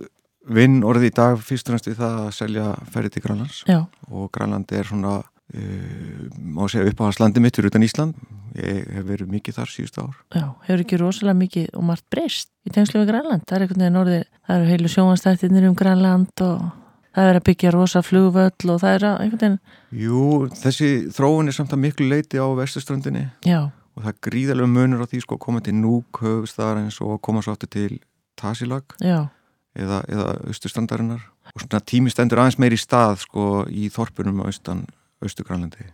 [0.45, 3.80] vinn orðið í dag fyrst og næst við það að selja ferði til Grænlands Já.
[4.10, 5.22] og Grænlandi er svona
[5.53, 8.15] Uh, má segja upp á hans landi mitt fyrir utan Ísland
[8.57, 12.49] ég hef verið mikið þar síðustu ár Já, hefur ekki rosalega mikið og margt breyst
[12.65, 16.43] í tengslu við Grænland, það er einhvern veginn orðið það eru heilu sjómanstættinir um Grænland
[16.47, 16.65] og
[17.14, 20.26] það er að byggja rosa flugvöll og það er að einhvern veginn Jú,
[20.65, 23.69] þessi þróun er samt að miklu leiti á vestuströndinni Já.
[23.96, 27.18] Og það er gríðarlega munur á því sko að koma til Núk höfustar eins og
[27.26, 28.00] koma svo aftur til
[28.40, 29.28] Tasilag Já.
[29.76, 31.24] eða, eða austustrandarinnar
[31.54, 34.86] og svona tími stendur aðeins meir í stað sko í þorpunum á austan
[35.26, 35.88] Östugrænlandi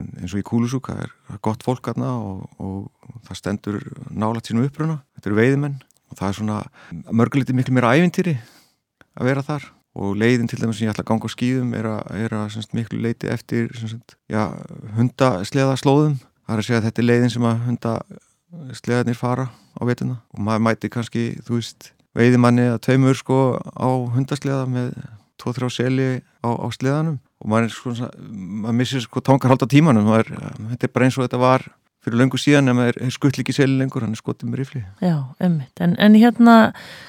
[0.00, 1.12] eins og í Kúlusúka er
[1.44, 3.78] gott fólk aðna og, og það stendur
[4.10, 5.78] nálat sínum uppruna, þetta eru veiðimenn
[6.10, 6.58] og það er svona
[7.16, 8.36] mörguliti miklu meira ævintýri
[9.16, 9.72] að vera þar.
[9.96, 12.50] Og leiðin til dæmis sem ég ætla að ganga á skýðum er að, er að
[12.52, 14.42] semst, miklu leiti eftir semst, já,
[14.92, 19.82] hundasleða slóðum það er að segja að þetta er leiðin sem að hundasleðanir fara á
[19.84, 24.92] vetuna og maður mæti kannski, þú veist veiðimanni að tveimur sko á hundasleða með
[25.40, 26.10] tvo-þrjá seli
[26.40, 27.18] á, á sleðanum.
[27.44, 27.92] Og maður, sko,
[28.30, 30.08] maður missir sko tangarhald á tímanum.
[30.08, 30.32] Maður,
[30.72, 31.66] þetta er bara eins og þetta var
[32.06, 34.82] fyrir löngu síðan en maður skull ekki seli lengur hann er skotið með rifli.
[35.02, 36.56] Já, ummitt, en, en hérna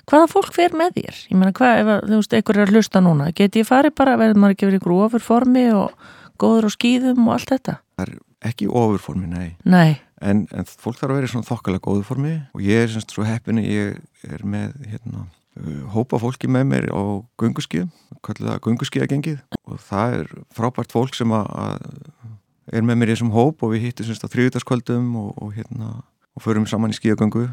[0.09, 1.19] hvaða fólk fer með þér?
[1.29, 4.17] Ég meina, hvað, ef þú veist, einhver er að hlusta núna get ég farið bara,
[4.19, 6.09] verður maður ekki verið ykkur ofurformi og
[6.41, 7.77] góður á skýðum og allt þetta?
[7.93, 8.15] Það er
[8.45, 9.55] ekki ofurformi, nei.
[9.65, 9.97] Nei.
[10.21, 12.35] En, en fólk þarf að vera í svona þokkalega góðu formi.
[12.57, 15.27] Og ég er semst svo heppin ég er með hérna,
[15.93, 17.01] hópa fólki með mér á
[17.41, 17.91] gunguskíðum
[18.25, 23.15] kallir það gunguskíðagengið og það er frábært fólk sem að, að er með mér í
[23.15, 25.93] þessum hóp og við hittum semst á þrjúðarskvöldum og, og hérna
[26.37, 27.47] og förum saman í skíðagöngu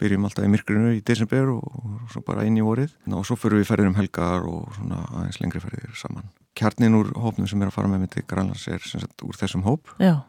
[0.00, 2.94] byrjum alltaf í myrkrinu í desember og, og svo bara inn í vorið.
[3.12, 6.30] Og svo förum við ferðir um helgar og svona aðeins lengri ferðir saman.
[6.56, 9.66] Kjarnin úr hópnum sem er að fara með mig til Grænlands er semst úr þessum
[9.66, 9.92] hóp.
[10.00, 10.24] Já.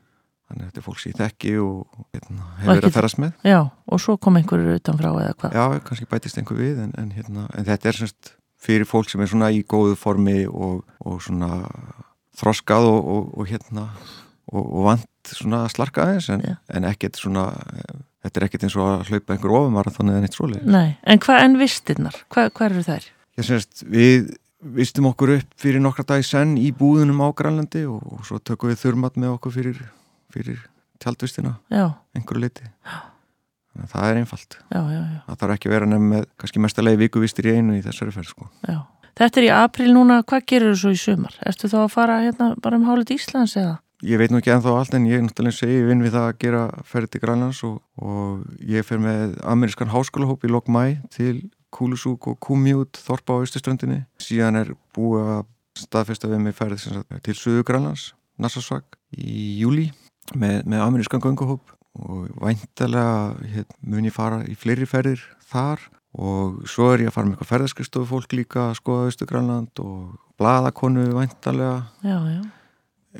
[0.47, 3.31] Þannig að þetta er fólk sem ég þekki og hérna, hefur verið að ferast með.
[3.43, 5.57] Já, og svo kom einhverjur utanfrá eða hvað?
[5.59, 8.31] Já, kannski bætist einhver við, en, en, hérna, en þetta er semst
[8.63, 11.67] fyrir fólk sem er svona í góðu formi og, og svona
[12.39, 13.89] þroskað og, og, og hérna
[14.47, 17.49] og vant svona slarka aðeins en, en ekkert svona
[18.25, 20.65] þetta er ekkert eins og að hlaupa einhver ofumarathon eða neitt svoleið.
[20.73, 22.19] Nei, en hvað en vistirnar?
[22.33, 23.09] Hvað hva eru þær?
[23.37, 24.31] Ég semst, við
[24.77, 28.71] vistum okkur upp fyrir nokkra dagi senn í búðunum á Grænlandi og, og svo tökum
[28.71, 29.83] við þurmat með okkur fyrir,
[30.33, 30.63] fyrir
[31.01, 32.65] tjaldvistina einhverju liti.
[32.87, 32.97] Já.
[33.77, 34.55] Það er einfalt.
[34.73, 35.17] Já, já, já.
[35.27, 38.31] Það þarf ekki að vera nefn með kannski mestalegi vikuvistir í einu í þessari ferð
[38.31, 38.47] sko.
[38.65, 38.79] Já.
[39.17, 41.37] Þetta er í april núna, hvað gerur þú svo í sumar?
[41.45, 43.77] Erstu þá að fara hérna bara um hálfut Íslands eða?
[44.05, 46.39] Ég veit nú ekki ennþá allt en ég er náttúrulega segi, vinn við það að
[46.43, 51.47] gera ferði til Grænlands og, og ég fer með amerískan háskólahóp í lok mæ til
[51.73, 54.03] Kúlusúk og Kumjút Þorpa á Östuströndinni.
[54.21, 55.41] Síðan er búið að
[55.81, 58.85] staðfesta við mig ferði sagt, til Suðu Grænlands, Nassasvag
[59.17, 59.87] í júli
[60.37, 65.81] með, með amerískan gönguhóp og væntalega hér, mun ég fara í fleiri ferðir þar
[66.17, 70.21] og svo er ég að fara með eitthvað ferðarskristofu fólk líka að skoða Östugrænland og
[70.37, 72.41] bladakonu væntalega já, já.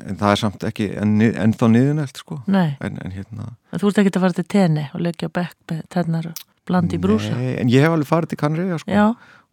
[0.04, 2.40] En það er samt ekki ennþá niðunelt sko.
[2.48, 6.30] En, en, hérna, Þú ert ekki að fara til tenni og leggja bekk með tennar
[6.68, 7.32] blandi í brúsa?
[7.36, 8.92] Nei, en ég hef alveg farið til Kanriða sko.
[8.92, 9.06] Já,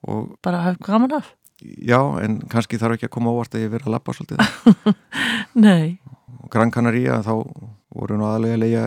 [0.08, 1.32] og, bara hafði gaman af?
[1.64, 4.98] Já, en kannski þarf ekki að koma ávart að ég verið að lappa svolítið.
[5.66, 5.98] Nei.
[6.42, 7.32] Og Gran Canaria þá
[7.96, 8.84] voru nú aðlega að leia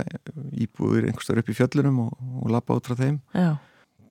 [0.53, 2.13] íbúður einhverstar upp í fjöllunum og,
[2.43, 3.23] og lappa út frá þeim.
[3.33, 3.57] Já.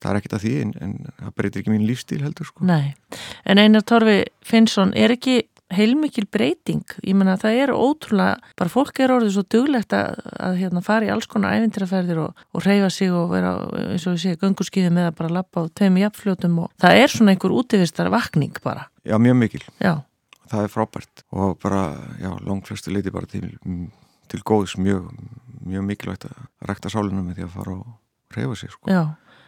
[0.02, 2.65] Það er ekkit að því en, en það breytir ekki mín lífstíl heldur sko.
[2.69, 2.94] Nei,
[3.49, 5.40] en Einar Torfi Finnsson er ekki
[5.73, 10.60] heilmikil breyting, ég menna það er ótrúlega, bara fólk er orðið svo duglegt að, að
[10.61, 13.53] hérna, fara í alls konar ævintiraferðir og, og reyfa sig og vera
[13.84, 17.14] eins og við séum gungurskýði með að bara lappa á tveim jafnfljótum og það er
[17.14, 18.88] svona einhver útivistar vakning bara.
[19.03, 19.64] Já, mjög mikil.
[19.84, 19.94] Já.
[20.48, 21.84] Það er frábært og bara,
[22.23, 23.49] já, langflöstu leiti bara til,
[24.31, 25.11] til góðs mjög,
[25.68, 28.88] mjög mikilvægt að rekta sálunum með því að fara og reyfa sig sko.
[28.88, 29.03] Já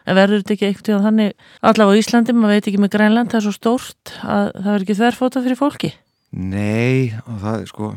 [0.09, 3.31] en verður þetta ekki eitthvað tíðan þannig allavega á Íslandi, maður veit ekki með Grænland
[3.31, 5.91] það er svo stórt að það verður ekki þverfóta fyrir fólki
[6.29, 7.89] Nei, og það er sko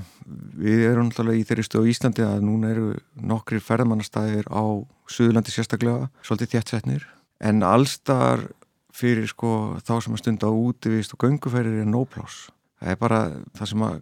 [0.57, 2.87] við erum alltaf í þeirri stöðu Íslandi að núna eru
[3.21, 4.65] nokkri ferðamannastæðir á
[5.13, 7.07] Suðurlandi sérstaklega svolítið þjættsetnir,
[7.45, 8.47] en allstar
[8.93, 12.47] fyrir sko þá sem að stunda útivist og gönguferðir er nóplás
[12.83, 13.21] það er bara
[13.59, 13.97] það sem að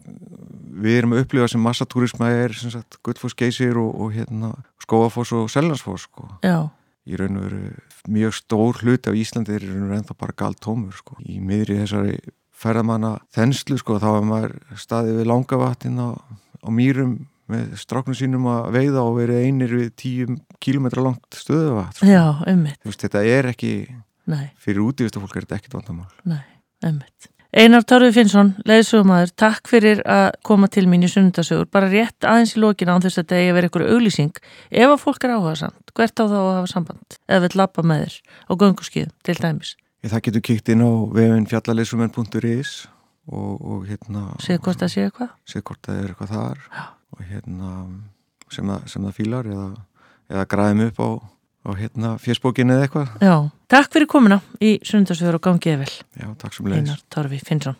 [0.80, 5.34] við erum að upplifa sem massatúrisma er sem sagt Guldfoss geysir og, og hérna Skóafoss
[5.36, 6.26] og Seljansfoss sko.
[6.44, 6.70] Já.
[7.08, 7.62] Í raun og veru
[8.10, 11.18] mjög stór hluti af Íslandi er í raun og veru ennþá bara galt tómur sko.
[11.20, 12.16] Í miðri þessari
[12.60, 17.16] ferðamanna þenslu sko þá er maður staðið við langavatinn á, á mýrum
[17.50, 21.98] með stráknum sínum að veiða og verið einir við tíu kílometra langt stöðuvat.
[21.98, 22.06] Sko.
[22.06, 22.78] Já, ummitt.
[22.86, 23.74] Þetta er ekki,
[24.30, 24.46] Nei.
[24.60, 26.08] fyrir útífistafólk er þetta ekkit vandamál.
[26.28, 26.42] Nei,
[26.86, 27.30] ummitt.
[27.50, 31.66] Einar Tórfi Finnsson, leiðsögumæður, takk fyrir að koma til mín í sunnundasögur.
[31.66, 34.38] Bara rétt aðeins í lókina án þess að þetta eigi að vera einhverju auglýsing.
[34.70, 37.18] Ef að fólk er áhuga samt, hvert á þá að hafa samband?
[37.26, 39.74] Eða vil lappa með þér á gönguskíðum til dæmis?
[40.00, 42.70] Það getur kíkt inn á vefinn fjallaleysumenn.is
[43.30, 44.30] og, og hérna...
[44.40, 45.34] Sér hvort það sé eitthvað?
[45.44, 46.86] Sér hvort það er eitthvað þar Já.
[47.12, 47.74] og hérna
[48.50, 49.68] sem það, sem það fílar eða,
[50.32, 51.08] eða græðum upp á
[51.68, 53.12] og hérna fjersbókinu eða eitthvað.
[53.20, 53.34] Já,
[53.68, 55.92] takk fyrir komina í Sundarsfjörður og gangiði vel.
[56.16, 56.86] Já, takk sem leiðis.
[56.88, 57.76] Einar Torfi Finnsson.